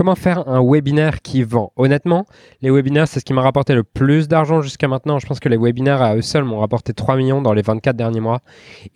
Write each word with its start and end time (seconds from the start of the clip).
comment 0.00 0.14
faire 0.14 0.48
un 0.48 0.62
webinaire 0.64 1.20
qui 1.20 1.42
vend? 1.42 1.74
Honnêtement, 1.76 2.24
les 2.62 2.70
webinaires, 2.70 3.06
c'est 3.06 3.20
ce 3.20 3.24
qui 3.26 3.34
m'a 3.34 3.42
rapporté 3.42 3.74
le 3.74 3.84
plus 3.84 4.28
d'argent 4.28 4.62
jusqu'à 4.62 4.88
maintenant. 4.88 5.18
Je 5.18 5.26
pense 5.26 5.40
que 5.40 5.50
les 5.50 5.58
webinaires 5.58 6.00
à 6.00 6.16
eux 6.16 6.22
seuls 6.22 6.44
m'ont 6.44 6.60
rapporté 6.60 6.94
3 6.94 7.16
millions 7.16 7.42
dans 7.42 7.52
les 7.52 7.60
24 7.60 7.96
derniers 7.96 8.20
mois. 8.20 8.40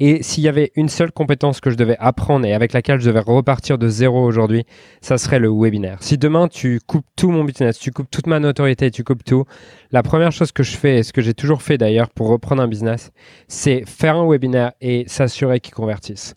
Et 0.01 0.23
s'il 0.23 0.45
y 0.45 0.49
avait 0.49 0.73
une 0.77 0.89
seule 0.89 1.13
compétence 1.13 1.61
que 1.61 1.69
je 1.69 1.77
devais 1.77 1.99
apprendre 1.99 2.47
et 2.47 2.55
avec 2.55 2.73
laquelle 2.73 3.01
je 3.01 3.07
devais 3.07 3.21
repartir 3.21 3.77
de 3.77 3.87
zéro 3.87 4.25
aujourd'hui, 4.25 4.65
ça 5.03 5.19
serait 5.19 5.41
le 5.41 5.51
webinaire. 5.51 5.99
Si 6.01 6.17
demain 6.17 6.49
tu 6.49 6.81
coupes 6.87 7.05
tout 7.17 7.31
mon 7.31 7.45
business, 7.45 7.79
tu 7.79 7.91
coupes 7.91 8.11
toute 8.11 8.27
ma 8.27 8.41
notoriété, 8.41 8.91
tu 8.91 9.05
coupes 9.05 9.25
tout, 9.25 9.45
la 9.91 10.03
première 10.03 10.33
chose 10.33 10.53
que 10.53 10.63
je 10.63 10.75
fais, 10.75 11.01
et 11.01 11.03
ce 11.03 11.13
que 11.13 11.21
j'ai 11.21 11.35
toujours 11.35 11.61
fait 11.61 11.77
d'ailleurs 11.77 12.09
pour 12.09 12.29
reprendre 12.29 12.63
un 12.63 12.69
business, 12.69 13.13
c'est 13.47 13.87
faire 13.87 14.17
un 14.17 14.27
webinaire 14.27 14.73
et 14.81 15.05
s'assurer 15.07 15.61
qu'il 15.61 15.75
convertisse. 15.75 16.35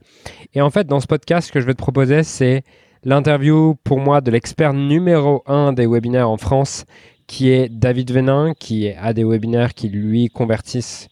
Et 0.53 0.59
en 0.59 0.71
fait, 0.71 0.87
dans 0.87 0.99
ce 0.99 1.07
podcast, 1.07 1.47
ce 1.47 1.53
que 1.53 1.61
je 1.61 1.65
vais 1.65 1.73
te 1.73 1.81
proposer, 1.81 2.23
c'est 2.23 2.65
l'interview 3.03 3.75
pour 3.83 3.99
moi 3.99 4.21
de 4.21 4.31
l'expert 4.31 4.73
numéro 4.73 5.43
un 5.45 5.73
des 5.73 5.87
webinaires 5.87 6.29
en 6.29 6.37
France, 6.37 6.85
qui 7.27 7.49
est 7.49 7.69
David 7.69 8.11
Venin, 8.11 8.53
qui 8.57 8.89
a 8.89 9.13
des 9.13 9.23
webinaires 9.23 9.73
qui 9.73 9.89
lui 9.89 10.29
convertissent 10.29 11.09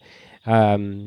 euh, 0.48 1.04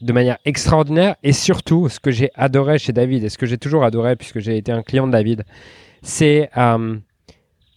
de 0.00 0.12
manière 0.12 0.38
extraordinaire. 0.44 1.16
Et 1.22 1.32
surtout, 1.32 1.88
ce 1.88 2.00
que 2.00 2.10
j'ai 2.10 2.30
adoré 2.34 2.78
chez 2.78 2.92
David, 2.92 3.24
et 3.24 3.28
ce 3.28 3.38
que 3.38 3.46
j'ai 3.46 3.58
toujours 3.58 3.84
adoré 3.84 4.16
puisque 4.16 4.38
j'ai 4.38 4.56
été 4.56 4.72
un 4.72 4.82
client 4.82 5.06
de 5.06 5.12
David, 5.12 5.44
c'est 6.02 6.50
euh, 6.56 6.96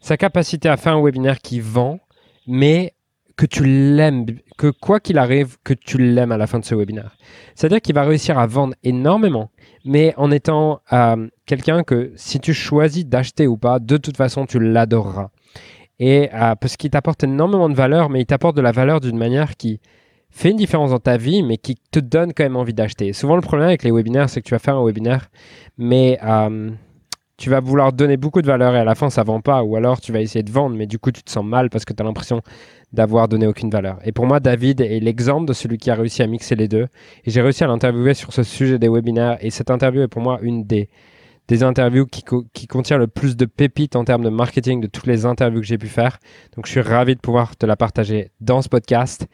sa 0.02 0.18
capacité 0.18 0.70
à 0.70 0.77
faire 0.77 0.94
un 0.94 1.02
webinaire 1.02 1.40
qui 1.40 1.60
vend, 1.60 2.00
mais 2.48 2.94
que 3.36 3.46
tu 3.46 3.66
l'aimes, 3.66 4.26
que 4.58 4.68
quoi 4.68 5.00
qu'il 5.00 5.18
arrive, 5.18 5.58
que 5.63 5.74
tu 5.74 5.98
l'aimes 5.98 6.32
à 6.32 6.38
la 6.38 6.48
fin 6.48 6.60
de 6.60 6.66
ce 6.66 6.74
webinaire. 6.74 7.18
C'est-à-dire 7.54 7.82
qu'il 7.82 7.96
va 7.96 8.04
réussir 8.04 8.40
à 8.40 8.48
vendre 8.48 8.76
énormément, 8.84 9.52
mais 9.84 10.13
en 10.16 10.32
étant 10.32 10.82
euh, 10.94 11.27
quelqu'un 11.45 11.84
que 11.84 12.12
si 12.16 12.40
tu 12.40 12.54
choisis 12.54 13.05
d'acheter 13.05 13.48
ou 13.48 13.58
pas, 13.58 13.80
de 13.80 13.98
toute 13.98 14.17
façon, 14.17 14.45
tu 14.45 14.59
l'adoreras. 14.59 15.30
Et 15.99 16.30
euh, 16.34 16.55
parce 16.55 16.76
qu'il 16.77 16.90
t'apporte 16.90 17.23
énormément 17.23 17.70
de 17.70 17.76
valeur, 17.76 18.10
mais 18.10 18.21
il 18.21 18.26
t'apporte 18.26 18.57
de 18.57 18.62
la 18.62 18.71
valeur 18.71 18.99
d'une 18.99 19.18
manière 19.18 19.55
qui 19.55 19.79
fait 20.29 20.52
une 20.52 20.57
différence 20.57 20.91
dans 20.91 20.99
ta 20.99 21.15
vie, 21.15 21.43
mais 21.43 21.57
qui 21.57 21.76
te 21.91 21.99
donne 21.99 22.34
quand 22.34 22.43
même 22.43 22.57
envie 22.57 22.74
d'acheter. 22.74 23.13
Souvent, 23.13 23.35
le 23.35 23.41
problème 23.41 23.70
avec 23.70 23.84
les 23.84 23.91
webinaires, 23.91 24.29
c'est 24.29 24.41
que 24.41 24.48
tu 24.48 24.54
vas 24.54 24.60
faire 24.60 24.76
un 24.76 24.85
webinaire, 24.85 25.29
mais 25.77 26.20
euh, 26.24 26.71
tu 27.37 27.49
vas 27.49 27.62
vouloir 27.62 27.93
donner 27.93 28.18
beaucoup 28.18 28.41
de 28.41 28.48
valeur 28.48 28.76
et 28.76 28.80
à 28.80 28.84
la 28.84 28.96
fin, 28.96 29.09
ça 29.09 29.24
vend 29.24 29.40
pas. 29.40 29.63
Ou 29.63 29.77
alors, 29.77 30.02
tu 30.02 30.12
vas 30.12 30.20
essayer 30.20 30.43
de 30.43 30.52
vendre, 30.52 30.76
mais 30.76 30.87
du 30.87 30.99
coup, 30.99 31.12
tu 31.12 31.24
te 31.24 31.32
sens 31.32 31.46
mal 31.46 31.70
parce 31.70 31.85
que 31.85 31.93
tu 31.93 32.02
as 32.02 32.05
l'impression 32.05 32.41
d'avoir 32.91 33.30
donné 33.30 33.48
aucune 33.48 33.70
valeur. 33.70 33.98
Et 34.04 34.12
pour 34.12 34.26
moi, 34.26 34.41
David 34.41 34.82
est 34.82 34.99
l'exemple 34.99 35.46
de 35.46 35.54
celui 35.54 35.77
qui 35.77 35.90
a 35.90 35.96
réussi 35.96 36.21
à 36.21 36.27
mixer 36.27 36.55
les 36.55 36.68
deux. 36.68 36.87
Et 37.24 37.32
j'ai 37.32 37.41
réussi 37.41 37.63
à 37.63 37.68
l'interviewer 37.68 38.13
sur 38.13 38.34
ce 38.34 38.43
sujet 38.43 38.77
des 38.77 38.90
webinaires. 38.90 39.37
Et 39.41 39.52
cette 39.52 39.71
interview 39.71 40.02
est 40.02 40.07
pour 40.09 40.21
moi 40.21 40.40
une 40.41 40.65
des, 40.65 40.90
des 41.48 41.63
interviews 41.63 42.05
qui, 42.05 42.24
qui 42.54 42.68
contient 42.68 42.98
le 42.98 43.07
plus 43.07 43.38
de 43.38 43.46
pépites 43.46 43.96
en 43.96 44.04
termes 44.04 44.24
de 44.24 44.29
marketing 44.29 44.82
de 44.82 44.88
toutes 44.88 45.07
les 45.07 45.26
interviews 45.26 45.62
que 45.62 45.68
j'ai 45.68 45.77
pu 45.77 45.87
faire. 45.87 46.18
Donc, 46.55 46.65
je 46.65 46.71
suis 46.71 46.82
ravi 46.82 47.15
de 47.15 47.21
pouvoir 47.21 47.55
te 47.55 47.65
la 47.65 47.76
partager 47.76 48.32
dans 48.41 48.62
ce 48.62 48.70
podcast. 48.70 49.27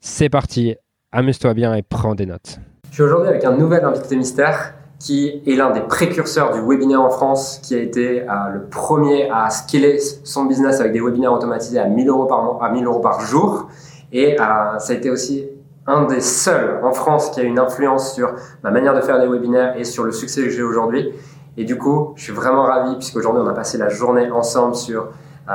C'est 0.00 0.28
parti, 0.28 0.74
amuse-toi 1.12 1.54
bien 1.54 1.74
et 1.74 1.82
prends 1.82 2.14
des 2.14 2.26
notes. 2.26 2.58
Je 2.90 2.94
suis 2.94 3.02
aujourd'hui 3.04 3.28
avec 3.28 3.44
un 3.44 3.56
nouvel 3.56 3.84
invité 3.84 4.16
mystère 4.16 4.74
qui 4.98 5.42
est 5.46 5.56
l'un 5.56 5.70
des 5.70 5.80
précurseurs 5.80 6.52
du 6.52 6.60
webinaire 6.60 7.02
en 7.02 7.10
France, 7.10 7.58
qui 7.62 7.74
a 7.74 7.78
été 7.78 8.22
euh, 8.22 8.26
le 8.54 8.62
premier 8.66 9.28
à 9.30 9.50
scaler 9.50 9.98
son 9.98 10.44
business 10.44 10.78
avec 10.78 10.92
des 10.92 11.00
webinaires 11.00 11.32
automatisés 11.32 11.80
à 11.80 11.86
1000 11.86 12.08
euros 12.08 12.26
par, 12.26 12.42
mois, 12.44 12.64
à 12.64 12.70
1000 12.70 12.84
euros 12.84 13.00
par 13.00 13.20
jour. 13.20 13.68
Et 14.12 14.40
euh, 14.40 14.78
ça 14.78 14.92
a 14.92 14.96
été 14.96 15.10
aussi 15.10 15.46
un 15.86 16.04
des 16.04 16.20
seuls 16.20 16.78
en 16.84 16.92
France 16.92 17.30
qui 17.30 17.40
a 17.40 17.42
une 17.42 17.58
influence 17.58 18.14
sur 18.14 18.34
ma 18.62 18.70
manière 18.70 18.94
de 18.94 19.00
faire 19.00 19.18
des 19.18 19.26
webinaires 19.26 19.76
et 19.76 19.84
sur 19.84 20.04
le 20.04 20.12
succès 20.12 20.44
que 20.44 20.50
j'ai 20.50 20.62
aujourd'hui. 20.62 21.12
Et 21.58 21.64
du 21.64 21.76
coup, 21.76 22.14
je 22.16 22.22
suis 22.22 22.32
vraiment 22.32 22.64
ravi 22.64 22.94
puisqu'aujourd'hui 22.96 23.42
on 23.44 23.48
a 23.48 23.52
passé 23.52 23.76
la 23.76 23.90
journée 23.90 24.30
ensemble 24.30 24.74
sur 24.74 25.08
euh, 25.50 25.52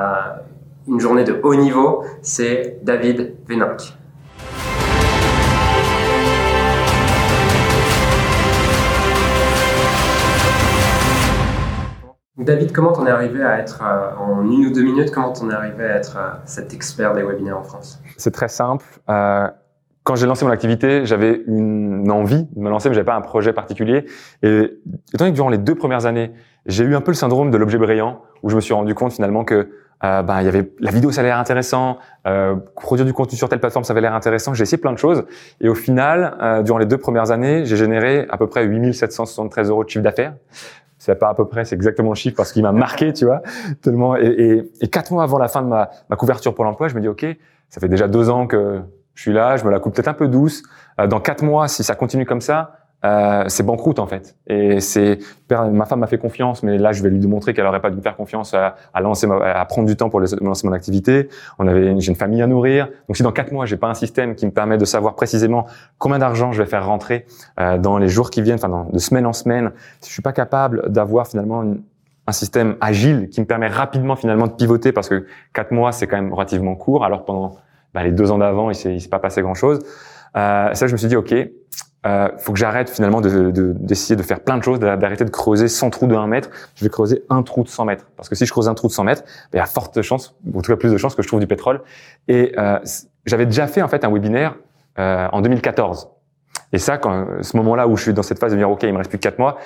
une 0.87 0.99
journée 0.99 1.23
de 1.23 1.39
haut 1.41 1.55
niveau. 1.55 2.03
C'est 2.21 2.79
David 2.83 3.35
Véninck. 3.47 3.97
David, 12.37 12.71
comment 12.71 12.93
t'en 12.93 13.07
es 13.07 13.09
arrivé 13.09 13.43
à 13.43 13.57
être, 13.57 13.81
euh, 13.81 14.15
en 14.19 14.43
une 14.43 14.67
ou 14.67 14.71
deux 14.71 14.83
minutes, 14.83 15.09
comment 15.11 15.33
t'en 15.33 15.49
es 15.49 15.53
arrivé 15.53 15.83
à 15.83 15.95
être 15.95 16.15
euh, 16.17 16.29
cet 16.45 16.73
expert 16.75 17.15
des 17.15 17.23
webinaires 17.23 17.57
en 17.57 17.63
France? 17.63 17.99
C'est 18.17 18.31
très 18.31 18.47
simple. 18.47 18.85
Quand 20.07 20.15
j'ai 20.15 20.25
lancé 20.25 20.45
mon 20.45 20.51
activité, 20.51 21.05
j'avais 21.05 21.41
une 21.47 22.09
envie 22.09 22.45
de 22.45 22.61
me 22.61 22.69
lancer, 22.69 22.87
mais 22.87 22.95
j'avais 22.95 23.03
pas 23.03 23.17
un 23.17 23.19
projet 23.19 23.51
particulier. 23.51 24.05
Et 24.41 24.79
étant 25.13 25.25
donné 25.25 25.31
que 25.31 25.35
durant 25.35 25.49
les 25.49 25.57
deux 25.57 25.75
premières 25.75 26.05
années, 26.05 26.31
j'ai 26.65 26.85
eu 26.85 26.95
un 26.95 27.01
peu 27.01 27.11
le 27.11 27.15
syndrome 27.17 27.51
de 27.51 27.57
l'objet 27.57 27.77
brillant, 27.77 28.21
où 28.41 28.49
je 28.49 28.55
me 28.55 28.61
suis 28.61 28.73
rendu 28.73 28.95
compte 28.95 29.11
finalement 29.11 29.43
que 29.43 29.67
euh, 30.05 30.21
ben, 30.21 30.39
il 30.39 30.45
y 30.45 30.47
avait 30.47 30.71
la 30.79 30.91
vidéo, 30.91 31.11
ça 31.11 31.19
allait 31.19 31.31
l'air 31.31 31.39
intéressant, 31.39 31.97
euh, 32.25 32.55
produire 32.77 33.05
du 33.05 33.11
contenu 33.11 33.37
sur 33.37 33.49
telle 33.49 33.59
plateforme, 33.59 33.83
ça 33.83 33.91
avait 33.91 33.99
l'air 33.99 34.13
intéressant. 34.13 34.53
J'ai 34.53 34.63
essayé 34.63 34.77
plein 34.77 34.93
de 34.93 34.97
choses, 34.97 35.25
et 35.59 35.67
au 35.67 35.75
final, 35.75 36.37
euh, 36.41 36.63
durant 36.63 36.77
les 36.77 36.85
deux 36.85 36.97
premières 36.97 37.31
années, 37.31 37.65
j'ai 37.65 37.75
généré 37.75 38.27
à 38.29 38.37
peu 38.37 38.47
près 38.47 38.63
8773 38.63 39.69
euros 39.69 39.83
de 39.83 39.89
chiffre 39.89 40.03
d'affaires 40.05 40.35
c'est 40.99 41.19
pas 41.19 41.29
à 41.29 41.33
peu 41.33 41.45
près, 41.45 41.63
c'est 41.63 41.75
exactement 41.75 42.09
le 42.09 42.15
chiffre 42.15 42.35
parce 42.35 42.51
qu'il 42.53 42.63
m'a 42.63 42.71
marqué, 42.71 43.13
tu 43.13 43.25
vois, 43.25 43.41
tellement. 43.81 44.15
Et, 44.15 44.63
et, 44.81 44.87
quatre 44.87 45.11
mois 45.11 45.23
avant 45.23 45.37
la 45.37 45.47
fin 45.47 45.61
de 45.61 45.67
ma, 45.67 45.89
ma 46.09 46.15
couverture 46.15 46.55
pour 46.55 46.63
l'emploi, 46.63 46.87
je 46.87 46.95
me 46.95 47.01
dis 47.01 47.07
ok, 47.07 47.25
ça 47.69 47.79
fait 47.79 47.87
déjà 47.87 48.07
deux 48.07 48.29
ans 48.29 48.47
que 48.47 48.81
je 49.17 49.23
suis 49.23 49.33
là, 49.33 49.57
je 49.57 49.65
me 49.65 49.71
la 49.71 49.79
coupe 49.79 49.95
peut-être 49.95 50.09
un 50.09 50.13
peu 50.13 50.27
douce. 50.27 50.61
Euh, 51.01 51.07
dans 51.07 51.19
quatre 51.19 51.43
mois, 51.43 51.67
si 51.67 51.83
ça 51.83 51.95
continue 51.95 52.23
comme 52.23 52.39
ça, 52.39 52.73
euh, 53.03 53.45
c'est 53.47 53.63
banqueroute 53.63 53.97
en 53.97 54.05
fait. 54.05 54.35
Et 54.45 54.79
c'est 54.79 55.17
ma 55.49 55.85
femme 55.85 56.01
m'a 56.01 56.07
fait 56.07 56.19
confiance, 56.19 56.61
mais 56.61 56.77
là 56.77 56.91
je 56.91 57.01
vais 57.01 57.09
lui 57.09 57.17
démontrer 57.17 57.55
qu'elle 57.55 57.65
aurait 57.65 57.81
pas 57.81 57.89
dû 57.89 57.97
me 57.97 58.01
faire 58.01 58.15
confiance 58.15 58.53
à, 58.53 58.75
à 58.93 59.01
lancer, 59.01 59.27
à 59.27 59.65
prendre 59.65 59.87
du 59.87 59.95
temps 59.95 60.09
pour 60.09 60.19
lancer 60.19 60.67
mon 60.67 60.71
activité. 60.71 61.29
On 61.57 61.67
avait, 61.67 61.99
j'ai 61.99 62.09
une 62.09 62.15
famille 62.15 62.43
à 62.43 62.47
nourrir. 62.47 62.89
Donc 63.07 63.17
si 63.17 63.23
dans 63.23 63.31
quatre 63.31 63.51
mois 63.51 63.65
j'ai 63.65 63.77
pas 63.77 63.87
un 63.87 63.95
système 63.95 64.35
qui 64.35 64.45
me 64.45 64.51
permet 64.51 64.77
de 64.77 64.85
savoir 64.85 65.15
précisément 65.15 65.65
combien 65.97 66.19
d'argent 66.19 66.51
je 66.51 66.61
vais 66.61 66.69
faire 66.69 66.85
rentrer 66.85 67.25
euh, 67.59 67.79
dans 67.79 67.97
les 67.97 68.09
jours 68.09 68.29
qui 68.29 68.43
viennent, 68.43 68.59
enfin 68.63 68.87
de 68.93 68.99
semaine 68.99 69.25
en 69.25 69.33
semaine, 69.33 69.71
si 70.01 70.09
je 70.09 70.13
suis 70.13 70.23
pas 70.23 70.33
capable 70.33 70.91
d'avoir 70.91 71.27
finalement 71.27 71.63
un 72.27 72.31
système 72.31 72.75
agile 72.81 73.29
qui 73.29 73.41
me 73.41 73.47
permet 73.47 73.67
rapidement 73.67 74.15
finalement 74.15 74.45
de 74.45 74.53
pivoter 74.53 74.91
parce 74.91 75.09
que 75.09 75.25
quatre 75.53 75.71
mois 75.71 75.91
c'est 75.91 76.05
quand 76.05 76.17
même 76.17 76.33
relativement 76.33 76.75
court. 76.75 77.03
Alors 77.03 77.25
pendant 77.25 77.57
bah, 77.97 78.03
les 78.03 78.11
deux 78.11 78.31
ans 78.31 78.37
d'avant 78.37 78.69
il 78.69 78.75
s'est, 78.75 78.99
s'est 78.99 79.09
pas 79.09 79.17
passé 79.17 79.41
grand 79.41 79.55
chose. 79.55 79.79
Euh, 80.35 80.73
ça 80.73 80.85
je 80.85 80.91
me 80.91 80.97
suis 80.97 81.07
dit 81.07 81.15
ok 81.15 81.33
euh, 82.05 82.29
faut 82.37 82.53
que 82.53 82.59
j'arrête 82.59 82.89
finalement 82.89 83.21
d'essayer 83.21 83.51
de, 83.51 83.73
d'essayer 83.79 84.15
de, 84.15 84.21
faire 84.21 84.39
plein 84.39 84.57
de 84.57 84.63
choses, 84.63 84.79
d'arrêter 84.79 85.25
de 85.25 85.29
creuser 85.29 85.67
100 85.67 85.89
trous 85.89 86.07
de 86.07 86.15
1 86.15 86.27
mètre. 86.27 86.49
Je 86.75 86.83
vais 86.85 86.89
creuser 86.89 87.23
un 87.29 87.41
trou 87.43 87.63
de 87.63 87.69
100 87.69 87.85
mètres. 87.85 88.05
Parce 88.15 88.29
que 88.29 88.35
si 88.35 88.45
je 88.45 88.51
creuse 88.51 88.69
un 88.69 88.75
trou 88.75 88.87
de 88.87 88.93
100 88.93 89.03
mètres, 89.03 89.23
il 89.53 89.57
y 89.57 89.59
a 89.59 89.65
forte 89.65 90.01
chance, 90.01 90.35
ou 90.45 90.59
en 90.59 90.61
tout 90.61 90.71
cas 90.71 90.77
plus 90.77 90.91
de 90.91 90.97
chances 90.97 91.15
que 91.15 91.23
je 91.23 91.27
trouve 91.27 91.39
du 91.39 91.47
pétrole. 91.47 91.81
Et 92.27 92.53
euh, 92.57 92.79
j'avais 93.25 93.45
déjà 93.45 93.67
fait 93.67 93.81
en 93.81 93.87
fait 93.87 94.05
un 94.05 94.11
webinaire 94.11 94.55
euh, 94.99 95.27
en 95.31 95.41
2014. 95.41 96.09
Et 96.71 96.77
ça, 96.77 96.97
quand 96.97 97.25
ce 97.41 97.57
moment-là 97.57 97.87
où 97.87 97.97
je 97.97 98.03
suis 98.03 98.13
dans 98.13 98.23
cette 98.23 98.39
phase 98.39 98.51
de 98.51 98.57
dire 98.57 98.69
ok, 98.69 98.83
il 98.83 98.93
me 98.93 98.97
reste 98.97 99.09
plus 99.09 99.17
que 99.17 99.23
4 99.23 99.39
mois, 99.39 99.57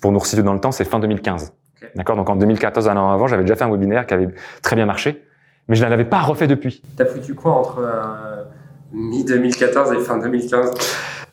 pour 0.00 0.12
nous 0.12 0.18
resituer 0.18 0.42
dans 0.42 0.54
le 0.54 0.60
temps, 0.60 0.72
c'est 0.72 0.84
fin 0.84 0.98
2015. 0.98 1.52
D'accord? 1.94 2.16
Donc 2.16 2.28
en 2.28 2.36
2014, 2.36 2.88
un 2.88 2.96
an 2.96 3.10
avant, 3.10 3.26
j'avais 3.26 3.42
déjà 3.42 3.56
fait 3.56 3.64
un 3.64 3.70
webinaire 3.70 4.06
qui 4.06 4.14
avait 4.14 4.28
très 4.62 4.76
bien 4.76 4.86
marché, 4.86 5.24
mais 5.68 5.76
je 5.76 5.84
ne 5.84 5.90
l'avais 5.90 6.04
pas 6.04 6.20
refait 6.20 6.46
depuis. 6.46 6.82
T'as 6.96 7.04
foutu 7.04 7.34
quoi 7.34 7.52
entre 7.52 7.78
euh, 7.80 8.44
mi-2014 8.92 9.94
et 9.94 10.00
fin 10.00 10.18
2015 10.18 10.72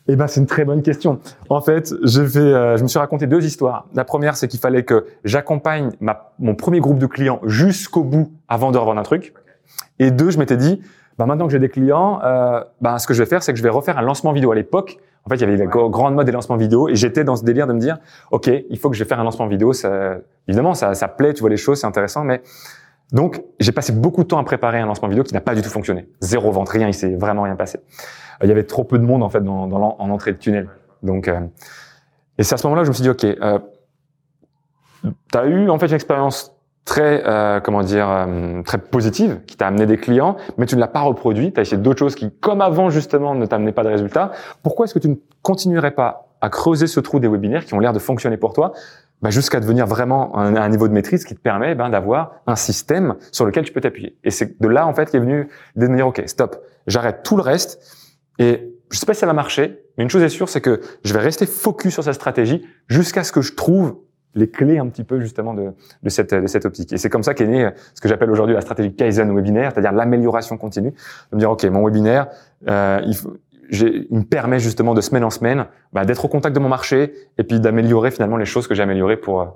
eh 0.08 0.14
ben, 0.14 0.28
c'est 0.28 0.38
une 0.38 0.46
très 0.46 0.64
bonne 0.64 0.82
question. 0.82 1.18
En 1.48 1.60
fait, 1.60 1.92
je 2.04 2.20
vais, 2.20 2.38
euh, 2.38 2.76
je 2.76 2.82
me 2.84 2.88
suis 2.88 2.98
raconté 2.98 3.26
deux 3.26 3.44
histoires. 3.44 3.88
La 3.92 4.04
première, 4.04 4.36
c'est 4.36 4.46
qu'il 4.46 4.60
fallait 4.60 4.84
que 4.84 5.04
j'accompagne 5.24 5.90
mon 6.38 6.54
premier 6.54 6.78
groupe 6.78 6.98
de 6.98 7.06
clients 7.06 7.40
jusqu'au 7.42 8.04
bout 8.04 8.32
avant 8.46 8.70
de 8.70 8.78
revendre 8.78 9.00
un 9.00 9.02
truc. 9.02 9.34
Et 9.98 10.12
deux, 10.12 10.30
je 10.30 10.38
m'étais 10.38 10.56
dit, 10.56 10.80
bah, 11.18 11.26
maintenant 11.26 11.46
que 11.46 11.52
j'ai 11.52 11.58
des 11.58 11.68
clients, 11.68 12.20
euh, 12.22 12.62
bah, 12.80 12.98
ce 12.98 13.08
que 13.08 13.14
je 13.14 13.22
vais 13.22 13.28
faire, 13.28 13.42
c'est 13.42 13.52
que 13.52 13.58
je 13.58 13.64
vais 13.64 13.68
refaire 13.68 13.98
un 13.98 14.02
lancement 14.02 14.32
vidéo. 14.32 14.52
À 14.52 14.54
l'époque, 14.54 14.98
en 15.24 15.28
fait, 15.28 15.36
il 15.36 15.40
y 15.40 15.44
avait 15.44 15.56
la 15.56 15.66
grande 15.66 16.14
mode 16.14 16.26
des 16.26 16.32
lancements 16.32 16.56
vidéo, 16.56 16.88
et 16.88 16.94
j'étais 16.94 17.24
dans 17.24 17.34
ce 17.34 17.42
délire 17.42 17.66
de 17.66 17.72
me 17.72 17.80
dire, 17.80 17.98
ok, 18.30 18.48
il 18.70 18.78
faut 18.78 18.90
que 18.90 18.96
je 18.96 19.02
vais 19.02 19.08
faire 19.08 19.18
un 19.18 19.24
lancement 19.24 19.48
vidéo. 19.48 19.72
Ça, 19.72 20.18
évidemment, 20.46 20.74
ça, 20.74 20.94
ça 20.94 21.08
plaît, 21.08 21.34
tu 21.34 21.40
vois 21.40 21.50
les 21.50 21.56
choses, 21.56 21.80
c'est 21.80 21.86
intéressant, 21.86 22.22
mais 22.22 22.42
donc, 23.12 23.42
j'ai 23.60 23.72
passé 23.72 23.92
beaucoup 23.92 24.22
de 24.22 24.28
temps 24.28 24.38
à 24.38 24.44
préparer 24.44 24.80
un 24.80 24.86
lancement 24.86 25.08
vidéo 25.08 25.22
qui 25.22 25.32
n'a 25.32 25.40
pas 25.40 25.54
du 25.54 25.62
tout 25.62 25.68
fonctionné. 25.68 26.08
Zéro 26.20 26.50
vente, 26.50 26.68
rien, 26.68 26.88
il 26.88 26.94
s'est 26.94 27.14
vraiment 27.14 27.42
rien 27.42 27.54
passé. 27.54 27.78
Il 28.42 28.48
y 28.48 28.52
avait 28.52 28.64
trop 28.64 28.84
peu 28.84 28.98
de 28.98 29.04
monde 29.04 29.22
en 29.22 29.30
fait 29.30 29.40
dans, 29.42 29.66
dans 29.66 29.96
en 29.98 30.10
entrée 30.10 30.32
de 30.32 30.38
tunnel. 30.38 30.68
Donc, 31.02 31.28
euh, 31.28 31.40
et 32.38 32.42
c'est 32.42 32.54
à 32.54 32.58
ce 32.58 32.66
moment-là 32.66 32.82
que 32.82 32.86
je 32.86 32.90
me 32.90 32.94
suis 32.94 33.02
dit, 33.02 33.08
ok, 33.08 33.24
euh, 33.24 33.58
tu 35.30 35.38
as 35.38 35.46
eu 35.46 35.70
en 35.70 35.78
fait 35.78 35.86
une 35.86 35.94
expérience 35.94 36.52
très, 36.84 37.22
euh, 37.26 37.60
comment 37.60 37.82
dire, 37.82 38.08
euh, 38.08 38.62
très 38.62 38.78
positive, 38.78 39.40
qui 39.46 39.56
t'a 39.56 39.66
amené 39.66 39.86
des 39.86 39.96
clients, 39.96 40.36
mais 40.58 40.66
tu 40.66 40.76
ne 40.76 40.80
l'as 40.80 40.88
pas 40.88 41.00
reproduit. 41.00 41.52
Tu 41.52 41.60
as 41.60 41.62
essayé 41.62 41.80
d'autres 41.80 41.98
choses 41.98 42.14
qui, 42.14 42.30
comme 42.30 42.60
avant 42.60 42.90
justement, 42.90 43.34
ne 43.34 43.46
t'amenaient 43.46 43.72
pas 43.72 43.84
de 43.84 43.88
résultats. 43.88 44.32
Pourquoi 44.62 44.84
est-ce 44.84 44.94
que 44.94 44.98
tu 44.98 45.08
ne 45.08 45.16
continuerais 45.42 45.92
pas 45.92 46.28
à 46.40 46.48
creuser 46.48 46.86
ce 46.86 47.00
trou 47.00 47.18
des 47.18 47.28
webinaires 47.28 47.64
qui 47.64 47.74
ont 47.74 47.80
l'air 47.80 47.92
de 47.92 47.98
fonctionner 47.98 48.36
pour 48.36 48.52
toi 48.52 48.72
bah, 49.22 49.30
jusqu'à 49.30 49.60
devenir 49.60 49.86
vraiment 49.86 50.36
un, 50.38 50.56
un, 50.56 50.68
niveau 50.68 50.88
de 50.88 50.92
maîtrise 50.92 51.24
qui 51.24 51.34
te 51.34 51.40
permet 51.40 51.74
ben, 51.74 51.88
d'avoir 51.88 52.42
un 52.46 52.56
système 52.56 53.16
sur 53.32 53.46
lequel 53.46 53.64
tu 53.64 53.72
peux 53.72 53.80
t'appuyer. 53.80 54.16
Et 54.24 54.30
c'est 54.30 54.60
de 54.60 54.68
là 54.68 54.86
en 54.86 54.94
fait 54.94 55.10
qu'est 55.10 55.18
venu 55.18 55.48
de 55.74 55.86
dire 55.86 56.06
ok 56.06 56.22
stop, 56.26 56.56
j'arrête 56.86 57.22
tout 57.22 57.36
le 57.36 57.42
reste 57.42 57.80
et 58.38 58.72
je 58.90 58.98
sais 58.98 59.06
pas 59.06 59.14
si 59.14 59.20
ça 59.20 59.26
va 59.26 59.32
marcher, 59.32 59.80
mais 59.96 60.04
une 60.04 60.10
chose 60.10 60.22
est 60.22 60.28
sûre, 60.28 60.48
c'est 60.48 60.60
que 60.60 60.80
je 61.04 61.12
vais 61.12 61.20
rester 61.20 61.46
focus 61.46 61.94
sur 61.94 62.04
cette 62.04 62.14
stratégie 62.14 62.64
jusqu'à 62.88 63.24
ce 63.24 63.32
que 63.32 63.40
je 63.40 63.54
trouve 63.54 63.96
les 64.36 64.50
clés 64.50 64.78
un 64.78 64.86
petit 64.88 65.02
peu 65.02 65.18
justement 65.18 65.54
de, 65.54 65.72
de, 66.02 66.08
cette, 66.08 66.34
de 66.34 66.46
cette 66.46 66.66
optique. 66.66 66.92
Et 66.92 66.98
c'est 66.98 67.08
comme 67.08 67.22
ça 67.22 67.34
qu'est 67.34 67.46
né 67.46 67.70
ce 67.94 68.00
que 68.00 68.08
j'appelle 68.08 68.30
aujourd'hui 68.30 68.54
la 68.54 68.60
stratégie 68.60 68.94
Kaizen 68.94 69.34
webinaire, 69.34 69.72
c'est-à-dire 69.72 69.92
l'amélioration 69.92 70.58
continue. 70.58 70.92
De 71.30 71.36
me 71.36 71.40
dire, 71.40 71.50
OK, 71.50 71.64
mon 71.64 71.84
webinaire, 71.84 72.28
euh, 72.68 73.00
il, 73.06 73.16
faut, 73.16 73.34
il, 73.70 74.06
me 74.10 74.22
permet 74.22 74.58
justement 74.58 74.94
de 74.94 75.00
semaine 75.00 75.24
en 75.24 75.30
semaine 75.30 75.66
bah, 75.92 76.04
d'être 76.04 76.24
au 76.24 76.28
contact 76.28 76.54
de 76.54 76.60
mon 76.60 76.68
marché 76.68 77.12
et 77.38 77.44
puis 77.44 77.60
d'améliorer 77.60 78.10
finalement 78.10 78.36
les 78.36 78.44
choses 78.44 78.66
que 78.66 78.74
j'ai 78.74 78.82
améliorées 78.82 79.16
pour 79.16 79.40
euh, 79.40 79.46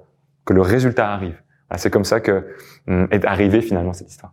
que 0.45 0.53
le 0.53 0.62
résultat 0.62 1.12
arrive. 1.12 1.41
c'est 1.77 1.91
comme 1.91 2.05
ça 2.05 2.21
que 2.21 2.45
hum, 2.89 3.07
est 3.11 3.25
arrivé 3.25 3.61
finalement 3.61 3.93
cette 3.93 4.11
histoire. 4.11 4.33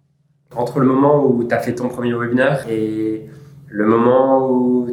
Entre 0.55 0.79
le 0.79 0.87
moment 0.87 1.25
où 1.25 1.43
tu 1.43 1.53
as 1.53 1.59
fait 1.59 1.75
ton 1.75 1.89
premier 1.89 2.13
webinaire 2.13 2.65
et 2.69 3.29
le 3.69 3.85
moment 3.85 4.49
où 4.49 4.87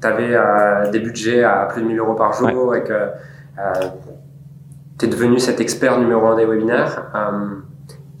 tu 0.00 0.06
avais 0.06 0.34
euh, 0.34 0.90
des 0.90 1.00
budgets 1.00 1.42
à 1.42 1.66
plus 1.66 1.82
de 1.82 1.88
1000 1.88 1.98
euros 1.98 2.14
par 2.14 2.32
jour 2.32 2.74
et 2.74 2.84
que 2.84 2.92
euh, 2.92 3.72
tu 4.98 5.06
es 5.06 5.08
devenu 5.08 5.38
cet 5.38 5.60
expert 5.60 5.98
numéro 5.98 6.26
un 6.26 6.36
des 6.36 6.46
webinaires, 6.46 7.10
euh, 7.14 7.56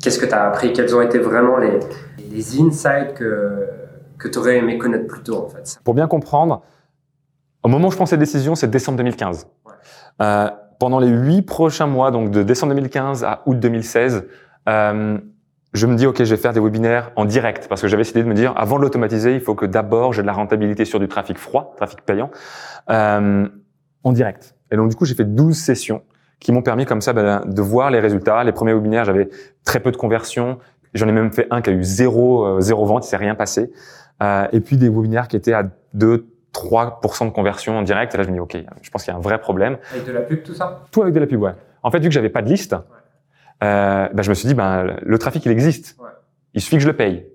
qu'est-ce 0.02 0.18
que 0.18 0.26
tu 0.26 0.34
as 0.34 0.48
appris? 0.48 0.72
Quels 0.72 0.94
ont 0.94 1.02
été 1.02 1.18
vraiment 1.18 1.56
les, 1.58 1.78
les 2.30 2.60
insights 2.60 3.14
que, 3.14 3.68
que 4.24 4.28
tu 4.28 4.38
aurais 4.38 4.56
aimé 4.56 4.78
connaître 4.78 5.06
plus 5.06 5.22
tôt 5.22 5.44
en 5.44 5.48
fait 5.48 5.78
Pour 5.84 5.94
bien 5.94 6.06
comprendre, 6.06 6.62
au 7.62 7.68
moment 7.68 7.88
où 7.88 7.90
je 7.90 7.96
prends 7.96 8.06
cette 8.06 8.20
décision, 8.20 8.54
c'est 8.54 8.70
décembre 8.70 8.96
2015. 8.98 9.46
Euh, 10.22 10.50
pendant 10.80 10.98
les 10.98 11.08
huit 11.08 11.42
prochains 11.42 11.86
mois, 11.86 12.10
donc 12.10 12.30
de 12.30 12.42
décembre 12.42 12.74
2015 12.74 13.22
à 13.22 13.42
août 13.46 13.58
2016, 13.60 14.24
euh, 14.68 15.18
je 15.74 15.86
me 15.86 15.96
dis, 15.96 16.06
OK, 16.06 16.22
je 16.22 16.34
vais 16.34 16.40
faire 16.40 16.52
des 16.52 16.60
webinaires 16.60 17.10
en 17.16 17.24
direct 17.24 17.68
parce 17.68 17.82
que 17.82 17.88
j'avais 17.88 18.02
décidé 18.02 18.22
de 18.22 18.28
me 18.28 18.34
dire, 18.34 18.54
avant 18.56 18.78
de 18.78 18.82
l'automatiser, 18.82 19.34
il 19.34 19.40
faut 19.40 19.54
que 19.54 19.66
d'abord 19.66 20.12
j'ai 20.12 20.22
de 20.22 20.26
la 20.26 20.32
rentabilité 20.32 20.84
sur 20.84 21.00
du 21.00 21.08
trafic 21.08 21.36
froid, 21.36 21.74
trafic 21.76 22.00
payant, 22.02 22.30
euh, 22.90 23.46
en 24.04 24.12
direct. 24.12 24.54
Et 24.70 24.76
donc, 24.76 24.88
du 24.88 24.96
coup, 24.96 25.04
j'ai 25.04 25.14
fait 25.14 25.24
12 25.24 25.56
sessions 25.56 26.02
qui 26.40 26.52
m'ont 26.52 26.62
permis 26.62 26.86
comme 26.86 27.00
ça 27.00 27.12
ben, 27.12 27.42
de 27.44 27.62
voir 27.62 27.90
les 27.90 28.00
résultats. 28.00 28.42
Les 28.44 28.52
premiers 28.52 28.72
webinaires, 28.72 29.04
j'avais 29.04 29.28
très 29.64 29.80
peu 29.80 29.90
de 29.90 29.96
conversions. 29.96 30.58
J'en 30.94 31.08
ai 31.08 31.12
même 31.12 31.32
fait 31.32 31.46
un 31.50 31.60
qui 31.60 31.70
a 31.70 31.72
eu 31.72 31.82
zéro, 31.82 32.46
euh, 32.46 32.60
zéro 32.60 32.86
vente, 32.86 33.04
il 33.04 33.08
s'est 33.08 33.16
rien 33.16 33.34
passé. 33.34 33.72
Euh, 34.22 34.46
et 34.52 34.60
puis 34.60 34.76
des 34.76 34.88
webinaires 34.88 35.28
qui 35.28 35.36
étaient 35.36 35.52
à 35.52 35.64
2, 35.94 36.26
3% 36.52 37.26
de 37.26 37.30
conversion 37.30 37.78
en 37.78 37.82
direct. 37.82 38.14
Et 38.14 38.18
là, 38.18 38.24
je 38.24 38.28
me 38.28 38.34
dis, 38.34 38.40
OK, 38.40 38.56
je 38.82 38.90
pense 38.90 39.02
qu'il 39.02 39.12
y 39.12 39.14
a 39.14 39.18
un 39.18 39.22
vrai 39.22 39.40
problème. 39.40 39.78
Avec 39.92 40.06
de 40.06 40.12
la 40.12 40.20
pub, 40.20 40.42
tout 40.42 40.54
ça? 40.54 40.84
Tout 40.90 41.02
avec 41.02 41.14
de 41.14 41.20
la 41.20 41.26
pub, 41.26 41.40
ouais. 41.40 41.54
En 41.82 41.90
fait, 41.90 41.98
vu 41.98 42.08
que 42.08 42.14
j'avais 42.14 42.30
pas 42.30 42.42
de 42.42 42.48
liste, 42.48 42.74
euh, 43.62 44.08
ben, 44.12 44.22
je 44.22 44.30
me 44.30 44.34
suis 44.34 44.48
dit, 44.48 44.54
ben, 44.54 44.96
le 45.02 45.18
trafic, 45.18 45.44
il 45.44 45.52
existe. 45.52 45.98
Il 46.54 46.60
suffit 46.60 46.76
que 46.76 46.82
je 46.82 46.88
le 46.88 46.96
paye. 46.96 47.26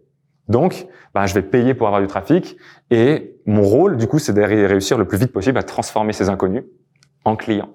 Donc, 0.47 0.87
ben, 1.13 1.25
je 1.25 1.33
vais 1.33 1.41
payer 1.41 1.73
pour 1.73 1.87
avoir 1.87 2.01
du 2.01 2.07
trafic. 2.07 2.57
Et 2.89 3.35
mon 3.45 3.63
rôle, 3.63 3.97
du 3.97 4.07
coup, 4.07 4.19
c'est 4.19 4.33
de 4.33 4.41
réussir 4.41 4.97
le 4.97 5.05
plus 5.05 5.17
vite 5.17 5.33
possible 5.33 5.57
à 5.57 5.63
transformer 5.63 6.13
ces 6.13 6.29
inconnus 6.29 6.63
en 7.25 7.35
clients. 7.35 7.69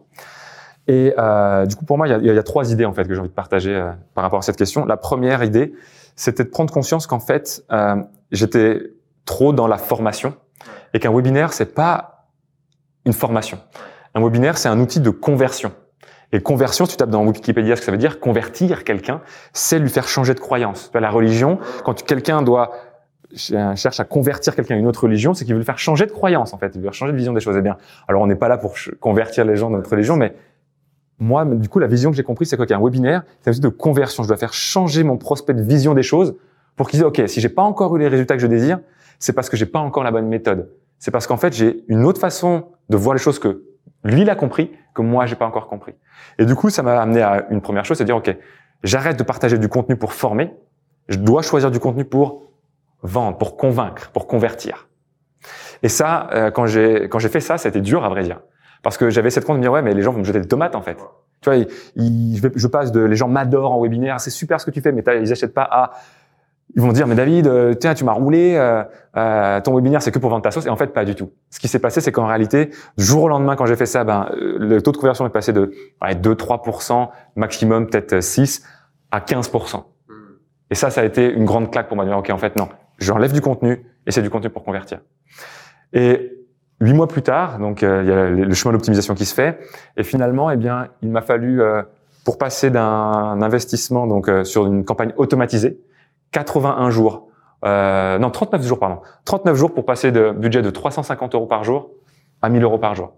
Et 0.87 1.15
euh, 1.19 1.67
du 1.67 1.77
coup, 1.77 1.85
pour 1.85 1.97
moi, 1.97 2.07
il 2.09 2.11
y, 2.11 2.15
a, 2.15 2.19
il 2.19 2.27
y, 2.27 2.39
a, 2.39 2.43
trois 2.43 2.71
idées 2.71 2.85
en 2.85 2.93
fait 2.93 3.05
que 3.05 3.15
j'ai 3.15 3.21
envie 3.21 3.31
de 3.31 3.35
partager 3.35 3.75
euh, 3.75 3.91
par 4.15 4.23
rapport 4.23 4.39
à 4.39 4.43
cette 4.43 4.57
question. 4.57 4.85
La 4.85 4.97
première 4.97 5.43
idée, 5.43 5.75
c'était 6.15 6.45
de 6.45 6.51
prendre 6.51 6.73
conscience 6.73 7.07
qu'en 7.07 7.21
fait, 7.21 7.65
euh, 7.73 7.97
j'étais 8.31 8.83
trop 9.25 9.53
dans 9.53 9.67
la 9.67 9.79
formation 9.79 10.35
et 10.93 10.99
qu'un 10.99 11.13
webinaire, 11.15 11.53
c'est 11.53 11.75
pas 11.75 12.29
une 13.05 13.13
formation. 13.13 13.59
Un 14.15 14.23
webinaire, 14.23 14.59
c'est 14.59 14.69
un 14.69 14.79
outil 14.81 15.01
de 15.01 15.11
conversion. 15.11 15.73
Et 16.33 16.41
conversion, 16.41 16.85
si 16.85 16.93
tu 16.93 16.97
tapes 16.97 17.11
dans 17.11 17.25
Wikipédia 17.25 17.77
ce 17.77 17.81
que 17.81 17.87
ça 17.87 17.93
veut 17.93 17.99
dire, 17.99 18.19
convertir 18.19 18.85
quelqu'un, 18.85 19.21
c'est 19.53 19.79
lui 19.79 19.89
faire 19.89 20.09
changer 20.09 20.35
de 20.35 20.41
croyance. 20.41 20.91
La 20.95 21.11
religion, 21.11 21.59
quand 21.85 22.03
quelqu'un 22.03 22.43
doit 22.43 22.73
cherche 23.37 23.99
à 23.99 24.05
convertir 24.05 24.55
quelqu'un 24.55 24.77
à 24.77 24.79
une 24.79 24.87
autre 24.87 25.05
religion, 25.05 25.35
c'est 25.35 25.45
qu'il 25.45 25.55
veut 25.55 25.61
le 25.61 25.65
faire 25.65 25.79
changer 25.79 26.07
de 26.07 26.13
croyance 26.13 26.55
en 26.55 26.59
fait, 26.59 26.73
il 26.75 26.79
veut 26.79 26.85
faire 26.85 26.95
changer 26.95 27.13
de 27.13 27.17
vision 27.17 27.33
des 27.33 27.41
choses. 27.41 27.57
Eh 27.59 27.63
bien, 27.63 27.77
alors 28.07 28.23
on 28.23 28.27
n'est 28.27 28.37
pas 28.37 28.49
là 28.49 28.59
pour 28.59 28.75
convertir 29.01 29.45
les 29.45 29.57
gens 29.57 29.71
dans 29.71 29.79
notre 29.79 29.91
religion, 29.91 30.17
mais 30.17 30.35
moi, 31.19 31.45
du 31.45 31.69
coup, 31.69 31.79
la 31.79 31.87
vision 31.87 32.11
que 32.11 32.17
j'ai 32.17 32.23
compris, 32.23 32.47
c'est 32.47 32.57
qu'un 32.57 32.81
webinaire, 32.81 33.23
c'est 33.41 33.51
un 33.51 33.53
outil 33.53 33.61
de 33.61 33.69
conversion. 33.69 34.23
Je 34.23 34.29
dois 34.29 34.37
faire 34.37 34.53
changer 34.53 35.05
mon 35.05 35.17
prospect 35.17 35.55
de 35.55 35.63
vision 35.63 35.95
des 35.95 36.03
choses 36.03 36.35
pour 36.77 36.89
qu'il 36.89 36.99
dise, 36.99 37.07
OK, 37.07 37.23
si 37.27 37.41
j'ai 37.41 37.49
pas 37.49 37.63
encore 37.63 37.95
eu 37.97 38.01
les 38.01 38.09
résultats 38.09 38.35
que 38.35 38.43
je 38.43 38.49
désire, 38.49 38.81
c'est 39.25 39.33
parce 39.33 39.49
que 39.49 39.57
j'ai 39.57 39.65
pas 39.65 39.79
encore 39.79 40.05
la 40.05 40.11
bonne 40.11 40.27
méthode. 40.27 40.71
C'est 40.99 41.11
parce 41.11 41.27
qu'en 41.27 41.39
fait, 41.39 41.55
j'ai 41.55 41.83
une 41.89 42.05
autre 42.05 42.21
façon 42.21 42.67
de 42.91 42.97
voir 42.99 43.15
les 43.15 43.21
choses 43.21 43.39
que 43.39 43.63
lui, 44.05 44.21
il 44.21 44.29
a 44.29 44.35
compris, 44.35 44.71
que 44.95 45.01
moi, 45.01 45.25
j'ai 45.25 45.35
pas 45.35 45.47
encore 45.47 45.67
compris. 45.67 45.95
Et 46.39 46.45
du 46.45 46.55
coup, 46.55 46.69
ça 46.69 46.83
m'a 46.83 47.01
amené 47.01 47.23
à 47.23 47.47
une 47.49 47.63
première 47.63 47.87
chose, 47.87 47.97
c'est 47.97 48.05
dire, 48.05 48.17
OK, 48.17 48.37
j'arrête 48.83 49.19
de 49.19 49.23
partager 49.23 49.57
du 49.57 49.69
contenu 49.69 49.97
pour 49.97 50.13
former. 50.13 50.53
Je 51.09 51.17
dois 51.17 51.41
choisir 51.41 51.71
du 51.71 51.81
contenu 51.81 52.05
pour 52.05 52.51
vendre, 53.03 53.39
pour 53.39 53.57
convaincre, 53.57 54.11
pour 54.11 54.27
convertir. 54.27 54.89
Et 55.83 55.89
ça, 55.89 56.29
euh, 56.35 56.51
quand 56.51 56.67
j'ai 56.67 57.09
quand 57.09 57.19
j'ai 57.19 57.31
fait 57.31 57.41
ça, 57.41 57.57
c'était 57.57 57.81
dur 57.81 58.05
à 58.05 58.11
vrai 58.11 58.25
dire, 58.25 58.41
parce 58.83 58.99
que 58.99 59.09
j'avais 59.09 59.31
cette 59.31 59.47
compte 59.47 59.57
de 59.57 59.63
dire 59.63 59.73
ouais, 59.73 59.83
mais 59.83 59.95
les 59.95 60.03
gens 60.03 60.13
vont 60.13 60.21
me 60.21 60.25
jeter 60.25 60.41
des 60.41 60.49
tomates 60.49 60.75
en 60.75 60.83
fait. 60.83 60.99
Tu 61.41 61.51
vois, 61.51 61.65
je, 61.97 62.67
passe 62.67 62.93
de 62.93 63.01
les 63.01 63.17
gens 63.17 63.29
m'adorent 63.29 63.73
en 63.73 63.83
webinaire, 63.83 64.21
c'est 64.21 64.31
super 64.31 64.61
ce 64.61 64.67
que 64.67 64.71
tu 64.71 64.81
fais, 64.81 64.93
mais 64.93 65.03
ils 65.21 65.33
achètent 65.33 65.53
pas 65.53 65.69
à 65.71 65.93
ils 66.77 66.83
vont 66.83 66.93
dire 66.93 67.07
mais 67.07 67.15
David, 67.15 67.47
euh, 67.47 67.75
tiens, 67.75 67.95
tu 67.95 68.05
m'as 68.05 68.13
roulé, 68.13 68.55
euh, 68.57 68.83
euh, 69.17 69.61
ton 69.61 69.75
webinaire 69.75 70.03
c'est 70.03 70.11
que 70.11 70.19
pour 70.19 70.31
vendre 70.31 70.43
ta 70.43 70.51
sauce 70.51 70.67
et 70.67 70.71
en 70.71 70.77
fait 70.77 70.89
pas 70.89 71.05
du 71.05 71.15
tout. 71.15 71.31
Ce 71.51 71.61
qui 71.61 71.69
s'est 71.69 71.79
passé 71.79 72.01
c'est 72.01 72.13
qu'en 72.13 72.27
réalité, 72.27 72.71
du 72.99 73.05
jour 73.05 73.25
au 73.25 73.29
lendemain 73.29 73.55
quand 73.57 73.67
j'ai 73.67 73.77
fait 73.77 73.87
ça, 73.87 74.05
ben 74.05 74.29
le 74.35 74.81
taux 74.81 74.93
de 74.93 74.97
conversion 74.97 75.27
est 75.27 75.31
passé 75.31 75.53
de 75.53 75.73
2-3% 76.03 77.09
maximum 77.37 77.87
peut-être 77.87 78.21
6 78.21 78.65
à 79.13 79.21
15%. 79.21 79.77
Hmm. 79.77 80.13
Et 80.71 80.75
ça, 80.75 80.91
ça 80.91 81.03
a 81.03 81.05
été 81.05 81.33
une 81.33 81.45
grande 81.45 81.71
claque 81.71 81.87
pour 81.87 81.97
moi. 81.97 82.05
Ok, 82.17 82.31
en 82.31 82.39
fait 82.39 82.57
non, 82.57 82.69
j'enlève 82.99 83.33
du 83.33 83.41
contenu 83.41 83.87
et 84.07 84.11
c'est 84.11 84.23
du 84.23 84.31
contenu 84.31 84.51
pour 84.51 84.65
convertir. 84.65 84.99
Et 85.93 86.33
huit 86.81 86.95
mois 86.95 87.07
plus 87.07 87.23
tard, 87.23 87.61
donc 87.61 87.83
il 87.83 87.87
y 87.89 88.13
a 88.13 88.31
le 88.31 88.55
chemin 88.55 88.73
d'optimisation 88.73 89.15
qui 89.15 89.27
se 89.27 89.35
fait 89.35 89.61
et 89.97 90.03
finalement, 90.03 90.51
eh 90.51 90.57
bien, 90.57 90.89
il 91.03 91.11
m'a 91.11 91.23
fallu 91.23 91.63
pour 92.25 92.37
passer 92.37 92.71
d'un 92.71 93.41
investissement 93.41 94.09
donc 94.09 94.29
sur 94.43 94.67
une 94.67 94.85
campagne 94.85 95.13
automatisée 95.17 95.79
81 96.35 96.91
jours, 96.91 97.29
euh, 97.65 98.19
non 98.19 98.31
39 98.31 98.63
jours 98.63 98.79
pardon, 98.79 99.01
39 99.25 99.57
jours 99.57 99.73
pour 99.73 99.87
passer 99.87 100.13
de 100.13 100.33
budget 100.33 100.61
de 100.61 100.71
350 100.71 101.35
euros 101.35 101.47
par 101.47 101.65
jour 101.65 101.91
à 102.43 102.51
1000 102.51 102.63
euros 102.63 102.79
par 102.79 102.95
jour. 102.95 103.13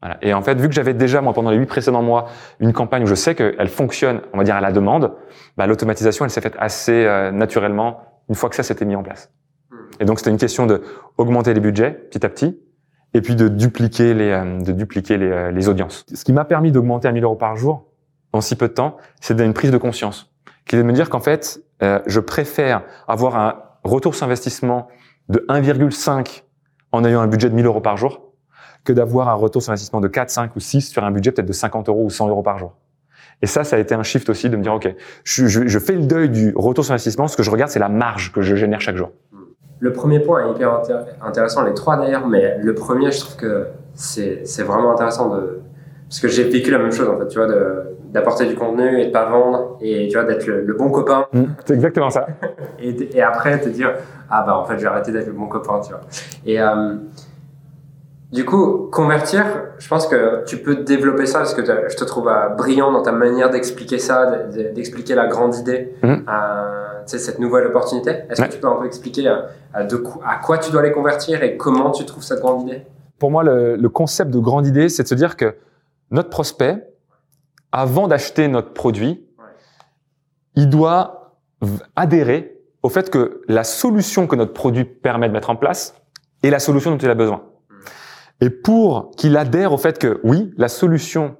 Voilà. 0.00 0.16
Et 0.22 0.32
en 0.32 0.40
fait, 0.40 0.58
vu 0.58 0.68
que 0.68 0.74
j'avais 0.74 0.94
déjà 0.94 1.20
moi 1.20 1.34
pendant 1.34 1.50
les 1.50 1.58
huit 1.58 1.66
précédents 1.66 2.02
mois 2.02 2.28
une 2.58 2.72
campagne 2.72 3.02
où 3.02 3.06
je 3.06 3.14
sais 3.14 3.34
qu'elle 3.34 3.68
fonctionne, 3.68 4.22
on 4.32 4.38
va 4.38 4.44
dire 4.44 4.54
à 4.56 4.60
la 4.60 4.72
demande, 4.72 5.12
bah, 5.58 5.66
l'automatisation 5.66 6.24
elle 6.24 6.30
s'est 6.30 6.40
faite 6.40 6.56
assez 6.58 7.04
euh, 7.04 7.32
naturellement 7.32 8.00
une 8.28 8.36
fois 8.36 8.48
que 8.48 8.56
ça 8.56 8.62
s'était 8.62 8.84
mis 8.84 8.96
en 8.96 9.02
place. 9.02 9.30
Et 9.98 10.04
donc 10.04 10.18
c'était 10.18 10.30
une 10.30 10.38
question 10.38 10.66
de 10.66 10.82
augmenter 11.18 11.52
les 11.52 11.60
budgets 11.60 11.90
petit 11.90 12.24
à 12.24 12.28
petit 12.28 12.58
et 13.12 13.20
puis 13.20 13.34
de 13.34 13.48
dupliquer 13.48 14.14
les 14.14 14.30
euh, 14.30 14.58
de 14.60 14.72
dupliquer 14.72 15.18
les, 15.18 15.30
euh, 15.30 15.50
les 15.50 15.68
audiences. 15.68 16.06
Ce 16.14 16.24
qui 16.24 16.32
m'a 16.32 16.44
permis 16.44 16.70
d'augmenter 16.70 17.08
à 17.08 17.12
1000 17.12 17.24
euros 17.24 17.34
par 17.34 17.56
jour 17.56 17.86
en 18.32 18.40
si 18.40 18.54
peu 18.54 18.68
de 18.68 18.72
temps, 18.72 18.96
c'est 19.20 19.38
une 19.38 19.52
prise 19.52 19.72
de 19.72 19.78
conscience 19.78 20.30
qui 20.64 20.76
est 20.76 20.78
de 20.78 20.84
me 20.84 20.92
dire 20.92 21.10
qu'en 21.10 21.20
fait, 21.20 21.60
euh, 21.82 22.00
je 22.06 22.20
préfère 22.20 22.82
avoir 23.08 23.36
un 23.36 23.56
retour 23.84 24.14
sur 24.14 24.26
investissement 24.26 24.88
de 25.28 25.44
1,5 25.48 26.42
en 26.92 27.04
ayant 27.04 27.20
un 27.20 27.26
budget 27.26 27.48
de 27.48 27.54
1000 27.54 27.66
euros 27.66 27.80
par 27.80 27.96
jour 27.96 28.32
que 28.84 28.92
d'avoir 28.92 29.28
un 29.28 29.34
retour 29.34 29.62
sur 29.62 29.72
investissement 29.72 30.00
de 30.00 30.08
4, 30.08 30.30
5 30.30 30.56
ou 30.56 30.60
6 30.60 30.82
sur 30.90 31.04
un 31.04 31.10
budget 31.10 31.32
peut-être 31.32 31.48
de 31.48 31.52
50 31.52 31.88
euros 31.88 32.04
ou 32.04 32.10
100 32.10 32.28
euros 32.28 32.42
par 32.42 32.58
jour. 32.58 32.74
Et 33.42 33.46
ça, 33.46 33.64
ça 33.64 33.76
a 33.76 33.78
été 33.78 33.94
un 33.94 34.02
shift 34.02 34.28
aussi 34.28 34.50
de 34.50 34.56
me 34.56 34.62
dire, 34.62 34.74
OK, 34.74 34.94
je, 35.24 35.78
fais 35.78 35.94
le 35.94 36.02
deuil 36.02 36.28
du 36.28 36.52
retour 36.54 36.84
sur 36.84 36.92
investissement. 36.92 37.26
Ce 37.26 37.36
que 37.36 37.42
je 37.42 37.50
regarde, 37.50 37.70
c'est 37.70 37.78
la 37.78 37.88
marge 37.88 38.32
que 38.32 38.42
je 38.42 38.54
génère 38.54 38.80
chaque 38.80 38.96
jour. 38.96 39.12
Le 39.78 39.92
premier 39.92 40.20
point 40.20 40.46
est 40.46 40.50
hyper 40.50 40.82
intéressant, 41.22 41.62
les 41.62 41.72
trois 41.72 41.96
d'ailleurs, 41.96 42.28
mais 42.28 42.58
le 42.58 42.74
premier, 42.74 43.10
je 43.12 43.20
trouve 43.20 43.36
que 43.36 43.68
c'est 43.94 44.62
vraiment 44.62 44.92
intéressant 44.92 45.34
de... 45.34 45.60
Parce 46.08 46.20
que 46.20 46.28
j'ai 46.28 46.44
vécu 46.44 46.70
la 46.70 46.78
même 46.78 46.92
chose, 46.92 47.08
en 47.08 47.18
fait, 47.18 47.28
tu 47.28 47.38
vois, 47.38 47.46
de 47.46 47.89
d'apporter 48.12 48.46
du 48.46 48.56
contenu 48.56 49.00
et 49.00 49.06
de 49.06 49.10
pas 49.12 49.26
vendre 49.26 49.78
et 49.80 50.08
tu 50.08 50.16
vois 50.16 50.26
d'être 50.26 50.46
le, 50.46 50.74
bon 50.74 50.90
copain. 50.90 51.26
Mmh, 51.32 51.44
c'est 51.64 51.74
exactement 51.74 52.10
ça. 52.10 52.26
et, 52.80 53.16
et, 53.16 53.22
après 53.22 53.58
te 53.60 53.68
dire 53.68 53.94
ah 54.28 54.42
bah 54.44 54.56
en 54.56 54.64
fait 54.64 54.78
j'ai 54.78 54.86
arrêté 54.86 55.12
d'être 55.12 55.26
le 55.26 55.32
bon 55.32 55.46
copain 55.46 55.80
tu 55.80 55.92
vois. 55.92 56.00
Et 56.44 56.60
euh, 56.60 56.94
du 58.32 58.44
coup 58.44 58.88
convertir, 58.92 59.44
je 59.78 59.88
pense 59.88 60.06
que 60.06 60.44
tu 60.44 60.58
peux 60.58 60.76
développer 60.76 61.26
ça 61.26 61.38
parce 61.38 61.54
que 61.54 61.64
je 61.64 61.96
te 61.96 62.04
trouve 62.04 62.28
euh, 62.28 62.48
brillant 62.50 62.92
dans 62.92 63.02
ta 63.02 63.12
manière 63.12 63.50
d'expliquer 63.50 63.98
ça, 63.98 64.44
d'expliquer 64.74 65.14
la 65.14 65.26
grande 65.26 65.56
idée, 65.56 65.94
mmh. 66.02 66.06
euh, 66.08 67.00
cette 67.06 67.38
nouvelle 67.38 67.66
opportunité. 67.66 68.10
Est-ce 68.28 68.42
que 68.42 68.48
tu 68.48 68.58
peux 68.58 68.68
un 68.68 68.76
peu 68.76 68.86
expliquer 68.86 69.28
euh, 69.28 69.84
de 69.84 70.02
à 70.24 70.36
quoi 70.36 70.58
tu 70.58 70.70
dois 70.70 70.82
les 70.82 70.92
convertir 70.92 71.42
et 71.42 71.56
comment 71.56 71.90
tu 71.90 72.04
trouves 72.04 72.22
cette 72.22 72.40
grande 72.40 72.62
idée? 72.62 72.82
Pour 73.18 73.30
moi 73.30 73.42
le, 73.42 73.76
le 73.76 73.88
concept 73.88 74.30
de 74.30 74.38
grande 74.38 74.66
idée 74.66 74.88
c'est 74.88 75.02
de 75.02 75.08
se 75.08 75.14
dire 75.14 75.36
que 75.36 75.56
notre 76.10 76.30
prospect 76.30 76.89
avant 77.72 78.08
d'acheter 78.08 78.48
notre 78.48 78.72
produit, 78.72 79.24
il 80.56 80.68
doit 80.68 81.36
adhérer 81.96 82.56
au 82.82 82.88
fait 82.88 83.10
que 83.10 83.42
la 83.48 83.64
solution 83.64 84.26
que 84.26 84.36
notre 84.36 84.52
produit 84.52 84.84
permet 84.84 85.28
de 85.28 85.32
mettre 85.32 85.50
en 85.50 85.56
place 85.56 85.94
est 86.42 86.50
la 86.50 86.58
solution 86.58 86.90
dont 86.90 86.98
il 86.98 87.10
a 87.10 87.14
besoin. 87.14 87.44
Et 88.40 88.48
pour 88.48 89.10
qu'il 89.16 89.36
adhère 89.36 89.72
au 89.72 89.78
fait 89.78 89.98
que 89.98 90.20
oui, 90.24 90.52
la 90.56 90.68
solution 90.68 91.36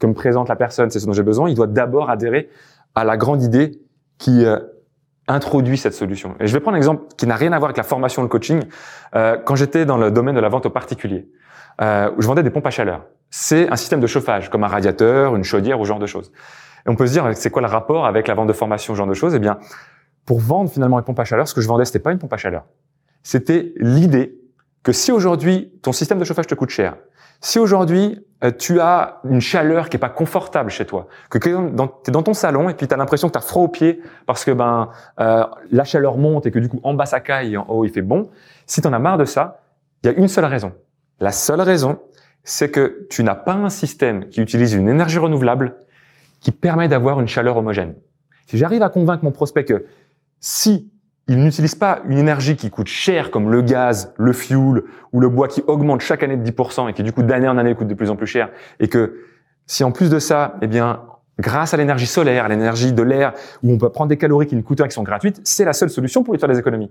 que 0.00 0.06
me 0.06 0.14
présente 0.14 0.48
la 0.48 0.56
personne, 0.56 0.90
c'est 0.90 0.98
ce 0.98 1.06
dont 1.06 1.12
j'ai 1.12 1.22
besoin, 1.22 1.48
il 1.48 1.54
doit 1.54 1.68
d'abord 1.68 2.10
adhérer 2.10 2.50
à 2.94 3.04
la 3.04 3.16
grande 3.16 3.42
idée 3.42 3.80
qui 4.18 4.44
euh, 4.44 4.58
introduit 5.28 5.78
cette 5.78 5.94
solution. 5.94 6.34
Et 6.40 6.48
je 6.48 6.52
vais 6.52 6.60
prendre 6.60 6.74
un 6.74 6.78
exemple 6.78 7.04
qui 7.16 7.26
n'a 7.26 7.36
rien 7.36 7.52
à 7.52 7.58
voir 7.58 7.68
avec 7.68 7.76
la 7.76 7.84
formation, 7.84 8.22
le 8.22 8.28
coaching. 8.28 8.62
Euh, 9.14 9.38
quand 9.44 9.54
j'étais 9.54 9.86
dans 9.86 9.96
le 9.96 10.10
domaine 10.10 10.34
de 10.34 10.40
la 10.40 10.48
vente 10.48 10.66
au 10.66 10.70
particulier, 10.70 11.28
euh, 11.80 12.10
je 12.18 12.26
vendais 12.26 12.42
des 12.42 12.50
pompes 12.50 12.66
à 12.66 12.70
chaleur 12.70 13.04
c'est 13.36 13.68
un 13.68 13.74
système 13.74 13.98
de 13.98 14.06
chauffage, 14.06 14.48
comme 14.48 14.62
un 14.62 14.68
radiateur, 14.68 15.34
une 15.34 15.42
chaudière 15.42 15.80
ou 15.80 15.84
ce 15.84 15.88
genre 15.88 15.98
de 15.98 16.06
choses. 16.06 16.30
Et 16.86 16.88
on 16.88 16.94
peut 16.94 17.08
se 17.08 17.12
dire, 17.12 17.28
c'est 17.34 17.50
quoi 17.50 17.62
le 17.62 17.68
rapport 17.68 18.06
avec 18.06 18.28
la 18.28 18.34
vente 18.34 18.46
de 18.46 18.52
formation, 18.52 18.94
ce 18.94 18.98
genre 18.98 19.08
de 19.08 19.14
choses? 19.14 19.34
Eh 19.34 19.40
bien, 19.40 19.58
pour 20.24 20.38
vendre 20.38 20.70
finalement 20.70 21.00
une 21.00 21.04
pompe 21.04 21.18
à 21.18 21.24
chaleur, 21.24 21.48
ce 21.48 21.52
que 21.52 21.60
je 21.60 21.66
vendais, 21.66 21.84
c'était 21.84 21.98
pas 21.98 22.12
une 22.12 22.18
pompe 22.20 22.32
à 22.32 22.36
chaleur. 22.36 22.62
C'était 23.24 23.72
l'idée 23.78 24.38
que 24.84 24.92
si 24.92 25.10
aujourd'hui 25.10 25.72
ton 25.82 25.90
système 25.90 26.20
de 26.20 26.24
chauffage 26.24 26.46
te 26.46 26.54
coûte 26.54 26.70
cher, 26.70 26.94
si 27.40 27.58
aujourd'hui 27.58 28.24
euh, 28.44 28.52
tu 28.56 28.78
as 28.78 29.18
une 29.24 29.40
chaleur 29.40 29.88
qui 29.88 29.96
est 29.96 30.00
pas 30.00 30.10
confortable 30.10 30.70
chez 30.70 30.84
toi, 30.84 31.08
que 31.28 31.38
tu 31.38 31.48
es 31.48 32.12
dans 32.12 32.22
ton 32.22 32.34
salon 32.34 32.68
et 32.68 32.74
puis 32.74 32.86
tu 32.86 32.94
as 32.94 32.96
l'impression 32.96 33.26
que 33.26 33.32
tu 33.32 33.38
as 33.38 33.42
froid 33.42 33.64
aux 33.64 33.68
pieds 33.68 34.00
parce 34.26 34.44
que 34.44 34.52
ben 34.52 34.90
euh, 35.18 35.44
la 35.72 35.82
chaleur 35.82 36.18
monte 36.18 36.46
et 36.46 36.52
que 36.52 36.60
du 36.60 36.68
coup 36.68 36.78
en 36.84 36.94
bas 36.94 37.06
ça 37.06 37.18
caille 37.18 37.54
et 37.54 37.56
en 37.56 37.66
haut 37.68 37.84
il 37.84 37.90
fait 37.90 38.00
bon, 38.00 38.30
si 38.66 38.80
tu 38.80 38.86
en 38.86 38.92
as 38.92 38.98
marre 39.00 39.18
de 39.18 39.24
ça, 39.24 39.60
il 40.04 40.12
y 40.12 40.14
a 40.14 40.16
une 40.16 40.28
seule 40.28 40.44
raison. 40.44 40.72
La 41.18 41.32
seule 41.32 41.60
raison, 41.60 41.98
c'est 42.44 42.70
que 42.70 43.06
tu 43.10 43.24
n'as 43.24 43.34
pas 43.34 43.54
un 43.54 43.70
système 43.70 44.28
qui 44.28 44.40
utilise 44.40 44.74
une 44.74 44.88
énergie 44.88 45.18
renouvelable 45.18 45.76
qui 46.40 46.52
permet 46.52 46.88
d'avoir 46.88 47.20
une 47.20 47.26
chaleur 47.26 47.56
homogène. 47.56 47.94
Si 48.46 48.58
j'arrive 48.58 48.82
à 48.82 48.90
convaincre 48.90 49.24
mon 49.24 49.32
prospect 49.32 49.64
que 49.64 49.86
si 50.40 50.92
il 51.26 51.42
n'utilise 51.42 51.74
pas 51.74 52.02
une 52.06 52.18
énergie 52.18 52.54
qui 52.54 52.68
coûte 52.68 52.86
cher 52.86 53.30
comme 53.30 53.50
le 53.50 53.62
gaz, 53.62 54.12
le 54.18 54.34
fuel 54.34 54.82
ou 55.12 55.20
le 55.20 55.28
bois 55.30 55.48
qui 55.48 55.62
augmente 55.66 56.02
chaque 56.02 56.22
année 56.22 56.36
de 56.36 56.48
10% 56.50 56.90
et 56.90 56.92
qui 56.92 57.02
du 57.02 57.12
coup 57.12 57.22
d'année 57.22 57.48
en 57.48 57.56
année 57.56 57.74
coûte 57.74 57.88
de 57.88 57.94
plus 57.94 58.10
en 58.10 58.16
plus 58.16 58.26
cher 58.26 58.50
et 58.78 58.88
que 58.88 59.20
si 59.66 59.82
en 59.82 59.92
plus 59.92 60.10
de 60.10 60.18
ça, 60.18 60.56
eh 60.60 60.66
bien, 60.66 61.00
grâce 61.38 61.72
à 61.72 61.78
l'énergie 61.78 62.06
solaire, 62.06 62.48
l'énergie 62.48 62.92
de 62.92 63.02
l'air, 63.02 63.32
où 63.62 63.72
on 63.72 63.78
peut 63.78 63.88
prendre 63.88 64.08
des 64.08 64.18
calories 64.18 64.46
qui 64.46 64.56
ne 64.56 64.62
coûtent 64.62 64.80
rien, 64.80 64.88
qui 64.88 64.94
sont 64.94 65.02
gratuites, 65.02 65.40
c'est 65.44 65.64
la 65.64 65.72
seule 65.72 65.90
solution 65.90 66.22
pour 66.22 66.34
lui 66.34 66.40
faire 66.40 66.48
des 66.48 66.58
économies. 66.58 66.90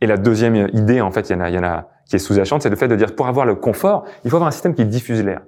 Et 0.00 0.06
la 0.06 0.16
deuxième 0.16 0.68
idée, 0.72 1.00
en 1.00 1.10
fait, 1.10 1.28
il 1.28 1.32
y 1.32 1.36
en 1.36 1.40
a, 1.40 1.48
il 1.50 1.54
y 1.54 1.58
en 1.58 1.64
a 1.64 1.88
qui 2.06 2.16
est 2.16 2.18
sous-jacente, 2.18 2.62
c'est 2.62 2.70
le 2.70 2.76
fait 2.76 2.88
de 2.88 2.96
dire 2.96 3.14
pour 3.14 3.26
avoir 3.26 3.44
le 3.44 3.54
confort, 3.54 4.04
il 4.24 4.30
faut 4.30 4.36
avoir 4.36 4.48
un 4.48 4.52
système 4.52 4.74
qui 4.74 4.84
diffuse 4.86 5.22
l'air. 5.22 5.42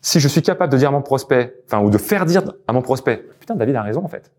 Si 0.00 0.20
je 0.20 0.28
suis 0.28 0.42
capable 0.42 0.72
de 0.72 0.78
dire 0.78 0.88
à 0.88 0.92
mon 0.92 1.02
prospect, 1.02 1.54
enfin, 1.66 1.82
ou 1.82 1.90
de 1.90 1.98
faire 1.98 2.24
dire 2.24 2.42
à 2.68 2.72
mon 2.72 2.80
prospect, 2.80 3.24
putain, 3.38 3.54
David 3.54 3.76
a 3.76 3.82
raison, 3.82 4.04
en 4.04 4.08
fait. 4.08 4.32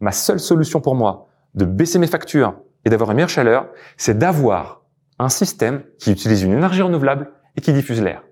Ma 0.00 0.12
seule 0.12 0.38
solution 0.38 0.80
pour 0.80 0.94
moi 0.94 1.28
de 1.54 1.64
baisser 1.64 1.98
mes 1.98 2.06
factures 2.06 2.54
et 2.84 2.90
d'avoir 2.90 3.10
une 3.10 3.16
meilleure 3.16 3.30
chaleur, 3.30 3.68
c'est 3.96 4.18
d'avoir 4.18 4.82
un 5.18 5.30
système 5.30 5.82
qui 5.98 6.12
utilise 6.12 6.42
une 6.42 6.52
énergie 6.52 6.82
renouvelable 6.82 7.30
et 7.56 7.60
qui 7.60 7.72
diffuse 7.72 8.02
l'air. 8.02 8.22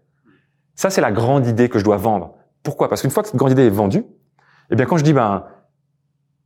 Ça, 0.74 0.90
c'est 0.90 1.00
la 1.00 1.10
grande 1.10 1.46
idée 1.46 1.68
que 1.68 1.78
je 1.78 1.84
dois 1.84 1.96
vendre. 1.96 2.34
Pourquoi? 2.62 2.88
Parce 2.88 3.00
qu'une 3.00 3.10
fois 3.10 3.22
que 3.22 3.30
cette 3.30 3.38
grande 3.38 3.52
idée 3.52 3.66
est 3.66 3.70
vendue, 3.70 4.04
eh 4.70 4.76
bien, 4.76 4.86
quand 4.86 4.96
je 4.96 5.04
dis, 5.04 5.12
ben, 5.12 5.44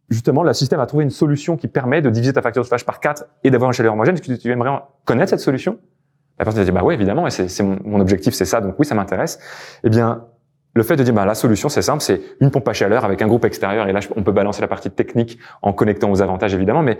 justement, 0.08 0.42
le 0.42 0.52
système 0.52 0.80
a 0.80 0.86
trouvé 0.86 1.04
une 1.04 1.10
solution 1.10 1.56
qui 1.56 1.68
permet 1.68 2.02
de 2.02 2.10
diviser 2.10 2.32
ta 2.32 2.42
facture 2.42 2.62
de 2.62 2.66
chauffage 2.66 2.86
par 2.86 3.00
4 3.00 3.24
et 3.44 3.50
d'avoir 3.50 3.70
une 3.70 3.74
chaleur 3.74 3.92
homogène, 3.92 4.14
est-ce 4.14 4.22
que 4.22 4.34
tu 4.34 4.50
aimerais 4.50 4.70
connaître 5.04 5.30
cette 5.30 5.40
solution? 5.40 5.78
La 6.38 6.44
personne 6.44 6.62
dire, 6.62 6.72
bah 6.72 6.82
oui, 6.84 6.94
évidemment, 6.94 7.26
et 7.26 7.30
c'est 7.30 7.62
mon, 7.62 7.78
mon 7.84 8.00
objectif, 8.00 8.34
c'est 8.34 8.44
ça, 8.44 8.60
donc 8.60 8.76
oui, 8.78 8.86
ça 8.86 8.94
m'intéresse. 8.94 9.40
Eh 9.82 9.90
bien, 9.90 10.24
le 10.74 10.82
fait 10.82 10.96
de 10.96 11.02
dire, 11.02 11.12
bah, 11.12 11.24
la 11.24 11.34
solution, 11.34 11.68
c'est 11.68 11.82
simple, 11.82 12.02
c'est 12.02 12.20
une 12.40 12.50
pompe 12.50 12.68
à 12.68 12.72
chaleur 12.72 13.04
avec 13.04 13.20
un 13.22 13.26
groupe 13.26 13.44
extérieur, 13.44 13.88
et 13.88 13.92
là, 13.92 14.00
on 14.14 14.22
peut 14.22 14.32
balancer 14.32 14.60
la 14.60 14.68
partie 14.68 14.90
technique 14.90 15.38
en 15.62 15.72
connectant 15.72 16.10
aux 16.10 16.22
avantages, 16.22 16.54
évidemment, 16.54 16.82
mais 16.82 16.98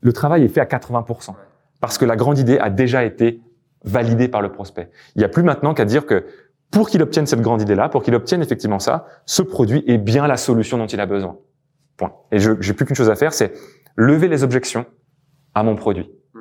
le 0.00 0.12
travail 0.12 0.44
est 0.44 0.48
fait 0.48 0.60
à 0.60 0.64
80%. 0.64 1.34
Parce 1.80 1.98
que 1.98 2.04
la 2.04 2.16
grande 2.16 2.38
idée 2.38 2.58
a 2.58 2.70
déjà 2.70 3.04
été 3.04 3.40
validée 3.84 4.28
par 4.28 4.42
le 4.42 4.50
prospect. 4.50 4.90
Il 5.14 5.20
n'y 5.20 5.24
a 5.24 5.28
plus 5.28 5.42
maintenant 5.42 5.74
qu'à 5.74 5.84
dire 5.84 6.06
que 6.06 6.26
pour 6.70 6.88
qu'il 6.88 7.02
obtienne 7.02 7.26
cette 7.26 7.40
grande 7.40 7.62
idée-là, 7.62 7.88
pour 7.88 8.02
qu'il 8.02 8.14
obtienne 8.14 8.42
effectivement 8.42 8.78
ça, 8.78 9.06
ce 9.26 9.42
produit 9.42 9.82
est 9.86 9.98
bien 9.98 10.26
la 10.26 10.36
solution 10.36 10.78
dont 10.78 10.86
il 10.86 11.00
a 11.00 11.06
besoin. 11.06 11.38
Point. 12.00 12.12
Et 12.32 12.38
je 12.38 12.52
j'ai 12.60 12.72
plus 12.72 12.86
qu'une 12.86 12.96
chose 12.96 13.10
à 13.10 13.14
faire, 13.14 13.32
c'est 13.32 13.52
lever 13.94 14.28
les 14.28 14.42
objections 14.42 14.86
à 15.54 15.62
mon 15.62 15.76
produit. 15.76 16.10
Hmm. 16.34 16.40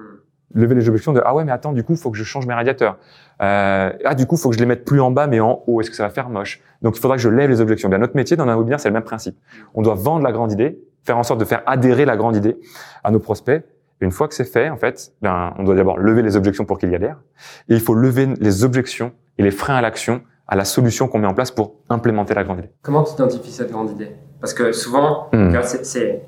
Lever 0.54 0.76
les 0.76 0.88
objections 0.88 1.14
de 1.14 1.22
ah 1.26 1.36
ouais 1.36 1.44
mais 1.44 1.52
attends 1.52 1.74
du 1.74 1.84
coup 1.84 1.96
faut 1.96 2.12
que 2.12 2.18
je 2.18 2.24
change 2.24 2.48
mes 2.48 2.54
radiateurs. 2.54 2.98
Euh, 3.42 3.92
ah 4.06 4.16
du 4.16 4.26
coup 4.26 4.38
faut 4.38 4.50
que 4.50 4.56
je 4.56 4.60
les 4.60 4.66
mette 4.66 4.86
plus 4.86 5.02
en 5.02 5.12
bas 5.12 5.28
mais 5.28 5.40
en 5.40 5.64
haut. 5.68 5.82
Est-ce 5.82 5.90
que 5.90 5.96
ça 5.96 6.04
va 6.04 6.10
faire 6.10 6.30
moche? 6.30 6.62
Donc 6.82 6.98
il 6.98 7.02
faudra 7.02 7.18
que 7.18 7.22
je 7.22 7.30
lève 7.30 7.50
les 7.50 7.62
objections. 7.62 7.90
Bien 7.90 7.98
notre 7.98 8.16
métier 8.16 8.38
dans 8.38 8.48
un 8.48 8.58
webinaire 8.58 8.80
c'est 8.80 8.90
le 8.90 8.94
même 8.94 9.04
principe. 9.04 9.38
On 9.74 9.82
doit 9.82 9.96
vendre 9.96 10.24
la 10.24 10.32
grande 10.32 10.52
idée 10.52 10.80
faire 11.04 11.18
en 11.18 11.24
sorte 11.24 11.40
de 11.40 11.46
faire 11.46 11.64
adhérer 11.66 12.06
la 12.06 12.16
grande 12.18 12.36
idée 12.36 12.58
à 13.04 13.12
nos 13.12 13.20
prospects. 13.20 13.64
Et 14.02 14.06
une 14.06 14.12
fois 14.12 14.28
que 14.28 14.34
c'est 14.34 14.46
fait, 14.46 14.70
en 14.70 14.78
fait, 14.78 15.12
ben, 15.22 15.54
on 15.58 15.64
doit 15.64 15.76
d'abord 15.76 15.98
lever 15.98 16.22
les 16.22 16.38
objections 16.38 16.66
pour 16.66 16.78
qu'ils 16.78 16.92
y 16.92 16.96
adhèrent. 16.96 17.20
Et 17.68 17.74
il 17.74 17.82
faut 17.82 17.96
lever 17.96 18.28
les 18.40 18.64
objections 18.64 19.12
et 19.38 19.44
les 19.44 19.52
freins 19.52 19.76
à 19.76 19.82
l'action 19.82 20.22
à 20.48 20.56
la 20.56 20.66
solution 20.66 21.08
qu'on 21.08 21.20
met 21.20 21.28
en 21.28 21.34
place 21.34 21.52
pour 21.52 21.76
implémenter 21.90 22.34
la 22.34 22.44
grande 22.44 22.60
idée. 22.60 22.72
Comment 22.82 23.04
tu 23.04 23.14
identifies 23.14 23.52
cette 23.52 23.72
grande 23.72 23.92
idée? 23.92 24.16
Parce 24.42 24.54
que 24.54 24.72
souvent, 24.72 25.28
hmm. 25.34 25.54
c'est 25.84 26.24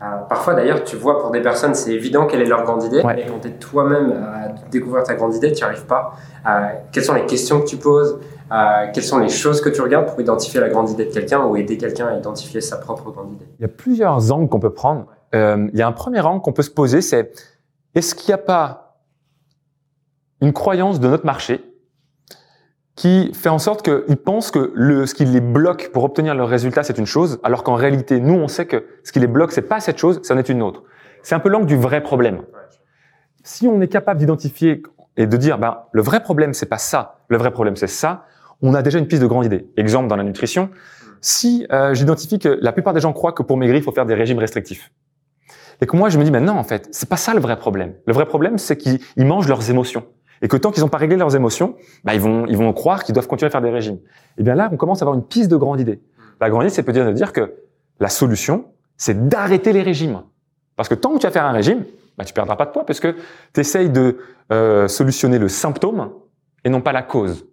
euh, 0.00 0.04
parfois 0.28 0.54
d'ailleurs, 0.54 0.84
tu 0.84 0.94
vois 0.94 1.20
pour 1.20 1.32
des 1.32 1.40
personnes, 1.40 1.74
c'est 1.74 1.92
évident 1.92 2.26
quelle 2.26 2.40
est 2.40 2.46
leur 2.46 2.62
grande 2.62 2.84
idée, 2.84 3.02
mais 3.04 3.26
quand 3.26 3.40
tu 3.40 3.48
es 3.48 3.52
toi-même 3.52 4.12
à 4.12 4.68
découvrir 4.70 5.02
ta 5.02 5.14
grande 5.14 5.34
idée, 5.34 5.50
tu 5.50 5.56
n'y 5.56 5.62
arrives 5.64 5.86
pas. 5.86 6.12
Euh, 6.46 6.68
quelles 6.92 7.04
sont 7.04 7.14
les 7.14 7.26
questions 7.26 7.60
que 7.60 7.66
tu 7.66 7.76
poses? 7.76 8.20
Euh, 8.50 8.86
Quelles 8.94 9.04
sont 9.04 9.18
les 9.18 9.28
choses 9.28 9.60
que 9.60 9.68
tu 9.68 9.82
regardes 9.82 10.06
pour 10.06 10.18
identifier 10.20 10.60
la 10.60 10.70
grande 10.70 10.88
idée 10.88 11.04
de 11.04 11.12
quelqu'un 11.12 11.44
ou 11.44 11.56
aider 11.56 11.76
quelqu'un 11.76 12.06
à 12.06 12.16
identifier 12.16 12.60
sa 12.60 12.78
propre 12.78 13.10
grande 13.10 13.32
idée? 13.32 13.46
Il 13.58 13.62
y 13.62 13.64
a 13.64 13.68
plusieurs 13.68 14.32
angles 14.32 14.48
qu'on 14.48 14.60
peut 14.60 14.72
prendre. 14.72 15.06
il 15.34 15.70
y 15.74 15.82
a 15.82 15.86
un 15.86 15.92
premier 15.92 16.20
angle 16.20 16.40
qu'on 16.40 16.52
peut 16.52 16.62
se 16.62 16.70
poser, 16.70 17.02
c'est 17.02 17.32
est-ce 17.94 18.14
qu'il 18.14 18.30
n'y 18.30 18.34
a 18.34 18.42
pas 18.42 19.02
une 20.40 20.52
croyance 20.52 21.00
de 21.00 21.08
notre 21.08 21.26
marché 21.26 21.60
qui 22.98 23.30
fait 23.32 23.48
en 23.48 23.60
sorte 23.60 23.82
qu'ils 23.82 24.16
pensent 24.16 24.50
que 24.50 24.72
le, 24.74 25.06
ce 25.06 25.14
qui 25.14 25.24
les 25.24 25.40
bloque 25.40 25.90
pour 25.92 26.02
obtenir 26.02 26.34
leur 26.34 26.48
résultat, 26.48 26.82
c'est 26.82 26.98
une 26.98 27.06
chose, 27.06 27.38
alors 27.44 27.62
qu'en 27.62 27.76
réalité, 27.76 28.18
nous, 28.18 28.34
on 28.34 28.48
sait 28.48 28.66
que 28.66 28.86
ce 29.04 29.12
qui 29.12 29.20
les 29.20 29.28
bloque, 29.28 29.52
c'est 29.52 29.62
pas 29.62 29.78
cette 29.78 29.98
chose, 29.98 30.18
c'en 30.24 30.36
est 30.36 30.48
une 30.48 30.62
autre. 30.62 30.82
C'est 31.22 31.36
un 31.36 31.38
peu 31.38 31.48
l'angle 31.48 31.66
du 31.66 31.76
vrai 31.76 32.02
problème. 32.02 32.42
Si 33.44 33.68
on 33.68 33.80
est 33.80 33.86
capable 33.86 34.18
d'identifier 34.18 34.82
et 35.16 35.28
de 35.28 35.36
dire, 35.36 35.58
ben, 35.58 35.78
le 35.92 36.02
vrai 36.02 36.20
problème, 36.24 36.52
c'est 36.54 36.66
pas 36.66 36.78
ça, 36.78 37.20
le 37.28 37.36
vrai 37.36 37.52
problème, 37.52 37.76
c'est 37.76 37.86
ça, 37.86 38.24
on 38.62 38.74
a 38.74 38.82
déjà 38.82 38.98
une 38.98 39.06
piste 39.06 39.22
de 39.22 39.28
grande 39.28 39.44
idée. 39.44 39.68
Exemple 39.76 40.08
dans 40.08 40.16
la 40.16 40.24
nutrition, 40.24 40.68
si 41.20 41.68
euh, 41.70 41.94
j'identifie 41.94 42.40
que 42.40 42.58
la 42.60 42.72
plupart 42.72 42.94
des 42.94 43.00
gens 43.00 43.12
croient 43.12 43.32
que 43.32 43.44
pour 43.44 43.56
maigrir, 43.56 43.78
il 43.78 43.84
faut 43.84 43.92
faire 43.92 44.06
des 44.06 44.14
régimes 44.14 44.38
restrictifs. 44.38 44.90
Et 45.80 45.86
que 45.86 45.96
moi, 45.96 46.08
je 46.08 46.18
me 46.18 46.24
dis, 46.24 46.32
mais 46.32 46.40
non, 46.40 46.58
en 46.58 46.64
fait, 46.64 46.88
c'est 46.90 47.08
pas 47.08 47.16
ça 47.16 47.32
le 47.32 47.38
vrai 47.38 47.56
problème. 47.58 47.94
Le 48.08 48.12
vrai 48.12 48.26
problème, 48.26 48.58
c'est 48.58 48.76
qu'ils 48.76 48.98
mangent 49.18 49.46
leurs 49.46 49.70
émotions 49.70 50.04
et 50.42 50.48
que 50.48 50.56
tant 50.56 50.70
qu'ils 50.70 50.82
n'ont 50.82 50.88
pas 50.88 50.98
réglé 50.98 51.16
leurs 51.16 51.34
émotions, 51.34 51.76
bah, 52.04 52.14
ils 52.14 52.20
vont 52.20 52.72
croire 52.72 53.04
qu'ils 53.04 53.14
doivent 53.14 53.26
continuer 53.26 53.48
à 53.48 53.50
faire 53.50 53.62
des 53.62 53.70
régimes. 53.70 53.96
Et 53.96 54.40
eh 54.40 54.42
bien 54.42 54.54
là, 54.54 54.68
on 54.72 54.76
commence 54.76 55.02
à 55.02 55.04
avoir 55.04 55.16
une 55.16 55.24
piste 55.24 55.50
de 55.50 55.56
grande 55.56 55.80
idée. 55.80 56.00
La 56.40 56.50
grande 56.50 56.62
idée, 56.62 56.70
c'est 56.70 56.82
peut-être 56.82 57.06
de 57.06 57.12
dire 57.12 57.32
que 57.32 57.54
la 58.00 58.08
solution, 58.08 58.66
c'est 58.96 59.28
d'arrêter 59.28 59.72
les 59.72 59.82
régimes. 59.82 60.22
Parce 60.76 60.88
que 60.88 60.94
tant 60.94 61.12
que 61.12 61.18
tu 61.18 61.26
vas 61.26 61.32
faire 61.32 61.44
un 61.44 61.52
régime, 61.52 61.84
bah, 62.16 62.24
tu 62.24 62.32
perdras 62.32 62.56
pas 62.56 62.66
de 62.66 62.70
poids 62.70 62.84
parce 62.84 63.00
que 63.00 63.14
tu 63.52 63.60
essayes 63.60 63.90
de 63.90 64.18
euh, 64.52 64.88
solutionner 64.88 65.38
le 65.38 65.48
symptôme 65.48 66.10
et 66.64 66.70
non 66.70 66.80
pas 66.80 66.92
la 66.92 67.02
cause. 67.02 67.46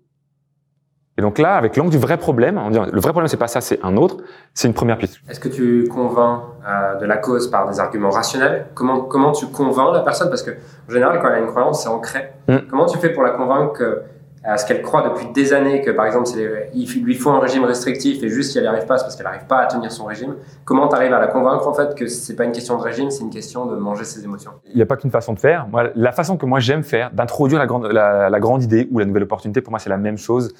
Et 1.18 1.22
donc 1.22 1.40
là, 1.40 1.56
avec 1.56 1.78
l'angle 1.78 1.92
du 1.92 1.98
vrai 1.98 2.18
problème, 2.18 2.58
on 2.58 2.70
dit, 2.70 2.78
le 2.78 3.00
vrai 3.00 3.12
problème 3.12 3.28
c'est 3.30 3.38
pas 3.38 3.48
ça, 3.48 3.62
c'est 3.62 3.80
un 3.84 3.96
autre, 3.96 4.18
c'est 4.54 4.68
une 4.68 4.74
première 4.74 4.98
piste. 4.98 5.20
Est-ce 5.30 5.40
que 5.40 5.48
tu 5.48 5.88
convaincs 5.88 6.42
euh, 6.68 6.96
de 6.96 7.06
la 7.06 7.18
cause 7.18 7.50
par 7.50 7.70
des 7.70 7.80
arguments 7.80 8.10
rationnels? 8.10 8.68
Comment 8.74 9.02
comment 9.02 9.32
tu 9.32 9.48
convaincs 9.48 9.94
la 9.94 10.02
personne? 10.02 10.28
Parce 10.28 10.44
que 10.44 10.52
en 10.52 10.92
général, 10.92 11.20
quand 11.22 11.30
elle 11.30 11.36
a 11.36 11.40
une 11.40 11.48
croyance, 11.48 11.84
c'est 11.84 11.90
ancré. 11.90 12.32
Mm. 12.50 12.58
Comment 12.70 12.86
tu 12.86 12.98
fais 12.98 13.10
pour 13.10 13.24
la 13.24 13.32
convaincre 13.32 13.74
que 13.74 14.02
à 14.46 14.58
ce 14.58 14.66
qu'elle 14.68 14.84
croit 14.84 15.02
depuis 15.10 15.26
des 15.34 15.54
années 15.54 15.82
que 15.82 15.90
par 15.90 16.06
exemple 16.06 16.30
il 16.74 17.04
lui 17.04 17.16
faut 17.16 17.32
un 17.32 17.40
régime 17.40 17.66
restrictif 17.66 18.22
et 18.22 18.30
juste 18.30 18.52
si 18.52 18.60
elle 18.60 18.66
n'y 18.66 18.68
arrive 18.68 18.86
pas 18.86 18.98
c'est 18.98 19.06
parce 19.06 19.16
qu'elle 19.16 19.26
n'arrive 19.26 19.48
pas 19.48 19.62
à 19.62 19.66
tenir 19.66 19.92
son 19.92 20.06
régime 20.06 20.36
comment 20.66 20.88
tu 20.88 20.96
arrives 20.96 21.14
à 21.14 21.20
la 21.20 21.28
convaincre 21.28 21.68
en 21.68 21.74
fait 21.74 21.96
que 21.96 22.06
c'est 22.06 22.36
pas 22.36 22.44
une 22.44 22.52
question 22.52 22.78
de 22.78 22.84
régime 22.84 23.10
c'est 23.10 23.24
une 23.24 23.32
question 23.32 23.66
de 23.66 23.76
manger 23.76 24.04
ses 24.04 24.24
émotions? 24.24 24.52
Il 24.68 24.76
n'y 24.76 24.84
a 24.84 24.86
pas 24.86 24.98
qu'une 24.98 25.10
façon 25.10 25.34
de 25.34 25.40
faire 25.40 25.68
moi 25.68 25.86
la 25.96 26.12
façon 26.12 26.38
que 26.38 26.46
moi 26.46 26.60
j'aime 26.60 26.84
faire 26.84 27.10
d'introduire 27.12 27.58
la 27.58 27.66
grande 27.66 27.86
la, 27.86 28.30
la, 28.30 28.40
grande 28.40 28.62
idée 28.62 28.88
ou 28.92 29.00
la 29.00 29.06
nouvelle 29.06 29.24
opportunité 29.24 29.62
pour 29.62 29.72
moi 29.72 29.80
c'est 29.80 29.90
la 29.90 29.98
même 29.98 30.20
chose 30.20 30.54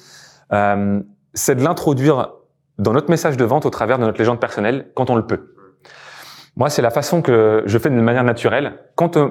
euh, 0.52 1.00
c'est 1.34 1.54
de 1.54 1.62
l'introduire 1.62 2.32
dans 2.78 2.92
notre 2.92 3.10
message 3.10 3.36
de 3.36 3.44
vente 3.44 3.66
au 3.66 3.70
travers 3.70 3.98
de 3.98 4.04
notre 4.04 4.18
légende 4.18 4.40
personnelle 4.40 4.90
quand 4.94 5.10
on 5.10 5.16
le 5.16 5.26
peut. 5.26 5.54
Moi, 6.56 6.70
c'est 6.70 6.82
la 6.82 6.90
façon 6.90 7.22
que 7.22 7.62
je 7.66 7.78
fais 7.78 7.90
d'une 7.90 8.00
manière 8.00 8.24
naturelle. 8.24 8.78
Quand 8.94 9.16
euh, 9.16 9.28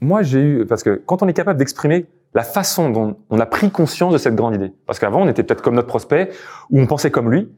moi 0.00 0.22
j'ai 0.22 0.40
eu, 0.40 0.66
parce 0.66 0.82
que 0.82 1.02
quand 1.06 1.22
on 1.22 1.28
est 1.28 1.32
capable 1.32 1.58
d'exprimer 1.58 2.06
la 2.34 2.44
façon 2.44 2.90
dont 2.90 3.16
on 3.30 3.40
a 3.40 3.46
pris 3.46 3.70
conscience 3.70 4.12
de 4.12 4.18
cette 4.18 4.36
grande 4.36 4.54
idée, 4.54 4.72
parce 4.86 4.98
qu'avant 4.98 5.22
on 5.22 5.28
était 5.28 5.42
peut-être 5.42 5.62
comme 5.62 5.74
notre 5.74 5.88
prospect 5.88 6.30
ou 6.70 6.80
on 6.80 6.86
pensait 6.86 7.10
comme 7.10 7.30
lui, 7.30 7.50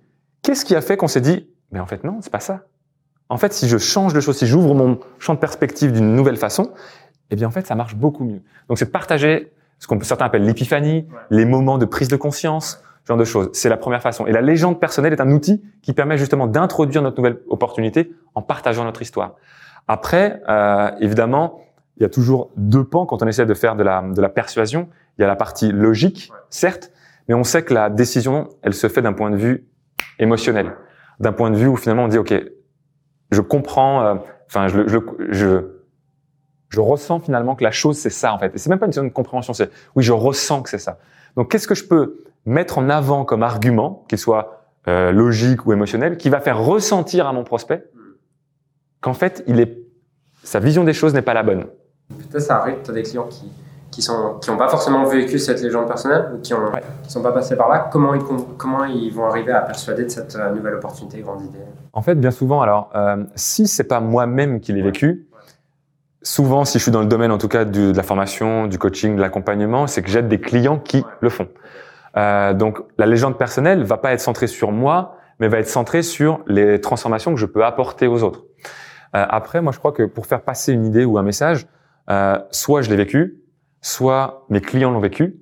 qu'est-ce 0.42 0.64
qui 0.64 0.74
a 0.74 0.80
fait 0.80 0.96
qu'on 0.96 1.08
s'est 1.08 1.20
dit, 1.20 1.48
mais 1.70 1.80
en 1.80 1.86
fait 1.86 2.04
non, 2.04 2.18
c'est 2.22 2.32
pas 2.32 2.40
ça. 2.40 2.62
En 3.28 3.36
fait, 3.36 3.52
si 3.52 3.68
je 3.68 3.78
change 3.78 4.12
de 4.12 4.20
choses, 4.20 4.38
si 4.38 4.46
j'ouvre 4.46 4.74
mon 4.74 4.98
champ 5.18 5.34
de 5.34 5.38
perspective 5.38 5.92
d'une 5.92 6.16
nouvelle 6.16 6.36
façon, 6.36 6.72
eh 7.30 7.36
bien 7.36 7.46
en 7.46 7.50
fait 7.50 7.66
ça 7.66 7.74
marche 7.74 7.94
beaucoup 7.94 8.24
mieux. 8.24 8.42
Donc 8.68 8.78
c'est 8.78 8.86
de 8.86 8.90
partager 8.90 9.52
ce 9.78 9.86
qu'on 9.86 10.00
certains 10.00 10.26
appellent 10.26 10.44
l'épiphanie, 10.44 11.06
les 11.30 11.44
moments 11.44 11.78
de 11.78 11.84
prise 11.84 12.08
de 12.08 12.16
conscience, 12.16 12.82
de 13.16 13.24
choses. 13.24 13.50
C'est 13.52 13.68
la 13.68 13.76
première 13.76 14.02
façon. 14.02 14.26
Et 14.26 14.32
la 14.32 14.40
légende 14.40 14.80
personnelle 14.80 15.12
est 15.12 15.20
un 15.20 15.30
outil 15.30 15.62
qui 15.82 15.92
permet 15.92 16.18
justement 16.18 16.46
d'introduire 16.46 17.02
notre 17.02 17.16
nouvelle 17.16 17.40
opportunité 17.48 18.12
en 18.34 18.42
partageant 18.42 18.84
notre 18.84 19.02
histoire. 19.02 19.36
Après, 19.88 20.42
euh, 20.48 20.90
évidemment, 21.00 21.60
il 21.96 22.02
y 22.02 22.06
a 22.06 22.08
toujours 22.08 22.50
deux 22.56 22.84
pans 22.84 23.06
quand 23.06 23.22
on 23.22 23.26
essaie 23.26 23.46
de 23.46 23.54
faire 23.54 23.76
de 23.76 23.82
la, 23.82 24.02
de 24.02 24.20
la 24.20 24.28
persuasion. 24.28 24.88
Il 25.18 25.22
y 25.22 25.24
a 25.24 25.26
la 25.26 25.36
partie 25.36 25.72
logique, 25.72 26.32
certes, 26.48 26.92
mais 27.28 27.34
on 27.34 27.44
sait 27.44 27.62
que 27.62 27.74
la 27.74 27.90
décision, 27.90 28.48
elle 28.62 28.74
se 28.74 28.88
fait 28.88 29.02
d'un 29.02 29.12
point 29.12 29.30
de 29.30 29.36
vue 29.36 29.66
émotionnel, 30.18 30.72
d'un 31.18 31.32
point 31.32 31.50
de 31.50 31.56
vue 31.56 31.66
où 31.66 31.76
finalement 31.76 32.04
on 32.04 32.08
dit, 32.08 32.18
ok, 32.18 32.34
je 33.30 33.40
comprends, 33.40 34.02
euh, 34.04 34.14
enfin, 34.46 34.68
je, 34.68 34.88
je, 34.88 34.98
je, 35.30 35.58
je 36.68 36.80
ressens 36.80 37.20
finalement 37.20 37.54
que 37.54 37.64
la 37.64 37.70
chose 37.70 37.98
c'est 37.98 38.10
ça 38.10 38.32
en 38.32 38.38
fait. 38.38 38.54
Et 38.54 38.58
c'est 38.58 38.70
même 38.70 38.78
pas 38.78 38.86
une 38.86 38.90
question 38.90 39.04
de 39.04 39.10
compréhension, 39.10 39.52
c'est 39.52 39.70
oui, 39.94 40.02
je 40.02 40.12
ressens 40.12 40.62
que 40.62 40.70
c'est 40.70 40.78
ça. 40.78 40.98
Donc 41.36 41.50
qu'est-ce 41.50 41.68
que 41.68 41.74
je 41.74 41.84
peux 41.84 42.24
mettre 42.46 42.78
en 42.78 42.88
avant 42.88 43.24
comme 43.24 43.42
argument, 43.42 44.04
qu'il 44.08 44.18
soit 44.18 44.64
euh, 44.88 45.12
logique 45.12 45.66
ou 45.66 45.72
émotionnel, 45.72 46.16
qui 46.16 46.30
va 46.30 46.40
faire 46.40 46.58
ressentir 46.58 47.26
à 47.26 47.32
mon 47.32 47.44
prospect 47.44 47.84
qu'en 49.00 49.14
fait, 49.14 49.44
il 49.46 49.60
est, 49.60 49.78
sa 50.42 50.60
vision 50.60 50.84
des 50.84 50.92
choses 50.92 51.14
n'est 51.14 51.22
pas 51.22 51.34
la 51.34 51.42
bonne. 51.42 51.66
Peut-être 52.08 52.42
ça 52.42 52.56
arrive, 52.56 52.76
tu 52.82 52.90
as 52.90 52.94
des 52.94 53.02
clients 53.02 53.26
qui 53.28 53.50
qui 53.90 54.02
sont 54.02 54.38
qui 54.40 54.50
n'ont 54.50 54.56
pas 54.56 54.68
forcément 54.68 55.04
vécu 55.04 55.38
cette 55.38 55.60
légende 55.60 55.86
personnelle 55.86 56.30
ou 56.34 56.40
qui 56.40 56.54
ont 56.54 56.70
qui 57.02 57.10
sont 57.10 57.22
pas 57.22 57.32
passés 57.32 57.56
par 57.56 57.68
là. 57.68 57.88
Comment 57.90 58.14
ils 58.14 58.22
comment 58.56 58.84
ils 58.84 59.12
vont 59.12 59.26
arriver 59.26 59.52
à 59.52 59.60
persuader 59.62 60.04
de 60.04 60.08
cette 60.08 60.36
euh, 60.36 60.52
nouvelle 60.52 60.74
opportunité, 60.74 61.20
grande 61.20 61.42
idée? 61.42 61.58
En 61.92 62.02
fait, 62.02 62.14
bien 62.14 62.30
souvent, 62.30 62.60
alors 62.60 62.90
euh, 62.94 63.24
si 63.34 63.66
c'est 63.66 63.84
pas 63.84 64.00
moi-même 64.00 64.60
qui 64.60 64.72
l'ai 64.72 64.82
vécu, 64.82 65.26
souvent 66.22 66.64
si 66.64 66.78
je 66.78 66.82
suis 66.84 66.92
dans 66.92 67.00
le 67.00 67.06
domaine 67.06 67.32
en 67.32 67.38
tout 67.38 67.48
cas 67.48 67.64
de 67.64 67.92
la 67.92 68.02
formation, 68.02 68.66
du 68.66 68.78
coaching, 68.78 69.16
de 69.16 69.20
l'accompagnement, 69.20 69.86
c'est 69.86 70.02
que 70.02 70.10
j'aide 70.10 70.28
des 70.28 70.40
clients 70.40 70.78
qui 70.78 71.04
le 71.20 71.28
font. 71.28 71.48
Euh, 72.16 72.52
donc 72.54 72.78
la 72.98 73.06
légende 73.06 73.38
personnelle 73.38 73.84
va 73.84 73.96
pas 73.96 74.12
être 74.12 74.20
centrée 74.20 74.46
sur 74.46 74.72
moi, 74.72 75.16
mais 75.38 75.48
va 75.48 75.58
être 75.58 75.68
centrée 75.68 76.02
sur 76.02 76.40
les 76.46 76.80
transformations 76.80 77.32
que 77.32 77.40
je 77.40 77.46
peux 77.46 77.64
apporter 77.64 78.06
aux 78.06 78.22
autres. 78.22 78.44
Euh, 79.16 79.24
après, 79.28 79.60
moi 79.60 79.72
je 79.72 79.78
crois 79.78 79.92
que 79.92 80.02
pour 80.02 80.26
faire 80.26 80.42
passer 80.42 80.72
une 80.72 80.84
idée 80.86 81.04
ou 81.04 81.18
un 81.18 81.22
message, 81.22 81.66
euh, 82.10 82.38
soit 82.50 82.82
je 82.82 82.90
l'ai 82.90 82.96
vécu, 82.96 83.40
soit 83.80 84.44
mes 84.50 84.60
clients 84.60 84.90
l'ont 84.90 85.00
vécu, 85.00 85.36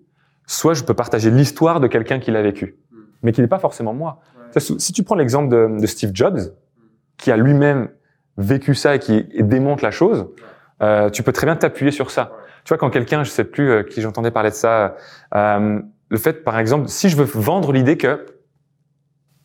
soit 0.46 0.74
je 0.74 0.84
peux 0.84 0.94
partager 0.94 1.30
l'histoire 1.30 1.80
de 1.80 1.86
quelqu'un 1.86 2.18
qui 2.18 2.30
l'a 2.30 2.42
vécu, 2.42 2.76
hmm. 2.90 2.98
mais 3.22 3.32
qui 3.32 3.40
n'est 3.40 3.48
pas 3.48 3.58
forcément 3.58 3.94
moi. 3.94 4.20
Si 4.56 4.92
tu 4.92 5.02
prends 5.02 5.14
l'exemple 5.14 5.78
de, 5.78 5.86
Steve 5.86 6.12
Jobs, 6.14 6.38
hmm. 6.38 6.82
qui 7.18 7.30
a 7.30 7.36
lui-même 7.36 7.88
vécu 8.38 8.74
ça 8.74 8.94
et 8.94 8.98
qui 8.98 9.26
démonte 9.40 9.82
la 9.82 9.90
chose, 9.90 10.26
euh, 10.82 11.10
tu 11.10 11.22
peux 11.22 11.32
très 11.32 11.46
bien 11.46 11.56
t'appuyer 11.56 11.90
sur 11.90 12.10
ça. 12.10 12.32
Tu 12.64 12.68
vois, 12.68 12.78
quand 12.78 12.90
quelqu'un, 12.90 13.24
je 13.24 13.30
sais 13.30 13.44
plus 13.44 13.70
euh, 13.70 13.82
qui 13.82 14.00
j'entendais 14.00 14.30
parler 14.30 14.50
de 14.50 14.54
ça, 14.54 14.96
euh, 15.34 15.80
le 16.08 16.18
fait, 16.18 16.44
par 16.44 16.58
exemple, 16.58 16.88
si 16.88 17.08
je 17.08 17.16
veux 17.16 17.24
vendre 17.24 17.72
l'idée 17.72 17.96
que 17.96 18.26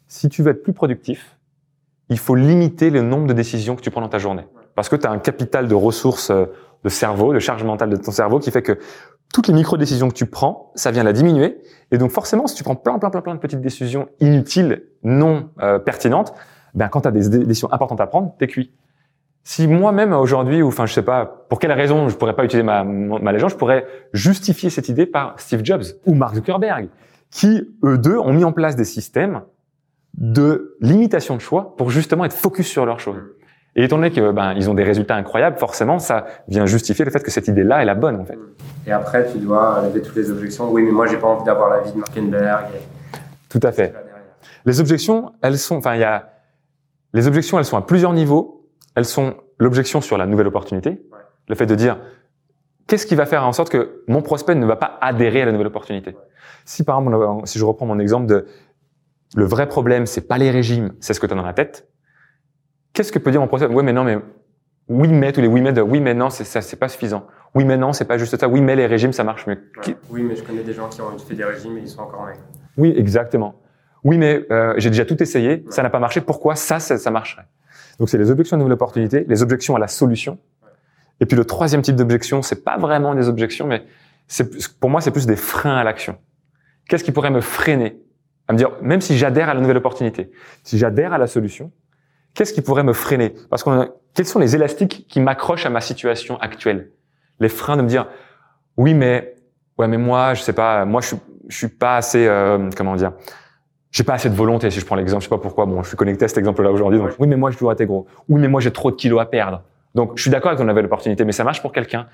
si 0.07 0.29
tu 0.29 0.43
veux 0.43 0.51
être 0.51 0.63
plus 0.63 0.73
productif, 0.73 1.37
il 2.09 2.17
faut 2.19 2.35
limiter 2.35 2.89
le 2.89 3.01
nombre 3.01 3.27
de 3.27 3.33
décisions 3.33 3.75
que 3.75 3.81
tu 3.81 3.91
prends 3.91 4.01
dans 4.01 4.09
ta 4.09 4.19
journée. 4.19 4.45
Parce 4.75 4.89
que 4.89 4.95
tu 4.95 5.07
as 5.07 5.11
un 5.11 5.19
capital 5.19 5.67
de 5.67 5.75
ressources 5.75 6.29
euh, 6.29 6.45
de 6.83 6.89
cerveau, 6.89 7.33
de 7.33 7.39
charge 7.39 7.63
mentale 7.63 7.89
de 7.89 7.95
ton 7.95 8.11
cerveau 8.11 8.39
qui 8.39 8.51
fait 8.51 8.61
que 8.61 8.77
toutes 9.33 9.47
les 9.47 9.53
micro-décisions 9.53 10.09
que 10.09 10.13
tu 10.13 10.25
prends, 10.25 10.71
ça 10.75 10.91
vient 10.91 11.03
la 11.03 11.13
diminuer. 11.13 11.57
Et 11.91 11.97
donc 11.97 12.11
forcément, 12.11 12.45
si 12.47 12.55
tu 12.55 12.63
prends 12.63 12.75
plein, 12.75 12.99
plein, 12.99 13.09
plein, 13.09 13.21
plein 13.21 13.35
de 13.35 13.39
petites 13.39 13.61
décisions 13.61 14.07
inutiles, 14.19 14.83
non 15.03 15.49
euh, 15.61 15.79
pertinentes, 15.79 16.33
ben 16.75 16.87
quand 16.89 17.01
tu 17.01 17.07
as 17.07 17.11
des 17.11 17.45
décisions 17.45 17.71
importantes 17.71 18.01
à 18.01 18.07
prendre, 18.07 18.35
t'es 18.37 18.47
cuit. 18.47 18.71
Si 19.45 19.67
moi-même 19.67 20.13
aujourd'hui, 20.13 20.61
ou 20.61 20.69
enfin 20.69 20.85
je 20.85 20.93
sais 20.93 21.01
pas 21.01 21.45
pour 21.49 21.59
quelle 21.59 21.73
raison 21.73 22.07
je 22.07 22.15
pourrais 22.15 22.35
pas 22.35 22.45
utiliser 22.45 22.63
ma, 22.63 22.83
ma 22.85 23.31
légende, 23.33 23.49
je 23.49 23.57
pourrais 23.57 23.85
justifier 24.13 24.69
cette 24.69 24.87
idée 24.87 25.05
par 25.05 25.37
Steve 25.37 25.61
Jobs 25.63 25.83
ou 26.05 26.15
Mark 26.15 26.35
Zuckerberg, 26.35 26.87
qui 27.29 27.69
eux 27.83 27.97
deux 27.97 28.17
ont 28.17 28.31
mis 28.31 28.45
en 28.45 28.53
place 28.53 28.77
des 28.77 28.85
systèmes 28.85 29.41
de 30.13 30.77
limitation 30.79 31.35
de 31.35 31.41
choix 31.41 31.75
pour 31.75 31.89
justement 31.89 32.23
être 32.23 32.33
focus 32.33 32.67
sur 32.67 32.85
leurs 32.85 33.01
choses. 33.01 33.17
Et 33.75 33.83
étant 33.83 33.97
donné 33.97 34.11
que 34.11 34.31
ben 34.31 34.53
ils 34.53 34.69
ont 34.69 34.75
des 34.75 34.83
résultats 34.83 35.15
incroyables, 35.15 35.57
forcément 35.57 35.99
ça 35.99 36.25
vient 36.47 36.65
justifier 36.65 37.03
le 37.03 37.11
fait 37.11 37.21
que 37.21 37.31
cette 37.31 37.47
idée-là 37.47 37.81
est 37.81 37.85
la 37.85 37.95
bonne 37.95 38.15
en 38.21 38.25
fait. 38.25 38.37
Et 38.87 38.91
après 38.91 39.29
tu 39.29 39.39
dois 39.39 39.81
lever 39.83 40.01
toutes 40.01 40.15
les 40.15 40.31
objections. 40.31 40.71
Oui, 40.71 40.83
mais 40.83 40.91
moi 40.91 41.07
j'ai 41.07 41.17
pas 41.17 41.27
envie 41.27 41.43
d'avoir 41.43 41.69
la 41.69 41.81
vie 41.81 41.91
de 41.91 41.97
Markenberg. 41.97 42.67
Tout 43.49 43.59
à 43.63 43.71
fait. 43.71 43.93
Les 44.65 44.79
objections, 44.79 45.33
elles 45.41 45.57
sont, 45.57 45.77
enfin 45.77 45.95
il 45.95 46.01
y 46.01 46.05
a 46.05 46.29
les 47.13 47.27
objections, 47.27 47.59
elles 47.59 47.65
sont 47.65 47.77
à 47.77 47.81
plusieurs 47.81 48.13
niveaux. 48.13 48.62
Elles 48.95 49.05
sont 49.05 49.35
l'objection 49.57 50.01
sur 50.01 50.17
la 50.17 50.25
nouvelle 50.25 50.47
opportunité, 50.47 51.01
le 51.47 51.55
fait 51.55 51.65
de 51.65 51.75
dire 51.75 51.99
qu'est-ce 52.87 53.05
qui 53.05 53.15
va 53.15 53.25
faire 53.25 53.45
en 53.45 53.53
sorte 53.53 53.69
que 53.69 54.03
mon 54.07 54.21
prospect 54.21 54.55
ne 54.55 54.65
va 54.65 54.75
pas 54.75 54.97
adhérer 55.01 55.41
à 55.41 55.45
la 55.45 55.51
nouvelle 55.51 55.67
opportunité? 55.67 56.15
Si 56.65 56.83
par 56.83 56.99
exemple, 56.99 57.47
si 57.47 57.59
je 57.59 57.65
reprends 57.65 57.85
mon 57.85 57.99
exemple 57.99 58.27
de 58.27 58.45
le 59.35 59.45
vrai 59.45 59.67
problème, 59.67 60.05
c'est 60.05 60.27
pas 60.27 60.37
les 60.37 60.51
régimes, 60.51 60.93
c'est 60.99 61.13
ce 61.13 61.19
que 61.19 61.25
tu 61.25 61.33
as 61.33 61.35
dans 61.35 61.43
la 61.43 61.53
tête 61.53 61.87
Qu'est-ce 62.93 63.11
que 63.11 63.17
peut 63.17 63.31
dire 63.31 63.41
mon 63.41 63.47
prospect? 63.47 63.73
Oui, 63.73 63.83
mais 63.83 63.91
non, 63.91 64.03
mais 64.03 64.19
oui, 64.87 65.07
mais 65.07 65.31
tous 65.31 65.41
les 65.41 65.47
oui, 65.47 65.61
mais 65.61 65.73
de 65.73 65.81
oui, 65.81 65.99
mais 65.99 66.13
non, 66.13 66.29
c'est 66.29 66.43
ça, 66.43 66.61
c'est 66.61 66.75
pas 66.75 66.87
suffisant. 66.87 67.25
Oui, 67.55 67.65
mais 67.65 67.75
non, 67.75 67.91
c'est 67.91 68.05
pas 68.05 68.19
juste 68.19 68.39
ça. 68.39 68.47
Oui, 68.47 68.61
mais 68.61 68.75
les 68.75 68.85
régimes, 68.85 69.13
ça 69.13 69.23
marche 69.23 69.47
mieux. 69.47 69.57
Oui, 70.11 70.21
mais 70.23 70.35
je 70.35 70.43
connais 70.43 70.61
des 70.63 70.73
gens 70.73 70.89
qui 70.89 71.01
ont 71.01 71.17
fait 71.17 71.33
des 71.33 71.43
régimes 71.43 71.77
et 71.77 71.81
ils 71.81 71.89
sont 71.89 72.01
encore 72.01 72.25
maigres. 72.25 72.41
Oui, 72.77 72.93
exactement. 72.95 73.55
Oui, 74.03 74.17
mais 74.17 74.45
euh, 74.51 74.73
j'ai 74.77 74.89
déjà 74.89 75.05
tout 75.05 75.21
essayé, 75.23 75.65
ça 75.69 75.81
n'a 75.81 75.89
pas 75.89 75.99
marché. 75.99 76.21
Pourquoi 76.21 76.55
ça, 76.55 76.79
ça, 76.79 76.97
ça 76.97 77.09
marcherait? 77.09 77.47
Donc, 77.99 78.09
c'est 78.09 78.17
les 78.17 78.31
objections 78.31 78.55
à 78.55 78.57
nouvelle 78.57 78.73
opportunité, 78.73 79.25
les 79.27 79.41
objections 79.41 79.75
à 79.75 79.79
la 79.79 79.87
solution. 79.87 80.39
Et 81.19 81.25
puis 81.25 81.37
le 81.37 81.45
troisième 81.45 81.81
type 81.81 81.95
d'objection, 81.95 82.41
c'est 82.41 82.63
pas 82.63 82.77
vraiment 82.77 83.15
des 83.15 83.29
objections, 83.29 83.67
mais 83.67 83.85
pour 84.79 84.89
moi, 84.89 84.99
c'est 84.99 85.11
plus 85.11 85.25
des 85.25 85.35
freins 85.35 85.77
à 85.77 85.83
l'action. 85.83 86.17
Qu'est-ce 86.89 87.03
qui 87.03 87.11
pourrait 87.11 87.31
me 87.31 87.41
freiner 87.41 87.97
à 88.47 88.53
me 88.53 88.57
dire, 88.57 88.71
même 88.81 89.01
si 89.01 89.17
j'adhère 89.17 89.49
à 89.49 89.53
la 89.53 89.61
nouvelle 89.61 89.77
opportunité, 89.77 90.31
si 90.63 90.77
j'adhère 90.77 91.13
à 91.13 91.17
la 91.17 91.27
solution, 91.27 91.71
qu'est-ce 92.33 92.53
qui 92.53 92.61
pourrait 92.61 92.83
me 92.83 92.93
freiner? 92.93 93.33
Parce 93.49 93.63
qu'on 93.63 93.89
quels 94.13 94.25
sont 94.25 94.39
les 94.39 94.55
élastiques 94.55 95.07
qui 95.07 95.19
m'accrochent 95.21 95.65
à 95.65 95.69
ma 95.69 95.81
situation 95.81 96.37
actuelle? 96.39 96.91
Les 97.39 97.49
freins 97.49 97.77
de 97.77 97.81
me 97.81 97.87
dire 97.87 98.07
oui 98.77 98.93
mais 98.93 99.35
ouais 99.77 99.87
mais 99.87 99.97
moi 99.97 100.33
je 100.33 100.41
sais 100.41 100.53
pas 100.53 100.85
moi 100.85 101.01
je 101.01 101.15
je 101.47 101.57
suis 101.57 101.67
pas 101.67 101.97
assez 101.97 102.27
euh, 102.27 102.69
comment 102.75 102.95
dire 102.95 103.13
j'ai 103.93 104.03
pas 104.03 104.13
assez 104.15 104.29
de 104.29 104.35
volonté 104.35 104.69
si 104.71 104.79
je 104.79 104.85
prends 104.85 104.95
l'exemple 104.95 105.21
je 105.21 105.29
sais 105.29 105.35
pas 105.35 105.41
pourquoi. 105.41 105.65
Bon 105.65 105.81
je 105.83 105.87
suis 105.87 105.95
connecté 105.95 106.25
à 106.25 106.27
cet 106.27 106.39
exemple 106.39 106.63
là 106.63 106.71
aujourd'hui 106.71 106.99
donc 106.99 107.11
oui 107.19 107.27
mais 107.27 107.37
moi 107.37 107.51
je 107.51 107.57
dois 107.57 107.73
être 107.73 107.85
gros. 107.85 108.07
Oui 108.27 108.41
mais 108.41 108.49
moi 108.49 108.59
j'ai 108.59 108.71
trop 108.71 108.91
de 108.91 108.95
kilos 108.95 109.21
à 109.21 109.25
perdre. 109.25 109.61
Donc 109.95 110.13
je 110.15 110.21
suis 110.23 110.31
d'accord 110.31 110.49
avec 110.49 110.59
ton 110.59 110.65
nouvelle 110.65 110.85
opportunité 110.85 111.23
mais 111.23 111.31
ça 111.31 111.43
marche 111.43 111.61
pour 111.61 111.71
quelqu'un 111.71 112.07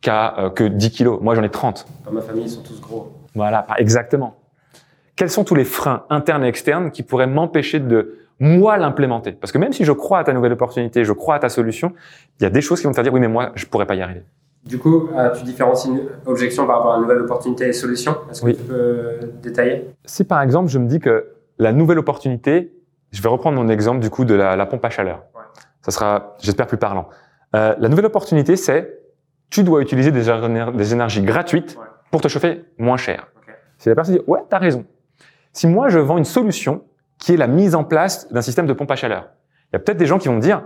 qui 0.00 0.10
a 0.10 0.38
euh, 0.38 0.50
que 0.50 0.64
10 0.64 0.90
kilos. 0.90 1.20
Moi 1.20 1.34
j'en 1.34 1.42
ai 1.42 1.50
30 1.50 1.86
dans 2.06 2.12
ma 2.12 2.22
famille 2.22 2.44
ils 2.44 2.50
sont 2.50 2.62
tous 2.62 2.80
gros. 2.80 3.12
Voilà 3.34 3.66
exactement. 3.76 4.36
Quels 5.16 5.30
sont 5.30 5.44
tous 5.44 5.54
les 5.54 5.64
freins 5.64 6.04
internes 6.10 6.44
et 6.44 6.48
externes 6.48 6.90
qui 6.90 7.02
pourraient 7.02 7.26
m'empêcher 7.26 7.78
de 7.78 8.18
moi 8.40 8.78
l'implémenter? 8.78 9.32
Parce 9.32 9.52
que 9.52 9.58
même 9.58 9.72
si 9.72 9.84
je 9.84 9.92
crois 9.92 10.20
à 10.20 10.24
ta 10.24 10.32
nouvelle 10.32 10.52
opportunité, 10.52 11.04
je 11.04 11.12
crois 11.12 11.34
à 11.34 11.38
ta 11.40 11.50
solution, 11.50 11.92
il 12.40 12.44
y 12.44 12.46
a 12.46 12.50
des 12.50 12.62
choses 12.62 12.80
qui 12.80 12.84
vont 12.84 12.92
te 12.92 12.94
faire 12.94 13.04
dire 13.04 13.12
oui 13.12 13.20
mais 13.20 13.28
moi 13.28 13.52
je 13.54 13.66
pourrais 13.66 13.86
pas 13.86 13.96
y 13.96 14.00
arriver. 14.00 14.22
Du 14.68 14.78
coup, 14.78 15.08
euh, 15.16 15.30
tu 15.34 15.44
différencies 15.44 15.88
une 15.88 16.02
objection 16.26 16.66
par 16.66 16.76
rapport 16.76 16.92
à 16.92 16.96
une 16.96 17.02
nouvelle 17.02 17.22
opportunité 17.22 17.68
et 17.68 17.72
solution? 17.72 18.16
Est-ce 18.30 18.42
que 18.42 18.50
tu 18.50 18.62
peux 18.62 19.32
détailler? 19.42 19.90
Si 20.04 20.24
par 20.24 20.42
exemple 20.42 20.68
je 20.68 20.78
me 20.78 20.86
dis 20.86 21.00
que 21.00 21.32
la 21.58 21.72
nouvelle 21.72 21.98
opportunité, 21.98 22.72
je 23.10 23.22
vais 23.22 23.30
reprendre 23.30 23.56
mon 23.56 23.70
exemple 23.70 24.00
du 24.00 24.10
coup 24.10 24.26
de 24.26 24.34
la, 24.34 24.66
pompe 24.66 24.84
à 24.84 24.90
chaleur. 24.90 25.22
Ça 25.80 25.90
sera, 25.90 26.36
j'espère, 26.40 26.66
plus 26.66 26.76
parlant. 26.76 27.08
Euh, 27.56 27.74
la 27.78 27.88
nouvelle 27.88 28.04
opportunité, 28.04 28.56
c'est 28.56 29.00
tu 29.48 29.64
dois 29.64 29.80
utiliser 29.80 30.10
des, 30.10 30.24
des 30.74 30.92
énergies 30.92 31.22
gratuites 31.22 31.78
pour 32.10 32.20
te 32.20 32.28
chauffer 32.28 32.66
moins 32.76 32.98
cher. 32.98 33.28
Si 33.78 33.88
la 33.88 33.94
personne 33.94 34.16
dit 34.16 34.22
ouais, 34.26 34.40
t'as 34.50 34.58
raison. 34.58 34.84
Si 35.54 35.66
moi 35.66 35.88
je 35.88 35.98
vends 35.98 36.18
une 36.18 36.26
solution 36.26 36.84
qui 37.18 37.32
est 37.32 37.36
la 37.38 37.46
mise 37.46 37.74
en 37.74 37.84
place 37.84 38.30
d'un 38.30 38.42
système 38.42 38.66
de 38.66 38.74
pompe 38.74 38.90
à 38.90 38.96
chaleur. 38.96 39.28
Il 39.70 39.70
y 39.72 39.76
a 39.76 39.78
peut-être 39.78 39.96
des 39.96 40.06
gens 40.06 40.18
qui 40.18 40.28
vont 40.28 40.34
me 40.34 40.40
dire, 40.40 40.62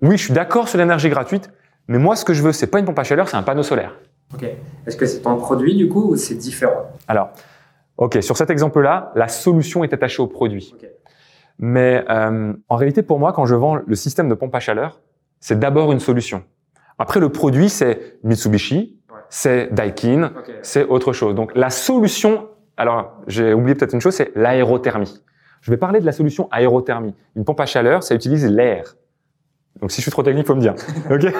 oui, 0.00 0.16
je 0.16 0.24
suis 0.24 0.32
d'accord 0.32 0.68
sur 0.68 0.78
l'énergie 0.78 1.10
gratuite, 1.10 1.50
mais 1.90 1.98
moi, 1.98 2.14
ce 2.14 2.24
que 2.24 2.32
je 2.32 2.40
veux, 2.40 2.52
c'est 2.52 2.68
pas 2.68 2.78
une 2.78 2.84
pompe 2.84 3.00
à 3.00 3.02
chaleur, 3.02 3.28
c'est 3.28 3.36
un 3.36 3.42
panneau 3.42 3.64
solaire. 3.64 3.96
Ok. 4.32 4.44
Est-ce 4.86 4.96
que 4.96 5.06
c'est 5.06 5.22
ton 5.22 5.36
produit 5.36 5.76
du 5.76 5.88
coup 5.88 6.12
ou 6.12 6.16
c'est 6.16 6.36
différent? 6.36 6.88
Alors, 7.08 7.30
ok, 7.96 8.22
sur 8.22 8.36
cet 8.36 8.48
exemple-là, 8.48 9.10
la 9.16 9.26
solution 9.26 9.82
est 9.82 9.92
attachée 9.92 10.22
au 10.22 10.28
produit. 10.28 10.72
Mais 11.58 12.04
euh, 12.08 12.52
en 12.68 12.76
réalité, 12.76 13.02
pour 13.02 13.18
moi, 13.18 13.32
quand 13.32 13.44
je 13.44 13.56
vends 13.56 13.74
le 13.84 13.94
système 13.96 14.28
de 14.28 14.34
pompe 14.34 14.54
à 14.54 14.60
chaleur, 14.60 15.00
c'est 15.40 15.58
d'abord 15.58 15.90
une 15.90 15.98
solution. 15.98 16.44
Après, 16.96 17.18
le 17.18 17.28
produit, 17.28 17.68
c'est 17.68 18.20
Mitsubishi, 18.22 18.96
c'est 19.28 19.74
Daikin, 19.74 20.30
c'est 20.62 20.84
autre 20.84 21.12
chose. 21.12 21.34
Donc, 21.34 21.50
la 21.56 21.70
solution, 21.70 22.50
alors 22.76 23.16
j'ai 23.26 23.52
oublié 23.52 23.74
peut-être 23.74 23.94
une 23.94 24.00
chose, 24.00 24.14
c'est 24.14 24.30
l'aérothermie. 24.36 25.24
Je 25.60 25.72
vais 25.72 25.76
parler 25.76 25.98
de 25.98 26.06
la 26.06 26.12
solution 26.12 26.48
aérothermie. 26.52 27.16
Une 27.34 27.44
pompe 27.44 27.58
à 27.58 27.66
chaleur, 27.66 28.04
ça 28.04 28.14
utilise 28.14 28.46
l'air. 28.46 28.94
Donc 29.80 29.90
si 29.92 29.98
je 29.98 30.02
suis 30.02 30.10
trop 30.10 30.22
technique, 30.22 30.46
faut 30.46 30.54
me 30.54 30.60
dire. 30.60 30.74
ok 31.10 31.32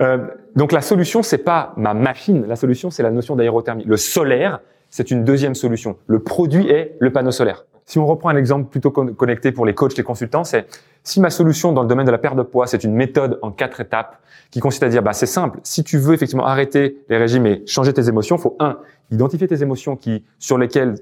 euh, 0.00 0.26
donc 0.56 0.72
la 0.72 0.80
solution, 0.80 1.22
c'est 1.22 1.38
pas 1.38 1.74
ma 1.76 1.94
machine. 1.94 2.46
La 2.46 2.56
solution, 2.56 2.90
c'est 2.90 3.02
la 3.02 3.10
notion 3.10 3.36
d'aérothermie. 3.36 3.84
Le 3.84 3.96
solaire, 3.96 4.60
c'est 4.88 5.10
une 5.10 5.24
deuxième 5.24 5.54
solution. 5.54 5.96
Le 6.06 6.18
produit 6.18 6.68
est 6.68 6.96
le 6.98 7.12
panneau 7.12 7.30
solaire. 7.30 7.66
Si 7.84 7.98
on 7.98 8.06
reprend 8.06 8.28
un 8.28 8.36
exemple 8.36 8.70
plutôt 8.70 8.90
connecté 8.90 9.52
pour 9.52 9.66
les 9.66 9.74
coachs, 9.74 9.96
les 9.96 10.02
consultants, 10.02 10.44
c'est 10.44 10.66
si 11.02 11.20
ma 11.20 11.30
solution 11.30 11.72
dans 11.72 11.82
le 11.82 11.88
domaine 11.88 12.06
de 12.06 12.10
la 12.10 12.18
perte 12.18 12.36
de 12.36 12.42
poids, 12.42 12.66
c'est 12.66 12.84
une 12.84 12.94
méthode 12.94 13.38
en 13.42 13.50
quatre 13.50 13.80
étapes 13.80 14.20
qui 14.50 14.60
consiste 14.60 14.82
à 14.82 14.88
dire, 14.88 15.02
bah, 15.02 15.12
c'est 15.12 15.26
simple. 15.26 15.58
Si 15.62 15.82
tu 15.82 15.98
veux 15.98 16.14
effectivement 16.14 16.46
arrêter 16.46 16.98
les 17.08 17.16
régimes 17.16 17.46
et 17.46 17.62
changer 17.66 17.92
tes 17.92 18.08
émotions, 18.08 18.38
faut 18.38 18.56
un, 18.60 18.78
identifier 19.10 19.48
tes 19.48 19.62
émotions 19.62 19.96
qui, 19.96 20.24
sur 20.38 20.58
lesquelles 20.58 20.94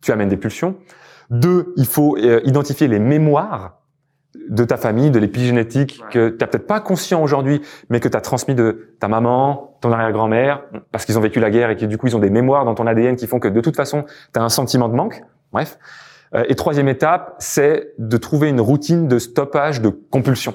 tu 0.00 0.12
amènes 0.12 0.28
des 0.28 0.36
pulsions. 0.36 0.76
Deux, 1.30 1.74
il 1.76 1.86
faut 1.86 2.16
euh, 2.16 2.40
identifier 2.44 2.88
les 2.88 2.98
mémoires 2.98 3.80
de 4.48 4.64
ta 4.64 4.76
famille, 4.76 5.10
de 5.10 5.18
l'épigénétique 5.18 6.02
que 6.10 6.28
tu 6.28 6.36
n'as 6.40 6.46
peut-être 6.46 6.66
pas 6.66 6.80
conscient 6.80 7.22
aujourd'hui, 7.22 7.62
mais 7.88 8.00
que 8.00 8.08
tu 8.08 8.16
as 8.16 8.20
transmis 8.20 8.54
de 8.54 8.94
ta 9.00 9.08
maman, 9.08 9.76
ton 9.80 9.92
arrière-grand-mère, 9.92 10.62
parce 10.92 11.04
qu'ils 11.04 11.18
ont 11.18 11.20
vécu 11.20 11.40
la 11.40 11.50
guerre 11.50 11.70
et 11.70 11.76
que 11.76 11.84
du 11.84 11.98
coup 11.98 12.06
ils 12.06 12.16
ont 12.16 12.20
des 12.20 12.30
mémoires 12.30 12.64
dans 12.64 12.74
ton 12.74 12.86
ADN 12.86 13.16
qui 13.16 13.26
font 13.26 13.38
que 13.38 13.48
de 13.48 13.60
toute 13.60 13.76
façon 13.76 14.04
tu 14.32 14.40
as 14.40 14.42
un 14.42 14.48
sentiment 14.48 14.88
de 14.88 14.94
manque. 14.94 15.22
Bref. 15.52 15.78
Euh, 16.34 16.44
et 16.48 16.54
troisième 16.54 16.88
étape, 16.88 17.36
c'est 17.38 17.92
de 17.98 18.16
trouver 18.16 18.48
une 18.48 18.60
routine 18.60 19.08
de 19.08 19.18
stoppage 19.18 19.80
de 19.80 19.88
compulsion. 19.88 20.54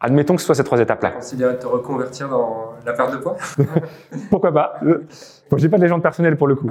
Admettons 0.00 0.34
que 0.34 0.40
ce 0.40 0.46
soit 0.46 0.54
ces 0.56 0.64
trois 0.64 0.80
étapes-là. 0.80 1.10
considéré 1.12 1.52
de 1.54 1.58
te 1.58 1.66
reconvertir 1.66 2.28
dans 2.28 2.72
la 2.84 2.92
perte 2.92 3.12
de 3.12 3.18
poids? 3.18 3.36
Pourquoi 4.30 4.52
pas? 4.52 4.74
Euh, 4.84 5.06
Bon, 5.52 5.58
j'ai 5.58 5.68
pas 5.68 5.76
de 5.76 5.82
légende 5.82 6.00
personnelle 6.00 6.38
pour 6.38 6.46
le 6.46 6.54
coup. 6.54 6.70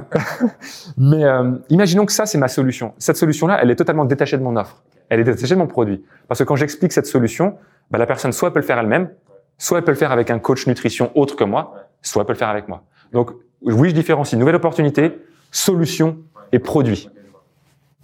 Mais 0.98 1.22
euh, 1.24 1.52
imaginons 1.68 2.04
que 2.04 2.10
ça, 2.10 2.26
c'est 2.26 2.36
ma 2.36 2.48
solution. 2.48 2.94
Cette 2.98 3.16
solution-là, 3.16 3.60
elle 3.62 3.70
est 3.70 3.76
totalement 3.76 4.04
détachée 4.04 4.36
de 4.36 4.42
mon 4.42 4.56
offre. 4.56 4.82
Elle 5.08 5.20
est 5.20 5.24
détachée 5.24 5.54
de 5.54 5.58
mon 5.58 5.66
produit. 5.66 6.04
Parce 6.28 6.38
que 6.40 6.44
quand 6.44 6.56
j'explique 6.56 6.92
cette 6.92 7.06
solution, 7.06 7.56
bah, 7.90 7.98
la 7.98 8.06
personne, 8.06 8.32
soit 8.32 8.48
elle 8.48 8.52
peut 8.54 8.60
le 8.60 8.64
faire 8.66 8.78
elle-même, 8.78 9.10
soit 9.58 9.78
elle 9.78 9.84
peut 9.84 9.92
le 9.92 9.96
faire 9.96 10.12
avec 10.12 10.30
un 10.30 10.38
coach 10.38 10.66
nutrition 10.66 11.10
autre 11.14 11.36
que 11.36 11.44
moi, 11.44 11.74
soit 12.00 12.22
elle 12.22 12.26
peut 12.26 12.32
le 12.32 12.38
faire 12.38 12.48
avec 12.48 12.68
moi. 12.68 12.82
Donc, 13.12 13.30
oui, 13.62 13.90
je 13.90 13.94
différencie 13.94 14.38
nouvelle 14.38 14.56
opportunité, 14.56 15.18
solution 15.50 16.18
et 16.52 16.58
produit. 16.58 17.08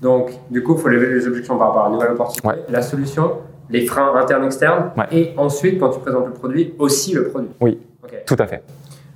Donc, 0.01 0.31
du 0.51 0.63
coup, 0.63 0.75
il 0.77 0.81
faut 0.81 0.89
lever 0.89 1.09
les 1.13 1.27
objections 1.27 1.59
par 1.59 1.69
rapport 1.69 1.87
à 1.87 1.91
nouvelle 1.91 2.13
opportunité, 2.13 2.47
Ouais. 2.47 2.65
la 2.69 2.83
solution, 2.83 3.39
les 3.71 3.85
freins 3.87 4.15
internes, 4.15 4.45
externes, 4.45 4.93
Ouais. 4.97 5.07
et 5.11 5.35
ensuite, 5.37 5.81
quand 5.81 5.91
tu 5.91 5.99
présentes 6.01 6.27
le 6.27 6.33
produit, 6.33 6.75
aussi 6.79 7.15
le 7.15 7.29
produit. 7.29 7.51
Oui. 7.61 7.81
Tout 8.27 8.37
à 8.39 8.47
fait. 8.47 8.63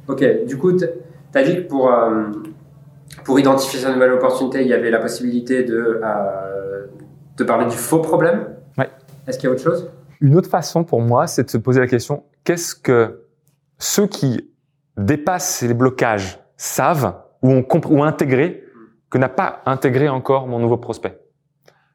Ok, 0.09 0.25
du 0.47 0.59
coup, 0.59 0.73
tu 0.73 0.85
as 1.35 1.43
dit 1.45 1.57
que 1.57 1.61
pour, 1.69 1.93
euh, 1.93 2.25
pour 3.25 3.39
identifier 3.39 3.79
cette 3.79 3.93
nouvelle 3.95 4.13
opportunité, 4.13 4.63
il 4.63 4.67
y 4.69 4.75
avait 4.75 4.91
la 4.91 4.99
possibilité 4.99 5.63
de, 5.63 6.01
euh, 6.03 6.87
de 7.43 7.47
parler 7.47 7.67
du 7.67 7.77
faux 7.77 8.01
problème. 8.01 8.57
Ouais. 8.79 8.89
Est-ce 9.27 9.39
qu'il 9.39 9.49
y 9.49 9.51
a 9.51 9.55
autre 9.55 9.63
chose? 9.63 9.91
Une 10.21 10.37
autre 10.37 10.49
façon 10.49 10.85
pour 10.85 11.01
moi, 11.01 11.27
c'est 11.27 11.45
de 11.45 11.51
se 11.51 11.59
poser 11.59 11.81
la 11.81 11.87
question 11.87 12.25
qu'est-ce 12.45 12.75
que 12.75 13.27
ceux 13.79 14.07
qui 14.07 14.51
dépassent 14.97 15.63
les 15.63 15.75
blocages 15.75 16.39
savent 16.57 17.15
ou 17.43 17.51
ont, 17.51 17.67
ou 17.89 18.03
intégré 18.03 18.65
que 19.11 19.19
n'a 19.19 19.29
pas 19.29 19.63
intégré 19.67 20.09
encore 20.09 20.47
mon 20.47 20.59
nouveau 20.59 20.77
prospect? 20.77 21.19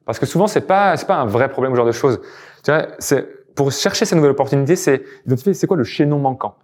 Parce 0.05 0.19
que 0.19 0.25
souvent, 0.25 0.47
c'est 0.47 0.61
pas 0.61 0.95
c'est 0.97 1.07
pas 1.07 1.17
un 1.17 1.25
vrai 1.25 1.49
problème, 1.49 1.73
ce 1.73 1.77
genre 1.77 1.85
de 1.85 1.91
choses. 1.91 2.21
Tu 2.63 2.71
vois, 2.71 2.87
c'est 2.99 3.27
pour 3.55 3.71
chercher 3.71 4.05
ces 4.05 4.15
nouvelles 4.15 4.31
opportunités, 4.31 4.75
c'est 4.75 5.03
identifier 5.25 5.53
c'est 5.53 5.67
quoi 5.67 5.77
le 5.77 5.83
chaînon 5.83 6.19
manquant. 6.19 6.55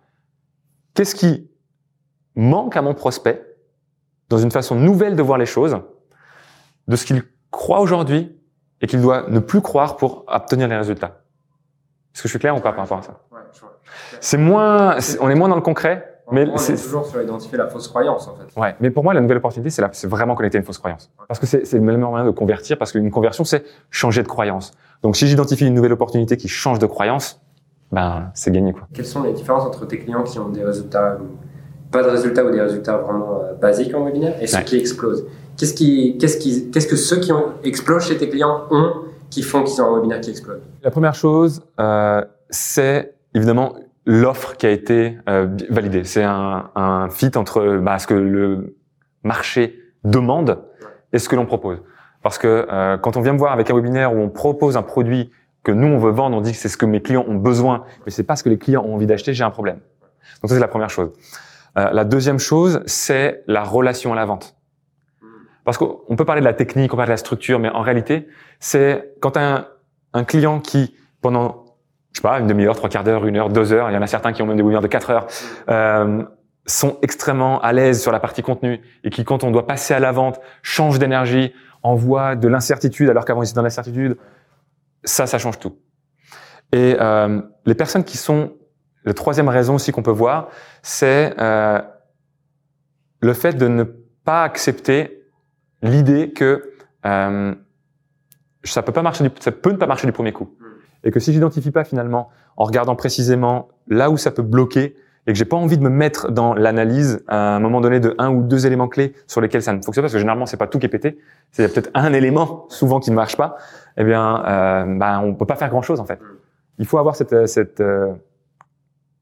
Qu'est-ce 0.94 1.16
qui 1.16 1.50
manque 2.36 2.78
à 2.78 2.82
mon 2.82 2.94
prospect 2.94 3.44
dans 4.30 4.38
une 4.38 4.52
façon 4.52 4.76
nouvelle 4.76 5.16
de 5.16 5.22
voir 5.22 5.38
les 5.38 5.46
choses, 5.46 5.78
de 6.88 6.96
ce 6.96 7.06
qu'il 7.06 7.24
croit 7.52 7.82
aujourd'hui 7.82 8.38
et 8.84 8.88
qu'il 8.88 9.02
doit 9.02 9.24
ne 9.30 9.40
plus 9.40 9.62
croire 9.62 9.96
pour 9.98 10.26
obtenir 10.28 10.68
les 10.68 10.76
résultats. 10.78 11.22
Est-ce 12.14 12.22
que 12.22 12.28
je 12.28 12.34
suis 12.34 12.40
clair 12.40 12.56
ou 12.56 12.60
pas 12.60 12.74
par 12.74 12.82
rapport 12.84 13.00
à 13.00 13.02
ça? 13.02 13.18
Ouais. 13.32 13.40
C'est 14.20 14.38
moins, 14.38 14.98
on 15.22 15.30
est 15.30 15.36
moins 15.36 15.48
dans 15.50 15.56
le 15.56 15.62
concret, 15.62 16.20
mais 16.32 16.46
on 16.48 16.56
est 16.56 16.58
c'est, 16.58 16.76
toujours 16.76 17.06
sur 17.06 17.22
identifier 17.22 17.58
la 17.58 17.68
fausse 17.68 17.88
croyance, 17.88 18.28
en 18.28 18.36
fait. 18.36 18.60
ouais. 18.60 18.76
Mais 18.82 18.92
pour 18.92 19.04
moi, 19.04 19.14
la 19.14 19.22
nouvelle 19.22 19.38
opportunité, 19.38 19.70
c'est, 19.70 19.84
c'est 19.94 20.08
vraiment 20.08 20.36
connecter 20.36 20.58
une 20.58 20.64
fausse 20.64 20.78
croyance. 20.78 21.12
Parce 21.28 21.40
que 21.40 21.46
c'est, 21.46 21.72
le 21.74 21.80
meilleur 21.82 22.10
moyen 22.10 22.26
de 22.26 22.32
convertir, 22.32 22.78
parce 22.78 22.92
qu'une 22.92 23.10
conversion, 23.10 23.44
c'est 23.46 23.64
changer 23.90 24.22
de 24.22 24.28
croyance. 24.28 24.72
Donc, 25.02 25.16
si 25.16 25.28
j'identifie 25.28 25.66
une 25.66 25.74
nouvelle 25.74 25.94
opportunité 25.94 26.38
qui 26.38 26.48
change 26.48 26.78
de 26.80 26.86
croyance, 26.86 27.42
ben, 27.92 28.32
c'est 28.34 28.52
gagné, 28.52 28.74
quoi. 28.74 28.84
Quelles 28.94 29.06
sont 29.06 29.24
les 29.24 29.34
différences 29.34 29.64
entre 29.66 29.86
tes 29.88 29.98
clients 30.00 30.24
qui 30.24 30.40
ont 30.40 30.50
des 30.50 30.64
résultats, 30.64 31.18
pas 31.92 32.04
de 32.04 32.10
résultats 32.10 32.44
ou 32.46 32.52
des 32.52 32.62
résultats 32.62 32.98
vraiment 32.98 33.40
euh, 33.44 33.54
basiques 33.54 33.94
en 33.96 34.04
webinaire 34.06 34.36
et 34.42 34.48
ceux 34.48 34.58
Ouais. 34.58 34.64
qui 34.64 34.78
explosent? 34.78 35.26
Qu'est-ce 35.58 35.74
qu'est-ce 35.74 36.38
qui, 36.38 36.72
qu'est-ce 36.72 36.88
que 36.88 36.96
ceux 36.96 37.20
qui 37.20 37.32
ont, 37.32 37.54
explosent 37.64 38.08
chez 38.08 38.18
tes 38.18 38.30
clients 38.30 38.64
ont 38.72 38.94
qui 39.30 39.44
font 39.44 39.64
qu'ils 39.64 39.82
ont 39.82 39.88
un 39.88 39.96
webinaire 39.96 40.22
qui 40.22 40.32
explose? 40.32 40.62
La 40.82 40.92
première 40.92 41.16
chose, 41.16 41.64
euh, 41.80 42.24
c'est 42.50 43.16
évidemment 43.34 43.76
l'offre 44.06 44.58
qui 44.58 44.66
a 44.66 44.72
été 44.72 45.18
euh, 45.30 45.48
validée. 45.70 46.04
C'est 46.04 46.24
un, 46.24 46.70
un 46.76 47.10
fit 47.10 47.32
entre 47.36 47.78
bah, 47.78 48.00
ce 48.00 48.08
que 48.08 48.14
le 48.14 48.76
marché 49.24 49.80
demande 50.04 50.60
et 51.14 51.20
ce 51.20 51.30
que 51.30 51.36
l'on 51.36 51.46
propose. 51.46 51.78
Parce 52.22 52.38
que 52.38 52.68
euh, 52.70 52.98
quand 52.98 53.18
on 53.18 53.22
vient 53.22 53.34
me 53.34 53.38
voir 53.38 53.52
avec 53.52 53.70
un 53.70 53.76
webinaire 53.76 54.14
où 54.14 54.18
on 54.18 54.30
propose 54.30 54.78
un 54.78 54.82
produit 54.82 55.32
que 55.64 55.72
nous 55.72 55.88
on 55.88 55.98
veut 55.98 56.12
vendre, 56.12 56.36
on 56.36 56.42
dit 56.42 56.52
que 56.52 56.58
c'est 56.58 56.70
ce 56.70 56.78
que 56.78 56.86
mes 56.86 57.02
clients 57.02 57.26
ont 57.28 57.36
besoin, 57.36 57.84
mais 58.06 58.12
c'est 58.12 58.24
pas 58.24 58.36
ce 58.36 58.44
que 58.44 58.50
les 58.50 58.58
clients 58.58 58.84
ont 58.84 58.96
envie 58.96 59.06
d'acheter, 59.06 59.34
j'ai 59.34 59.44
un 59.44 59.52
problème. 59.52 59.80
Donc 60.42 60.50
ça 60.50 60.56
c'est 60.56 60.60
la 60.60 60.68
première 60.68 60.90
chose. 60.90 61.12
Euh, 61.78 61.92
la 61.92 62.06
deuxième 62.06 62.40
chose, 62.40 62.82
c'est 62.86 63.44
la 63.48 63.64
relation 63.64 64.14
à 64.14 64.16
la 64.16 64.26
vente. 64.26 64.56
Parce 65.64 65.78
qu'on 65.78 66.16
peut 66.16 66.26
parler 66.26 66.42
de 66.42 66.46
la 66.46 66.54
technique, 66.54 66.92
on 66.92 66.96
peut 66.96 67.02
parler 67.02 67.10
de 67.10 67.14
la 67.14 67.18
structure, 67.18 67.60
mais 67.60 67.70
en 67.70 67.82
réalité, 67.82 68.28
c'est 68.60 69.14
quand 69.22 69.38
un, 69.38 69.68
un 70.14 70.24
client 70.24 70.60
qui, 70.60 70.96
pendant, 71.22 71.78
je 72.12 72.20
sais 72.20 72.22
pas, 72.22 72.40
une 72.40 72.48
demi-heure, 72.48 72.76
trois 72.76 72.90
quarts 72.90 73.04
d'heure, 73.04 73.26
une 73.26 73.38
heure, 73.38 73.50
deux 73.50 73.72
heures, 73.74 73.90
il 73.90 73.94
y 73.94 73.98
en 73.98 74.02
a 74.02 74.08
certains 74.08 74.34
qui 74.34 74.42
ont 74.42 74.46
même 74.46 74.58
des 74.58 74.64
webinaires 74.64 74.82
de 74.82 74.88
quatre 74.88 75.10
heures, 75.10 75.28
euh, 75.70 76.24
sont 76.66 76.98
extrêmement 77.02 77.62
à 77.62 77.74
l'aise 77.74 78.02
sur 78.02 78.12
la 78.12 78.20
partie 78.20 78.42
contenu 78.42 78.82
et 79.04 79.10
qui, 79.10 79.24
quand 79.24 79.44
on 79.44 79.52
doit 79.52 79.68
passer 79.68 79.94
à 79.94 80.00
la 80.00 80.12
vente, 80.12 80.40
changent 80.62 81.00
d'énergie, 81.00 81.54
envoient 81.82 82.36
de 82.36 82.48
l'incertitude 82.48 83.10
alors 83.10 83.26
qu'avant 83.26 83.44
ils 83.44 83.48
étaient 83.48 83.56
dans 83.56 83.64
l'incertitude, 83.64 84.18
ça, 85.04 85.28
ça 85.28 85.38
change 85.38 85.60
tout. 85.60 85.78
Et 86.72 86.96
euh, 87.00 87.42
les 87.66 87.76
personnes 87.76 88.04
qui 88.04 88.18
sont, 88.18 88.54
la 89.04 89.14
troisième 89.14 89.50
raison 89.50 89.76
aussi 89.76 89.92
qu'on 89.92 90.04
peut 90.04 90.12
voir, 90.12 90.48
c'est 90.82 91.34
euh, 91.40 91.82
le 93.20 93.34
fait 93.34 93.54
de 93.54 93.68
ne 93.68 93.84
pas 93.84 94.44
accepter 94.44 95.23
l'idée 95.84 96.32
que 96.32 96.72
euh, 97.06 97.54
ça 98.64 98.82
peut 98.82 98.94
pas 98.94 99.04
marcher, 99.04 99.26
du, 99.26 99.32
ça 99.40 99.52
peut 99.52 99.72
ne 99.72 99.78
pas 99.78 99.86
marcher 99.86 100.08
du 100.08 100.14
premier 100.14 100.32
coup, 100.32 100.56
et 101.04 101.12
que 101.12 101.20
si 101.20 101.34
j'identifie 101.34 101.72
pas 101.72 101.84
finalement 101.84 102.30
en 102.58 102.64
regardant 102.64 102.96
précisément 102.96 103.68
là 103.88 104.10
où 104.10 104.18
ça 104.18 104.32
peut 104.32 104.42
bloquer 104.42 104.96
et 105.26 105.32
que 105.32 105.38
j'ai 105.38 105.46
pas 105.46 105.58
envie 105.58 105.78
de 105.78 105.84
me 105.84 105.90
mettre 105.90 106.32
dans 106.32 106.54
l'analyse 106.54 107.24
à 107.28 107.56
un 107.56 107.60
moment 107.60 107.80
donné 107.82 108.00
de 108.00 108.14
un 108.18 108.30
ou 108.34 108.44
deux 108.44 108.66
éléments 108.66 108.88
clés 108.88 109.14
sur 109.28 109.40
lesquels 109.40 109.62
ça 109.62 109.72
ne 109.74 109.82
fonctionne 109.82 110.02
pas, 110.02 110.06
parce 110.06 110.14
que 110.14 110.20
généralement 110.20 110.46
c'est 110.46 110.58
pas 110.58 110.68
tout 110.68 110.80
qui 110.80 110.86
est 110.86 110.90
pété, 110.90 111.20
c'est 111.52 111.72
peut-être 111.72 111.92
un 111.94 112.12
élément 112.14 112.66
souvent 112.70 113.00
qui 113.00 113.12
ne 113.12 113.16
marche 113.16 113.38
pas, 113.38 113.58
eh 113.98 114.04
bien 114.04 114.44
euh, 114.46 114.98
bah, 114.98 115.22
on 115.24 115.36
peut 115.36 115.46
pas 115.46 115.56
faire 115.56 115.70
grand 115.70 115.82
chose 115.82 116.00
en 116.00 116.06
fait. 116.06 116.20
Il 116.80 116.86
faut 116.86 116.98
avoir 116.98 117.16
cette, 117.16 117.48
cette 117.48 117.82
euh, 117.82 118.14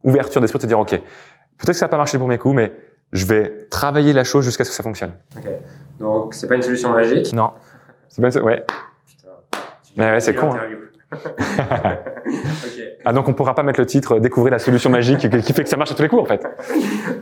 ouverture 0.03 0.39
d'esprit 0.41 0.59
de 0.59 0.63
se 0.63 0.67
dire 0.67 0.79
ok, 0.79 0.91
peut-être 0.91 1.67
que 1.67 1.73
ça 1.73 1.85
va 1.85 1.89
pas 1.89 1.97
marcher 1.97 2.17
du 2.17 2.21
premier 2.21 2.37
coup, 2.37 2.53
mais 2.53 2.71
je 3.11 3.25
vais 3.25 3.67
travailler 3.69 4.13
la 4.13 4.23
chose 4.23 4.45
jusqu'à 4.45 4.63
ce 4.63 4.69
que 4.69 4.75
ça 4.75 4.83
fonctionne. 4.83 5.11
Ok. 5.37 5.47
Donc, 5.99 6.33
c'est 6.33 6.47
pas 6.47 6.55
une 6.55 6.61
solution 6.61 6.89
magique? 6.91 7.31
Non, 7.33 7.51
c'est 8.09 8.21
bien 8.21 8.31
ça, 8.31 8.41
ouais. 8.43 8.63
Putain. 9.07 9.29
Mais 9.97 10.11
ouais, 10.11 10.19
c'est 10.19 10.33
con, 10.35 10.51
hein. 10.53 10.59
Ah 13.03 13.13
donc 13.13 13.27
on 13.27 13.33
pourra 13.33 13.55
pas 13.55 13.63
mettre 13.63 13.79
le 13.79 13.85
titre 13.85 14.15
euh, 14.15 14.19
découvrir 14.19 14.51
la 14.51 14.59
solution 14.59 14.89
magique 14.89 15.27
qui 15.41 15.53
fait 15.53 15.63
que 15.63 15.69
ça 15.69 15.75
marche 15.75 15.91
à 15.91 15.95
tous 15.95 16.03
les 16.03 16.07
coups 16.09 16.21
en 16.21 16.25
fait. 16.25 16.41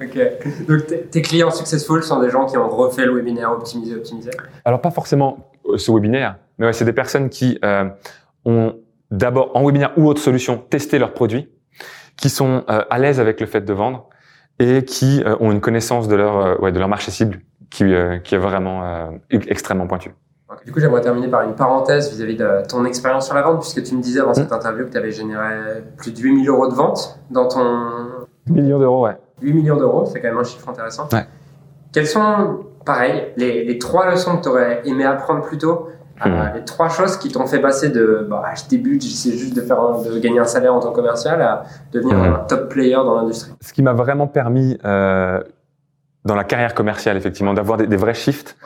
Ok. 0.02 0.67
Donc, 0.67 0.86
tes- 0.88 1.02
tes 1.04 1.21
clients 1.21 1.52
successful 1.52 2.04
sont 2.04 2.19
des 2.21 2.30
gens 2.30 2.45
qui 2.45 2.58
ont 2.58 2.67
refait 2.69 3.06
le 3.06 3.13
webinaire 3.15 3.52
optimisé, 3.52 3.95
optimisé? 3.95 4.30
Alors 4.65 4.82
pas 4.82 4.91
forcément 4.91 5.52
euh, 5.67 5.78
ce 5.78 5.91
webinaire, 5.91 6.36
mais 6.58 6.67
ouais, 6.67 6.73
c'est 6.73 6.86
des 6.86 6.93
personnes 6.93 7.30
qui 7.30 7.58
euh, 7.63 7.86
ont 8.45 8.75
d'abord 9.12 9.52
en 9.56 9.65
webinaire 9.65 9.91
ou 9.97 10.08
autre 10.08 10.21
solution 10.21 10.58
testé 10.58 10.99
leurs 10.99 11.13
produits, 11.13 11.49
qui 12.17 12.30
sont 12.30 12.63
euh, 12.69 12.84
à 12.89 12.99
l'aise 12.99 13.19
avec 13.19 13.39
le 13.39 13.47
fait 13.47 13.62
de 13.62 13.73
vendre 13.73 14.08
et 14.60 14.84
qui 14.84 15.24
euh, 15.24 15.36
ont 15.39 15.52
une 15.52 15.62
connaissance 15.62 16.08
de 16.08 16.15
leur 16.15 16.38
euh, 16.38 16.56
ouais, 16.60 16.72
de 16.72 16.80
leur 16.80 16.88
marché 16.89 17.12
cible 17.12 17.39
qui 17.69 17.84
euh, 17.84 18.17
qui 18.19 18.36
est 18.36 18.39
vraiment 18.39 18.84
extrêmement 19.32 19.88
pointue. 19.88 20.12
Du 20.65 20.72
coup, 20.72 20.80
j'aimerais 20.80 21.02
terminer 21.02 21.28
par 21.28 21.43
une 21.43 21.54
parenthèse 21.56 22.12
vis-à-vis 22.12 22.36
de 22.36 22.67
ton 22.67 22.84
expérience 22.84 23.28
sur 23.28 23.36
la 23.36 23.43
vente, 23.43 23.62
puisque 23.62 23.84
tu 23.84 23.95
me 23.95 24.02
disais 24.02 24.19
avant 24.19 24.32
Mm. 24.32 24.36
cette 24.36 24.52
interview 24.52 24.86
que 24.86 24.91
tu 24.91 24.98
avais 24.98 25.12
généré 25.12 25.84
plus 25.98 26.12
de 26.12 26.19
8000 26.19 26.50
euros 26.50 26.67
de 26.67 26.74
vente 26.74 27.19
dans 27.30 27.48
ton 27.48 27.88
Millions 28.48 28.80
d'euros, 28.80 29.06
ouais. 29.06 29.15
8 29.41 29.54
millions 29.54 29.78
d'euros, 29.78 30.06
c'est 30.08 30.19
quand 30.19 30.28
même 30.30 30.39
un 30.39 30.43
chiffre 30.43 30.67
intéressant. 30.67 31.08
Ouais. 31.13 31.26
Quelles 31.93 32.08
sont, 32.08 32.65
pareil, 32.84 33.28
les, 33.38 33.63
les 33.63 33.78
trois 33.78 34.10
leçons 34.10 34.38
que 34.38 34.43
tu 34.43 34.50
aurais 34.50 34.82
aimé 34.86 35.06
apprendre 35.06 35.41
plus 35.43 35.60
tôt 35.60 35.88
euh, 36.25 36.29
Hmm. 36.29 36.55
Les 36.55 36.65
trois 36.65 36.89
choses 36.89 37.17
qui 37.17 37.29
t'ont 37.32 37.47
fait 37.47 37.60
passer 37.62 37.89
de 37.89 38.27
bah, 38.29 38.43
je 38.55 38.67
débute, 38.69 39.01
j'essaie 39.01 39.38
juste 39.38 39.55
de, 39.55 39.62
faire 39.62 39.79
un- 39.79 40.01
de 40.01 40.19
gagner 40.19 40.39
un 40.39 40.45
salaire 40.45 40.73
en 40.73 40.79
tant 40.79 40.89
que 40.91 40.95
commercial 40.95 41.41
à 41.41 41.63
devenir 41.93 42.17
Hmm. 42.17 42.34
un 42.34 42.39
top 42.47 42.69
player 42.69 42.95
dans 42.95 43.15
l'industrie. 43.15 43.51
Ce 43.62 43.71
qui 43.73 43.82
m'a 43.82 43.93
vraiment 43.93 44.27
permis 44.27 44.77
euh, 44.86 45.41
dans 46.25 46.36
la 46.36 46.43
carrière 46.43 46.73
commerciale 46.73 47.15
effectivement 47.17 47.53
d'avoir 47.53 47.77
des, 47.77 47.88
des 47.88 47.95
vrais 47.97 48.13
shifts, 48.13 48.58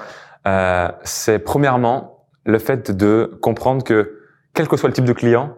euh, 0.47 0.87
c'est 1.03 1.39
premièrement 1.39 2.25
le 2.45 2.59
fait 2.59 2.91
de 2.91 3.37
comprendre 3.41 3.83
que 3.83 4.19
quel 4.53 4.67
que 4.67 4.75
soit 4.77 4.89
le 4.89 4.93
type 4.93 5.05
de 5.05 5.13
client, 5.13 5.55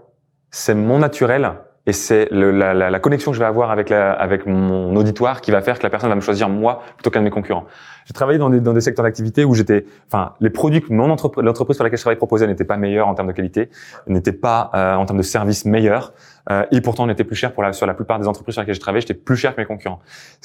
c'est 0.51 0.75
mon 0.75 0.99
naturel 0.99 1.51
et 1.87 1.93
c'est 1.93 2.27
la, 2.31 2.73
la- 2.73 2.89
la 2.89 2.99
connexion 2.99 3.31
que 3.31 3.35
je 3.35 3.39
vais 3.39 3.47
avoir 3.47 3.71
avec, 3.71 3.89
la, 3.89 4.11
avec 4.13 4.45
mon 4.45 4.95
auditoire 4.95 5.41
qui 5.41 5.51
va 5.51 5.61
faire 5.61 5.77
que 5.77 5.83
la 5.83 5.89
personne 5.89 6.09
va 6.09 6.15
me 6.15 6.21
choisir 6.21 6.49
moi 6.49 6.81
plutôt 6.95 7.09
qu'un 7.09 7.19
de 7.19 7.25
mes 7.25 7.29
concurrents. 7.31 7.65
J'ai 8.05 8.13
travaillé 8.13 8.37
dans 8.37 8.51
des, 8.51 8.59
dans 8.59 8.73
des 8.73 8.81
secteurs 8.81 9.03
d'activité 9.03 9.45
où 9.45 9.55
j'étais, 9.55 9.85
enfin, 10.07 10.33
les 10.39 10.51
produits 10.51 10.81
que 10.81 10.93
mon 10.93 11.09
entreprise, 11.09 11.43
l'entreprise 11.43 11.75
sur 11.75 11.83
laquelle 11.83 11.97
je 11.97 12.03
travaillais 12.03 12.17
proposait 12.17 12.45
n'étaient 12.45 12.63
pas 12.63 12.77
meilleurs 12.77 13.07
en 13.07 13.15
termes 13.15 13.27
de 13.29 13.33
qualité, 13.33 13.69
n'étaient 14.07 14.31
pas 14.31 14.69
euh, 14.75 14.93
en 14.93 15.05
termes 15.05 15.17
de 15.17 15.23
service 15.23 15.65
meilleurs, 15.65 16.13
euh, 16.51 16.63
et 16.71 16.81
pourtant 16.81 17.05
on 17.05 17.09
était 17.09 17.23
plus 17.23 17.35
cher 17.35 17.51
pour 17.51 17.63
la, 17.63 17.73
sur 17.73 17.87
la 17.87 17.95
plupart 17.95 18.19
des 18.19 18.27
entreprises 18.27 18.53
sur 18.53 18.61
lesquelles 18.61 18.75
je 18.75 18.79
travaillais, 18.79 19.01
j'étais 19.01 19.15
plus 19.15 19.35
cher 19.35 19.55
que 19.55 19.61
mes 19.61 19.65
concurrents. 19.65 19.99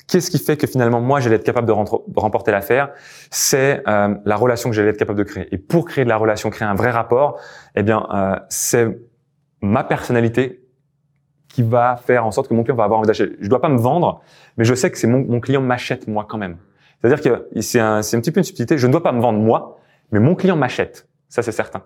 Qu'est-ce 0.08 0.30
qui 0.30 0.38
fait 0.38 0.56
que 0.56 0.66
finalement 0.66 1.02
moi 1.02 1.20
j'allais 1.20 1.36
être 1.36 1.44
capable 1.44 1.66
de 1.66 1.74
remporter 2.16 2.50
l'affaire? 2.50 2.90
C'est 3.30 3.82
euh, 3.86 4.14
la 4.24 4.36
relation 4.36 4.70
que 4.70 4.76
j'allais 4.76 4.88
être 4.90 4.98
capable 4.98 5.18
de 5.18 5.24
créer. 5.24 5.46
Et 5.52 5.58
pour 5.58 5.84
créer 5.84 6.04
de 6.04 6.08
la 6.08 6.16
relation, 6.16 6.48
créer 6.48 6.66
un 6.66 6.74
vrai 6.74 6.90
rapport, 6.90 7.38
eh 7.74 7.82
bien 7.82 8.06
euh, 8.14 8.36
c'est 8.48 8.98
ma 9.60 9.84
personnalité 9.84 10.62
qui 11.52 11.62
va 11.62 11.96
faire 11.96 12.24
en 12.26 12.30
sorte 12.30 12.48
que 12.48 12.54
mon 12.54 12.62
client 12.62 12.76
va 12.76 12.84
avoir 12.84 13.00
envie 13.00 13.06
d'acheter. 13.06 13.36
Je 13.40 13.48
dois 13.48 13.60
pas 13.60 13.68
me 13.68 13.78
vendre, 13.78 14.22
mais 14.56 14.64
je 14.64 14.74
sais 14.74 14.90
que 14.90 14.98
c'est 14.98 15.06
mon, 15.06 15.18
mon 15.18 15.40
client 15.40 15.60
m'achète 15.60 16.08
moi 16.08 16.26
quand 16.28 16.38
même. 16.38 16.56
C'est-à-dire 17.00 17.22
que 17.22 17.60
c'est 17.60 17.80
un, 17.80 17.98
un 17.98 18.20
petit 18.20 18.30
peu 18.30 18.38
une 18.38 18.44
subtilité. 18.44 18.78
Je 18.78 18.86
ne 18.86 18.92
dois 18.92 19.02
pas 19.02 19.12
me 19.12 19.20
vendre 19.20 19.38
moi, 19.38 19.78
mais 20.12 20.20
mon 20.20 20.34
client 20.34 20.56
m'achète. 20.56 21.08
Ça 21.28 21.42
c'est 21.42 21.52
certain. 21.52 21.82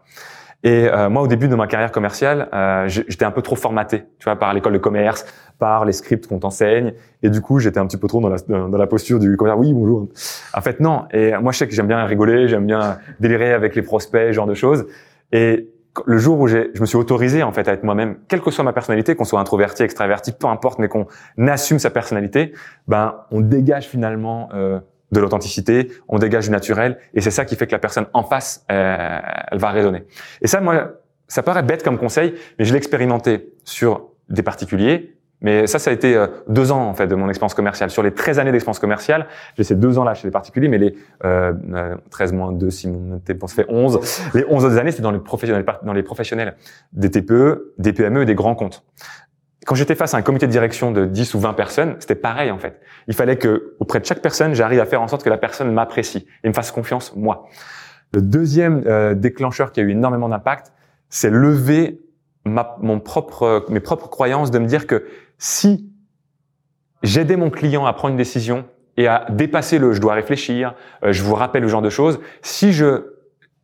Et 0.62 0.88
euh, 0.88 1.10
moi, 1.10 1.20
au 1.20 1.26
début 1.26 1.46
de 1.46 1.54
ma 1.54 1.66
carrière 1.66 1.92
commerciale, 1.92 2.48
euh, 2.54 2.88
j'étais 2.88 3.26
un 3.26 3.30
peu 3.30 3.42
trop 3.42 3.54
formaté, 3.54 4.04
tu 4.18 4.24
vois, 4.24 4.36
par 4.36 4.54
l'école 4.54 4.72
de 4.72 4.78
commerce, 4.78 5.26
par 5.58 5.84
les 5.84 5.92
scripts 5.92 6.26
qu'on 6.26 6.38
t'enseigne. 6.38 6.94
Et 7.22 7.28
du 7.28 7.42
coup, 7.42 7.58
j'étais 7.58 7.78
un 7.78 7.86
petit 7.86 7.98
peu 7.98 8.08
trop 8.08 8.22
dans 8.22 8.30
la, 8.30 8.38
dans 8.48 8.78
la 8.78 8.86
posture 8.86 9.18
du 9.18 9.36
commerce. 9.36 9.58
Oui, 9.60 9.74
bonjour. 9.74 10.08
En 10.54 10.62
fait, 10.62 10.80
non. 10.80 11.04
Et 11.12 11.36
moi, 11.36 11.52
je 11.52 11.58
sais 11.58 11.68
que 11.68 11.74
j'aime 11.74 11.86
bien 11.86 12.02
rigoler, 12.06 12.48
j'aime 12.48 12.64
bien 12.64 12.98
délirer 13.20 13.52
avec 13.52 13.76
les 13.76 13.82
prospects, 13.82 14.28
ce 14.28 14.32
genre 14.32 14.46
de 14.46 14.54
choses. 14.54 14.86
Et 15.32 15.68
le 16.06 16.18
jour 16.18 16.40
où 16.40 16.48
je 16.48 16.80
me 16.80 16.86
suis 16.86 16.96
autorisé 16.96 17.42
en 17.42 17.52
fait 17.52 17.68
à 17.68 17.72
être 17.72 17.84
moi-même, 17.84 18.16
quelle 18.28 18.40
que 18.40 18.50
soit 18.50 18.64
ma 18.64 18.72
personnalité, 18.72 19.14
qu'on 19.14 19.24
soit 19.24 19.40
introverti, 19.40 19.82
extraverti, 19.82 20.32
peu 20.32 20.46
importe, 20.46 20.78
mais 20.78 20.88
qu'on 20.88 21.06
assume 21.38 21.78
sa 21.78 21.90
personnalité, 21.90 22.52
ben 22.88 23.16
on 23.30 23.40
dégage 23.40 23.86
finalement 23.86 24.48
euh, 24.54 24.80
de 25.12 25.20
l'authenticité, 25.20 25.92
on 26.08 26.18
dégage 26.18 26.44
du 26.44 26.50
naturel, 26.50 26.98
et 27.14 27.20
c'est 27.20 27.30
ça 27.30 27.44
qui 27.44 27.56
fait 27.56 27.66
que 27.66 27.72
la 27.72 27.78
personne 27.78 28.06
en 28.12 28.24
face, 28.24 28.64
euh, 28.70 29.18
elle 29.50 29.58
va 29.58 29.70
résonner. 29.70 30.04
Et 30.42 30.46
ça, 30.46 30.60
moi, 30.60 30.92
ça 31.28 31.42
paraît 31.42 31.62
bête 31.62 31.82
comme 31.82 31.98
conseil, 31.98 32.34
mais 32.58 32.64
je 32.64 32.72
l'ai 32.72 32.78
expérimenté 32.78 33.52
sur 33.64 34.10
des 34.28 34.42
particuliers, 34.42 35.16
mais 35.44 35.66
ça, 35.66 35.78
ça 35.78 35.90
a 35.90 35.92
été 35.92 36.16
euh, 36.16 36.26
deux 36.48 36.72
ans 36.72 36.88
en 36.88 36.94
fait 36.94 37.06
de 37.06 37.14
mon 37.14 37.28
expérience 37.28 37.52
commerciale. 37.52 37.90
Sur 37.90 38.02
les 38.02 38.12
13 38.12 38.38
années 38.38 38.50
d'expérience 38.50 38.78
commerciale, 38.78 39.26
j'ai 39.56 39.62
ces 39.62 39.74
deux 39.74 39.98
ans-là 39.98 40.14
chez 40.14 40.26
les 40.26 40.32
particuliers, 40.32 40.68
mais 40.68 40.78
les 40.78 40.96
euh, 41.24 41.52
13 42.10 42.32
euh, 42.32 42.36
moins 42.36 42.52
2, 42.52 42.70
si 42.70 42.88
mon 42.88 43.20
bon, 43.38 43.46
ça 43.46 43.54
fait 43.54 43.66
11. 43.68 44.00
Les 44.34 44.46
11 44.48 44.64
autres 44.64 44.78
années, 44.78 44.90
c'était 44.90 45.02
dans 45.02 45.10
les 45.10 45.18
professionnels, 45.18 45.64
dans 45.82 45.92
les 45.92 46.02
professionnels, 46.02 46.56
des 46.92 47.10
TPE, 47.10 47.74
des 47.76 47.92
PME 47.92 48.22
et 48.22 48.24
des 48.24 48.34
grands 48.34 48.54
comptes. 48.54 48.84
Quand 49.66 49.74
j'étais 49.74 49.94
face 49.94 50.14
à 50.14 50.16
un 50.16 50.22
comité 50.22 50.46
de 50.46 50.52
direction 50.52 50.92
de 50.92 51.04
10 51.04 51.34
ou 51.34 51.40
20 51.40 51.52
personnes, 51.52 51.96
c'était 51.98 52.14
pareil 52.14 52.50
en 52.50 52.58
fait. 52.58 52.80
Il 53.06 53.14
fallait 53.14 53.36
que 53.36 53.74
auprès 53.80 54.00
de 54.00 54.06
chaque 54.06 54.22
personne, 54.22 54.54
j'arrive 54.54 54.80
à 54.80 54.86
faire 54.86 55.02
en 55.02 55.08
sorte 55.08 55.22
que 55.22 55.30
la 55.30 55.38
personne 55.38 55.72
m'apprécie 55.72 56.26
et 56.42 56.48
me 56.48 56.54
fasse 56.54 56.70
confiance 56.70 57.14
moi. 57.16 57.48
Le 58.14 58.22
deuxième 58.22 58.82
euh, 58.86 59.14
déclencheur 59.14 59.72
qui 59.72 59.80
a 59.80 59.82
eu 59.82 59.90
énormément 59.90 60.30
d'impact, 60.30 60.72
c'est 61.10 61.30
lever 61.30 62.00
ma, 62.44 62.76
mon 62.80 63.00
propre, 63.00 63.64
mes 63.68 63.80
propres 63.80 64.08
croyances 64.08 64.50
de 64.50 64.58
me 64.58 64.66
dire 64.66 64.86
que 64.86 65.04
si 65.38 65.90
j'aidais 67.02 67.36
mon 67.36 67.50
client 67.50 67.86
à 67.86 67.92
prendre 67.92 68.12
une 68.12 68.18
décision 68.18 68.64
et 68.96 69.06
à 69.06 69.26
dépasser 69.30 69.78
le 69.78 69.92
je 69.92 70.00
dois 70.00 70.14
réfléchir, 70.14 70.74
euh, 71.04 71.12
je 71.12 71.22
vous 71.22 71.34
rappelle 71.34 71.62
le 71.62 71.68
genre 71.68 71.82
de 71.82 71.90
choses, 71.90 72.20
si 72.42 72.72
je 72.72 73.10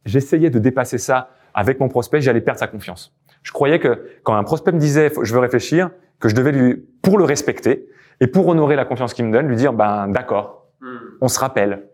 j'essayais 0.04 0.50
de 0.50 0.58
dépasser 0.58 0.98
ça 0.98 1.30
avec 1.54 1.80
mon 1.80 1.88
prospect, 1.88 2.20
j'allais 2.20 2.40
perdre 2.40 2.60
sa 2.60 2.66
confiance. 2.66 3.14
Je 3.42 3.52
croyais 3.52 3.78
que 3.78 4.06
quand 4.22 4.34
un 4.34 4.44
prospect 4.44 4.72
me 4.72 4.78
disait 4.78 5.12
je 5.22 5.32
veux 5.32 5.40
réfléchir, 5.40 5.90
que 6.18 6.28
je 6.28 6.34
devais 6.34 6.52
lui 6.52 6.84
pour 7.02 7.18
le 7.18 7.24
respecter 7.24 7.88
et 8.20 8.26
pour 8.26 8.48
honorer 8.48 8.76
la 8.76 8.84
confiance 8.84 9.14
qu'il 9.14 9.24
me 9.24 9.32
donne, 9.32 9.46
lui 9.48 9.56
dire 9.56 9.72
ben 9.72 10.08
d'accord, 10.08 10.66
hmm. 10.80 10.96
on 11.20 11.28
se 11.28 11.38
rappelle. 11.38 11.86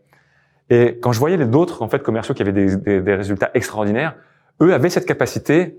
Et 0.68 0.98
quand 1.00 1.12
je 1.12 1.20
voyais 1.20 1.36
les 1.36 1.46
d'autres 1.46 1.82
en 1.82 1.88
fait 1.88 2.02
commerciaux 2.02 2.34
qui 2.34 2.42
avaient 2.42 2.52
des, 2.52 2.76
des, 2.76 3.00
des 3.00 3.14
résultats 3.14 3.50
extraordinaires, 3.54 4.16
eux 4.60 4.74
avaient 4.74 4.90
cette 4.90 5.06
capacité 5.06 5.78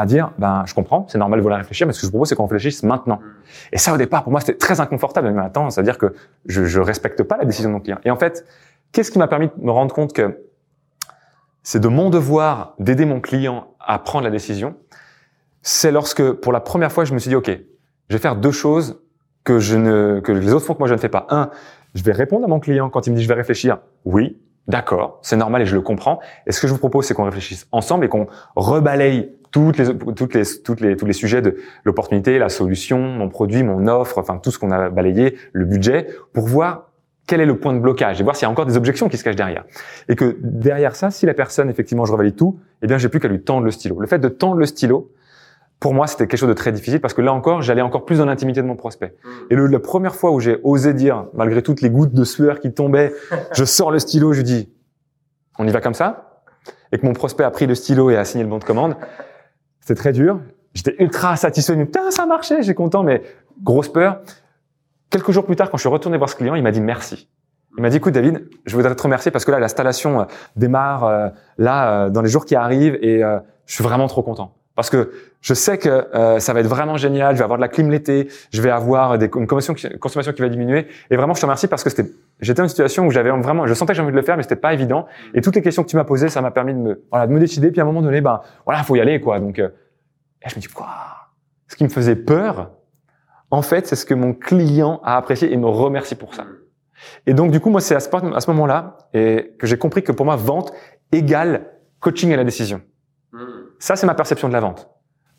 à 0.00 0.06
dire, 0.06 0.32
ben, 0.38 0.64
je 0.66 0.74
comprends, 0.74 1.06
c'est 1.08 1.18
normal 1.18 1.38
de 1.38 1.42
vouloir 1.42 1.58
réfléchir, 1.58 1.86
mais 1.86 1.92
ce 1.92 1.98
que 1.98 2.02
je 2.02 2.06
vous 2.06 2.12
propose, 2.12 2.28
c'est 2.28 2.34
qu'on 2.34 2.46
réfléchisse 2.46 2.82
maintenant. 2.82 3.16
Mm. 3.16 3.74
Et 3.74 3.78
ça, 3.78 3.92
au 3.92 3.96
départ, 3.98 4.22
pour 4.22 4.32
moi, 4.32 4.40
c'était 4.40 4.56
très 4.56 4.80
inconfortable. 4.80 5.30
Mais 5.30 5.42
attends, 5.42 5.68
c'est-à-dire 5.68 5.98
que 5.98 6.14
je, 6.46 6.64
je 6.64 6.80
respecte 6.80 7.22
pas 7.22 7.36
la 7.36 7.44
décision 7.44 7.68
de 7.68 7.74
mon 7.74 7.80
client. 7.80 7.98
Et 8.04 8.10
en 8.10 8.16
fait, 8.16 8.46
qu'est-ce 8.92 9.10
qui 9.10 9.18
m'a 9.18 9.28
permis 9.28 9.48
de 9.48 9.62
me 9.62 9.70
rendre 9.70 9.94
compte 9.94 10.14
que 10.14 10.40
c'est 11.62 11.80
de 11.80 11.88
mon 11.88 12.08
devoir 12.08 12.74
d'aider 12.78 13.04
mon 13.04 13.20
client 13.20 13.74
à 13.78 13.98
prendre 13.98 14.24
la 14.24 14.30
décision? 14.30 14.74
C'est 15.60 15.92
lorsque, 15.92 16.32
pour 16.32 16.52
la 16.52 16.60
première 16.60 16.90
fois, 16.90 17.04
je 17.04 17.12
me 17.12 17.18
suis 17.18 17.28
dit, 17.28 17.36
OK, 17.36 17.50
je 17.50 18.16
vais 18.16 18.20
faire 18.20 18.36
deux 18.36 18.52
choses 18.52 19.02
que 19.44 19.58
je 19.58 19.76
ne, 19.76 20.20
que 20.20 20.32
les 20.32 20.52
autres 20.54 20.64
font 20.64 20.74
que 20.74 20.78
moi 20.78 20.88
je 20.88 20.94
ne 20.94 20.98
fais 20.98 21.08
pas. 21.08 21.26
Un, 21.30 21.50
je 21.94 22.02
vais 22.02 22.12
répondre 22.12 22.44
à 22.44 22.48
mon 22.48 22.60
client 22.60 22.90
quand 22.90 23.06
il 23.06 23.10
me 23.10 23.16
dit 23.16 23.22
je 23.22 23.28
vais 23.28 23.34
réfléchir. 23.34 23.78
Oui, 24.04 24.38
d'accord, 24.66 25.18
c'est 25.22 25.36
normal 25.36 25.62
et 25.62 25.66
je 25.66 25.74
le 25.74 25.82
comprends. 25.82 26.20
Et 26.46 26.52
ce 26.52 26.60
que 26.60 26.66
je 26.66 26.72
vous 26.72 26.78
propose, 26.78 27.06
c'est 27.06 27.14
qu'on 27.14 27.24
réfléchisse 27.24 27.66
ensemble 27.72 28.04
et 28.04 28.08
qu'on 28.08 28.26
rebalaye 28.56 29.32
toutes 29.50 29.78
les, 29.78 29.96
toutes 30.14 30.34
les, 30.34 30.42
toutes 30.62 30.80
les, 30.80 30.96
tous 30.96 31.06
les 31.06 31.12
sujets 31.12 31.42
de 31.42 31.56
l'opportunité, 31.84 32.38
la 32.38 32.48
solution, 32.48 32.98
mon 32.98 33.28
produit, 33.28 33.62
mon 33.62 33.86
offre, 33.88 34.18
enfin 34.18 34.38
tout 34.38 34.50
ce 34.50 34.58
qu'on 34.58 34.70
a 34.70 34.90
balayé, 34.90 35.36
le 35.52 35.64
budget, 35.64 36.06
pour 36.32 36.46
voir 36.46 36.90
quel 37.26 37.40
est 37.40 37.46
le 37.46 37.58
point 37.58 37.72
de 37.72 37.78
blocage 37.78 38.20
et 38.20 38.24
voir 38.24 38.34
s'il 38.34 38.46
y 38.46 38.48
a 38.48 38.50
encore 38.50 38.66
des 38.66 38.76
objections 38.76 39.08
qui 39.08 39.16
se 39.16 39.24
cachent 39.24 39.36
derrière. 39.36 39.64
Et 40.08 40.16
que 40.16 40.36
derrière 40.42 40.96
ça, 40.96 41.10
si 41.10 41.26
la 41.26 41.34
personne, 41.34 41.70
effectivement, 41.70 42.04
je 42.04 42.12
revalide 42.12 42.34
tout, 42.34 42.58
eh 42.82 42.86
bien, 42.86 42.98
j'ai 42.98 43.08
plus 43.08 43.20
qu'à 43.20 43.28
lui 43.28 43.40
tendre 43.40 43.64
le 43.64 43.70
stylo. 43.70 44.00
Le 44.00 44.06
fait 44.06 44.18
de 44.18 44.28
tendre 44.28 44.56
le 44.56 44.66
stylo, 44.66 45.12
pour 45.78 45.94
moi, 45.94 46.06
c'était 46.06 46.26
quelque 46.26 46.40
chose 46.40 46.48
de 46.48 46.54
très 46.54 46.72
difficile 46.72 47.00
parce 47.00 47.14
que 47.14 47.22
là 47.22 47.32
encore, 47.32 47.62
j'allais 47.62 47.82
encore 47.82 48.04
plus 48.04 48.18
dans 48.18 48.26
l'intimité 48.26 48.60
de 48.62 48.66
mon 48.66 48.76
prospect. 48.76 49.14
Mmh. 49.22 49.28
Et 49.50 49.54
le, 49.54 49.66
la 49.66 49.78
première 49.78 50.14
fois 50.14 50.32
où 50.32 50.40
j'ai 50.40 50.58
osé 50.64 50.92
dire, 50.92 51.26
malgré 51.32 51.62
toutes 51.62 51.80
les 51.82 51.90
gouttes 51.90 52.12
de 52.12 52.24
sueur 52.24 52.60
qui 52.60 52.72
tombaient, 52.72 53.12
je 53.52 53.64
sors 53.64 53.90
le 53.90 53.98
stylo, 53.98 54.32
je 54.32 54.42
dis, 54.42 54.68
on 55.58 55.66
y 55.66 55.70
va 55.70 55.80
comme 55.80 55.94
ça? 55.94 56.42
Et 56.92 56.98
que 56.98 57.06
mon 57.06 57.12
prospect 57.12 57.44
a 57.44 57.50
pris 57.50 57.66
le 57.66 57.76
stylo 57.76 58.10
et 58.10 58.16
a 58.16 58.24
signé 58.24 58.42
le 58.42 58.50
bon 58.50 58.58
de 58.58 58.64
commande. 58.64 58.96
C'était 59.90 60.02
très 60.02 60.12
dur. 60.12 60.38
J'étais 60.72 60.94
ultra 61.00 61.34
satisfait. 61.34 61.74
Putain, 61.74 62.12
ça 62.12 62.24
marchait, 62.24 62.62
j'ai 62.62 62.74
content, 62.74 63.02
mais 63.02 63.22
grosse 63.60 63.88
peur. 63.88 64.20
Quelques 65.10 65.32
jours 65.32 65.44
plus 65.44 65.56
tard, 65.56 65.68
quand 65.68 65.78
je 65.78 65.82
suis 65.82 65.88
retourné 65.88 66.16
voir 66.16 66.30
ce 66.30 66.36
client, 66.36 66.54
il 66.54 66.62
m'a 66.62 66.70
dit 66.70 66.80
merci. 66.80 67.28
Il 67.76 67.82
m'a 67.82 67.90
dit, 67.90 67.96
écoute 67.96 68.14
David, 68.14 68.48
je 68.66 68.76
voudrais 68.76 68.94
te 68.94 69.02
remercier 69.02 69.32
parce 69.32 69.44
que 69.44 69.50
là, 69.50 69.58
l'installation 69.58 70.20
euh, 70.20 70.24
démarre 70.54 71.04
euh, 71.04 71.28
là 71.58 72.04
euh, 72.04 72.10
dans 72.10 72.22
les 72.22 72.28
jours 72.28 72.44
qui 72.44 72.54
arrivent 72.54 72.98
et 73.02 73.20
je 73.66 73.74
suis 73.74 73.82
vraiment 73.82 74.06
trop 74.06 74.22
content. 74.22 74.54
Parce 74.74 74.88
que 74.88 75.12
je 75.40 75.52
sais 75.52 75.78
que 75.78 76.06
ça 76.38 76.52
va 76.52 76.60
être 76.60 76.66
vraiment 76.66 76.96
génial, 76.96 77.34
je 77.34 77.38
vais 77.38 77.44
avoir 77.44 77.58
de 77.58 77.62
la 77.62 77.68
clim 77.68 77.90
l'été, 77.90 78.28
je 78.52 78.62
vais 78.62 78.70
avoir 78.70 79.18
des, 79.18 79.26
une 79.26 79.46
consommation 79.46 79.74
qui, 79.74 79.98
consommation 79.98 80.32
qui 80.32 80.42
va 80.42 80.48
diminuer. 80.48 80.86
Et 81.10 81.16
vraiment, 81.16 81.34
je 81.34 81.40
te 81.40 81.46
remercie 81.46 81.66
parce 81.66 81.82
que 81.82 81.90
c'était, 81.90 82.10
j'étais 82.40 82.58
dans 82.58 82.64
une 82.64 82.70
situation 82.70 83.06
où 83.06 83.10
j'avais 83.10 83.30
vraiment, 83.30 83.66
je 83.66 83.74
sentais 83.74 83.92
que 83.92 83.96
j'avais 83.96 84.06
envie 84.06 84.14
de 84.14 84.20
le 84.20 84.24
faire, 84.24 84.36
mais 84.36 84.42
c'était 84.42 84.56
pas 84.56 84.72
évident. 84.72 85.06
Et 85.34 85.40
toutes 85.40 85.56
les 85.56 85.62
questions 85.62 85.82
que 85.82 85.88
tu 85.88 85.96
m'as 85.96 86.04
posées, 86.04 86.28
ça 86.28 86.40
m'a 86.40 86.50
permis 86.50 86.72
de 86.72 86.78
me, 86.78 87.02
voilà, 87.10 87.26
de 87.26 87.32
me 87.32 87.40
décider. 87.40 87.70
Puis 87.70 87.80
à 87.80 87.84
un 87.84 87.86
moment 87.86 88.02
donné, 88.02 88.20
ben 88.20 88.40
voilà, 88.64 88.82
faut 88.82 88.96
y 88.96 89.00
aller 89.00 89.20
quoi. 89.20 89.40
Donc, 89.40 89.58
et 89.58 90.48
je 90.48 90.56
me 90.56 90.60
dis 90.60 90.68
quoi? 90.68 90.88
Ce 91.68 91.76
qui 91.76 91.84
me 91.84 91.88
faisait 91.88 92.16
peur, 92.16 92.70
en 93.50 93.62
fait, 93.62 93.86
c'est 93.86 93.96
ce 93.96 94.06
que 94.06 94.14
mon 94.14 94.32
client 94.32 95.00
a 95.04 95.16
apprécié 95.16 95.52
et 95.52 95.56
me 95.56 95.66
remercie 95.66 96.14
pour 96.14 96.34
ça. 96.34 96.46
Et 97.26 97.34
donc, 97.34 97.50
du 97.50 97.60
coup, 97.60 97.70
moi, 97.70 97.80
c'est 97.80 97.94
à 97.94 98.00
ce, 98.00 98.08
à 98.34 98.40
ce 98.40 98.50
moment-là 98.50 98.98
et 99.12 99.54
que 99.58 99.66
j'ai 99.66 99.78
compris 99.78 100.02
que 100.02 100.12
pour 100.12 100.26
moi, 100.26 100.36
vente 100.36 100.72
égale 101.12 101.66
coaching 102.00 102.32
à 102.32 102.36
la 102.36 102.44
décision. 102.44 102.80
Hmm. 103.32 103.59
Ça, 103.80 103.96
c'est 103.96 104.06
ma 104.06 104.14
perception 104.14 104.46
de 104.46 104.52
la 104.52 104.60
vente. 104.60 104.88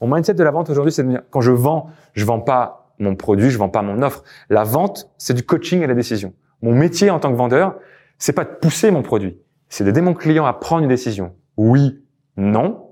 Mon 0.01 0.13
mindset 0.13 0.33
de 0.33 0.43
la 0.43 0.51
vente 0.51 0.69
aujourd'hui, 0.69 0.91
c'est 0.91 1.03
de 1.03 1.09
dire, 1.09 1.21
quand 1.29 1.41
je 1.41 1.51
vends, 1.51 1.87
je 2.13 2.25
vends 2.25 2.39
pas 2.39 2.91
mon 2.99 3.15
produit, 3.15 3.51
je 3.51 3.57
vends 3.57 3.69
pas 3.69 3.83
mon 3.83 4.01
offre. 4.01 4.23
La 4.49 4.63
vente, 4.63 5.09
c'est 5.17 5.33
du 5.33 5.43
coaching 5.43 5.83
à 5.83 5.87
la 5.87 5.93
décision. 5.93 6.33
Mon 6.61 6.73
métier 6.73 7.11
en 7.11 7.19
tant 7.19 7.31
que 7.31 7.37
vendeur, 7.37 7.75
c'est 8.17 8.33
pas 8.33 8.43
de 8.43 8.49
pousser 8.49 8.91
mon 8.91 9.03
produit, 9.03 9.39
c'est 9.69 9.83
d'aider 9.83 10.01
mon 10.01 10.13
client 10.13 10.45
à 10.45 10.53
prendre 10.53 10.83
une 10.83 10.89
décision. 10.89 11.35
Oui, 11.55 12.03
non, 12.35 12.87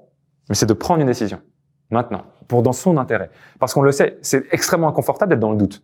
mais 0.50 0.56
c'est 0.56 0.66
de 0.68 0.74
prendre 0.74 1.02
une 1.02 1.08
décision. 1.08 1.42
Maintenant, 1.92 2.24
pour 2.48 2.62
dans 2.62 2.74
son 2.74 2.98
intérêt. 2.98 3.32
Parce 3.60 3.74
qu'on 3.74 3.82
le 3.82 3.92
sait, 3.92 4.18
c'est 4.22 4.46
extrêmement 4.52 4.88
inconfortable 4.88 5.32
d'être 5.32 5.40
dans 5.40 5.52
le 5.52 5.58
doute. 5.58 5.84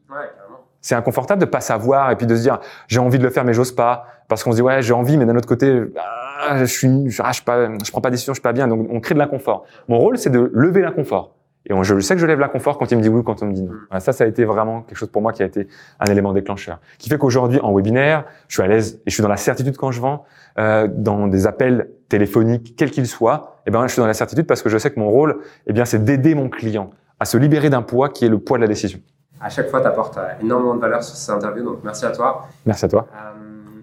C'est 0.85 0.93
inconfortable 0.93 1.41
de 1.41 1.47
pas 1.47 1.61
savoir 1.61 2.11
et 2.11 2.15
puis 2.15 2.27
de 2.27 2.35
se 2.35 2.43
dire 2.43 2.59
j'ai 2.87 2.99
envie 2.99 3.17
de 3.17 3.23
le 3.23 3.31
faire 3.31 3.43
mais 3.43 3.53
j'ose 3.53 3.71
pas 3.71 4.05
parce 4.27 4.43
qu'on 4.43 4.51
se 4.51 4.57
dit 4.57 4.61
ouais 4.61 4.83
j'ai 4.83 4.93
envie 4.93 5.17
mais 5.17 5.25
d'un 5.25 5.35
autre 5.35 5.47
côté 5.47 5.81
ah, 6.47 6.57
je 6.59 6.65
suis 6.65 7.07
ah, 7.23 7.31
je, 7.31 7.41
pas 7.41 7.69
je 7.83 7.89
prends 7.89 8.01
pas 8.01 8.09
de 8.09 8.13
décision 8.13 8.33
je 8.33 8.35
suis 8.35 8.43
pas 8.43 8.53
bien 8.53 8.67
donc 8.67 8.87
on 8.91 8.99
crée 8.99 9.15
de 9.15 9.19
l'inconfort. 9.19 9.65
Mon 9.87 9.97
rôle 9.97 10.19
c'est 10.19 10.29
de 10.29 10.51
lever 10.53 10.81
l'inconfort. 10.81 11.33
Et 11.67 11.73
je 11.81 11.99
sais 12.01 12.13
que 12.13 12.21
je 12.21 12.27
lève 12.27 12.39
l'inconfort 12.39 12.77
quand 12.77 12.91
il 12.91 12.97
me 12.97 13.01
dit 13.01 13.09
oui 13.09 13.21
ou 13.21 13.23
quand 13.23 13.41
on 13.41 13.47
me 13.47 13.53
dit 13.53 13.63
non. 13.63 13.71
ça, 13.99 14.13
ça 14.13 14.25
a 14.25 14.27
été 14.27 14.45
vraiment 14.45 14.83
quelque 14.83 14.99
chose 14.99 15.09
pour 15.09 15.23
moi 15.23 15.33
qui 15.33 15.41
a 15.41 15.47
été 15.47 15.67
un 15.99 16.05
élément 16.05 16.33
déclencheur. 16.33 16.79
Qui 16.99 17.09
fait 17.09 17.17
qu'aujourd'hui, 17.17 17.59
en 17.61 17.73
webinaire, 17.73 18.25
je 18.47 18.53
suis 18.53 18.61
à 18.61 18.67
l'aise 18.67 19.01
et 19.07 19.09
je 19.09 19.13
suis 19.15 19.23
dans 19.23 19.29
la 19.29 19.37
certitude 19.37 19.75
quand 19.75 19.89
je 19.89 19.99
vends, 19.99 20.25
euh, 20.59 20.87
dans 20.87 21.25
des 21.25 21.47
appels 21.47 21.89
téléphoniques, 22.07 22.75
quels 22.77 22.91
qu'ils 22.91 23.07
soient, 23.07 23.55
et 23.65 23.69
eh 23.69 23.71
ben, 23.71 23.87
je 23.87 23.93
suis 23.93 23.99
dans 23.99 24.05
la 24.05 24.13
certitude 24.13 24.45
parce 24.45 24.61
que 24.61 24.69
je 24.69 24.77
sais 24.77 24.91
que 24.91 24.99
mon 24.99 25.09
rôle, 25.09 25.39
eh 25.65 25.73
bien, 25.73 25.85
c'est 25.85 26.03
d'aider 26.03 26.35
mon 26.35 26.49
client 26.49 26.91
à 27.19 27.25
se 27.25 27.37
libérer 27.37 27.71
d'un 27.71 27.81
poids 27.81 28.09
qui 28.09 28.25
est 28.25 28.29
le 28.29 28.37
poids 28.37 28.59
de 28.59 28.61
la 28.61 28.67
décision 28.67 28.99
à 29.45 29.49
chaque 29.49 29.69
fois, 29.69 29.79
tu 29.79 29.85
apportes 29.85 30.17
euh, 30.17 30.27
énormément 30.41 30.73
de 30.73 30.81
valeur 30.81 31.03
sur 31.03 31.15
ces 31.15 31.31
interviews, 31.31 31.63
donc 31.63 31.77
merci 31.83 32.03
à 32.03 32.09
toi. 32.09 32.47
Merci 32.65 32.85
à 32.85 32.87
toi. 32.87 33.05
Euh, 33.13 33.81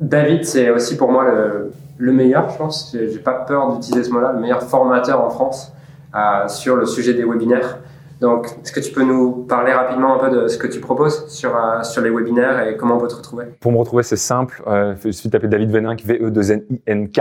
David, 0.00 0.44
c'est 0.44 0.70
aussi 0.70 0.96
pour 0.96 1.12
moi 1.12 1.24
le, 1.24 1.72
le 1.98 2.12
meilleur, 2.12 2.50
je 2.50 2.58
pense. 2.58 2.90
J'ai 2.92 3.20
pas 3.20 3.34
peur 3.34 3.74
d'utiliser 3.74 4.02
ce 4.02 4.10
mot-là, 4.10 4.32
le 4.32 4.40
meilleur 4.40 4.64
formateur 4.64 5.22
en 5.22 5.30
France 5.30 5.72
euh, 6.16 6.48
sur 6.48 6.74
le 6.74 6.84
sujet 6.84 7.14
des 7.14 7.24
webinaires. 7.24 7.78
Donc, 8.20 8.46
est-ce 8.64 8.72
que 8.72 8.80
tu 8.80 8.92
peux 8.92 9.04
nous 9.04 9.44
parler 9.44 9.72
rapidement 9.72 10.16
un 10.16 10.18
peu 10.18 10.34
de 10.34 10.48
ce 10.48 10.58
que 10.58 10.66
tu 10.66 10.80
proposes 10.80 11.28
sur, 11.28 11.54
euh, 11.54 11.84
sur 11.84 12.02
les 12.02 12.10
webinaires 12.10 12.66
et 12.66 12.76
comment 12.76 12.96
on 12.96 12.98
peut 12.98 13.06
te 13.06 13.14
retrouver? 13.14 13.44
Pour 13.60 13.70
me 13.70 13.78
retrouver, 13.78 14.02
c'est 14.02 14.16
simple. 14.16 14.64
Euh, 14.66 14.96
il 15.04 15.14
suffit 15.14 15.28
de 15.28 15.32
taper 15.32 15.46
David 15.46 15.70
Veninck, 15.70 16.02
V-E-2-N-I-N-K, 16.04 17.20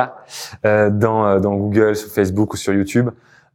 euh, 0.65 0.89
dans, 0.89 1.39
dans 1.39 1.53
Google, 1.53 1.95
sur 1.95 2.09
Facebook 2.09 2.53
ou 2.53 2.57
sur 2.57 2.73
YouTube. 2.73 3.09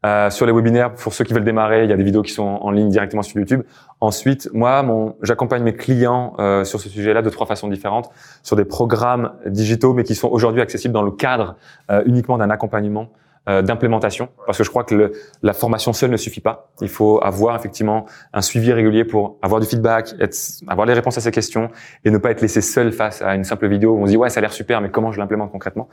Euh, 0.07 0.31
sur 0.31 0.47
les 0.47 0.53
webinaires, 0.53 0.95
pour 0.95 1.13
ceux 1.13 1.25
qui 1.25 1.35
veulent 1.35 1.45
démarrer, 1.45 1.85
il 1.85 1.91
y 1.91 1.93
a 1.93 1.97
des 1.97 2.03
vidéos 2.05 2.23
qui 2.23 2.33
sont 2.33 2.43
en 2.43 2.71
ligne 2.71 2.89
directement 2.89 3.23
sur 3.23 3.39
YouTube. 3.39 3.63
Ensuite, 4.01 4.49
moi, 4.55 4.83
mon, 4.83 5.17
j'accompagne 5.23 5.63
mes 5.63 5.75
clients 5.75 6.35
euh, 6.39 6.65
sur 6.65 6.81
ce 6.81 6.89
sujet-là 6.89 7.21
de 7.21 7.29
trois 7.29 7.47
façons 7.47 7.69
différentes, 7.69 8.11
sur 8.43 8.57
des 8.57 8.65
programmes 8.65 9.33
digitaux, 9.45 9.93
mais 9.93 10.05
qui 10.05 10.15
sont 10.15 10.29
aujourd'hui 10.29 10.63
accessibles 10.63 10.95
dans 10.95 11.03
le 11.03 11.11
cadre 11.11 11.57
euh, 11.91 12.03
uniquement 12.07 12.39
d'un 12.39 12.49
accompagnement 12.49 13.09
euh, 13.49 13.63
d'implémentation, 13.63 14.29
parce 14.47 14.59
que 14.59 14.65
je 14.65 14.71
crois 14.71 14.85
que 14.85 14.95
le, 14.95 15.13
la 15.43 15.55
formation 15.55 15.95
seule 15.95 16.11
ne 16.11 16.19
suffit 16.19 16.43
pas. 16.43 16.71
Il 16.83 16.91
faut 16.91 17.21
avoir 17.23 17.57
effectivement 17.57 18.05
un 18.35 18.43
suivi 18.43 18.71
régulier 18.73 19.05
pour 19.05 19.39
avoir 19.41 19.61
du 19.61 19.67
feedback, 19.67 20.15
être, 20.21 20.37
avoir 20.69 20.87
les 20.87 20.93
réponses 20.93 21.17
à 21.17 21.23
ces 21.23 21.31
questions 21.31 21.71
et 22.05 22.11
ne 22.11 22.19
pas 22.19 22.31
être 22.31 22.43
laissé 22.43 22.61
seul 22.61 22.93
face 22.93 23.23
à 23.23 23.35
une 23.35 23.45
simple 23.45 23.67
vidéo 23.67 23.93
où 23.93 24.03
on 24.03 24.05
se 24.05 24.11
dit 24.11 24.19
ouais 24.19 24.29
ça 24.29 24.39
a 24.39 24.43
l'air 24.43 24.53
super, 24.53 24.83
mais 24.83 24.91
comment 24.91 25.11
je 25.11 25.19
l'implémente 25.19 25.51
concrètement? 25.53 25.89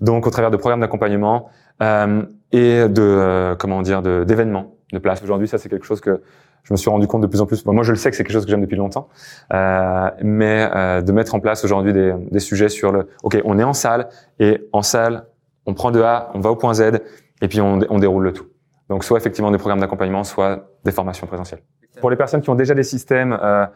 Donc 0.00 0.26
au 0.26 0.30
travers 0.30 0.52
de 0.52 0.56
programmes 0.56 0.80
d'accompagnement, 0.80 1.50
et 1.80 2.88
de 2.88 3.02
euh, 3.02 3.54
comment 3.56 3.82
dire 3.82 4.02
d'événements 4.02 4.76
de 4.92 4.98
place. 4.98 5.22
Aujourd'hui, 5.22 5.48
ça 5.48 5.58
c'est 5.58 5.68
quelque 5.68 5.86
chose 5.86 6.00
que 6.00 6.22
je 6.62 6.72
me 6.72 6.76
suis 6.78 6.88
rendu 6.88 7.06
compte 7.06 7.20
de 7.20 7.26
plus 7.26 7.40
en 7.40 7.46
plus. 7.46 7.64
Moi, 7.66 7.82
je 7.82 7.92
le 7.92 7.98
sais 7.98 8.10
que 8.10 8.16
c'est 8.16 8.24
quelque 8.24 8.32
chose 8.32 8.46
que 8.46 8.50
j'aime 8.50 8.62
depuis 8.62 8.76
longtemps, 8.76 9.08
euh, 9.52 10.10
mais 10.22 10.70
euh, 10.74 11.02
de 11.02 11.12
mettre 11.12 11.34
en 11.34 11.40
place 11.40 11.62
aujourd'hui 11.64 11.92
des, 11.92 12.14
des 12.30 12.40
sujets 12.40 12.70
sur 12.70 12.90
le. 12.90 13.08
Ok, 13.22 13.38
on 13.44 13.58
est 13.58 13.64
en 13.64 13.74
salle 13.74 14.08
et 14.38 14.66
en 14.72 14.82
salle, 14.82 15.26
on 15.66 15.74
prend 15.74 15.90
de 15.90 16.00
A, 16.00 16.30
on 16.34 16.40
va 16.40 16.50
au 16.50 16.56
point 16.56 16.72
Z 16.72 17.00
et 17.42 17.48
puis 17.48 17.60
on, 17.60 17.80
on 17.90 17.98
déroule 17.98 18.24
le 18.24 18.32
tout. 18.32 18.46
Donc, 18.88 19.04
soit 19.04 19.18
effectivement 19.18 19.50
des 19.50 19.58
programmes 19.58 19.80
d'accompagnement, 19.80 20.24
soit 20.24 20.70
des 20.84 20.92
formations 20.92 21.26
présentielles. 21.26 21.60
Pour 22.00 22.10
les 22.10 22.16
personnes 22.16 22.40
qui 22.40 22.50
ont 22.50 22.54
déjà 22.54 22.74
des 22.74 22.82
systèmes 22.82 23.38
euh, 23.42 23.66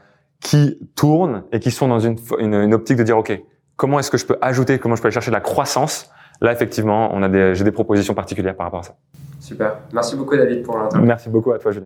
qui 0.40 0.78
tournent 0.96 1.44
et 1.52 1.60
qui 1.60 1.70
sont 1.70 1.88
dans 1.88 2.00
une, 2.00 2.16
une, 2.38 2.54
une 2.54 2.74
optique 2.74 2.96
de 2.96 3.02
dire 3.02 3.18
ok, 3.18 3.38
comment 3.76 3.98
est-ce 3.98 4.10
que 4.10 4.18
je 4.18 4.26
peux 4.26 4.38
ajouter, 4.40 4.78
comment 4.78 4.96
je 4.96 5.02
peux 5.02 5.08
aller 5.08 5.14
chercher 5.14 5.30
de 5.30 5.36
la 5.36 5.40
croissance 5.40 6.10
Là, 6.40 6.52
effectivement, 6.52 7.10
on 7.12 7.22
a 7.22 7.28
des, 7.28 7.54
j'ai 7.54 7.64
des 7.64 7.72
propositions 7.72 8.14
particulières 8.14 8.56
par 8.56 8.66
rapport 8.66 8.80
à 8.80 8.84
ça. 8.84 8.94
Super. 9.40 9.78
Merci 9.92 10.16
beaucoup, 10.16 10.36
David, 10.36 10.62
pour 10.62 10.78
l'interview. 10.78 11.06
Merci 11.06 11.28
beaucoup 11.28 11.52
à 11.52 11.58
toi, 11.58 11.70
Julien. 11.70 11.76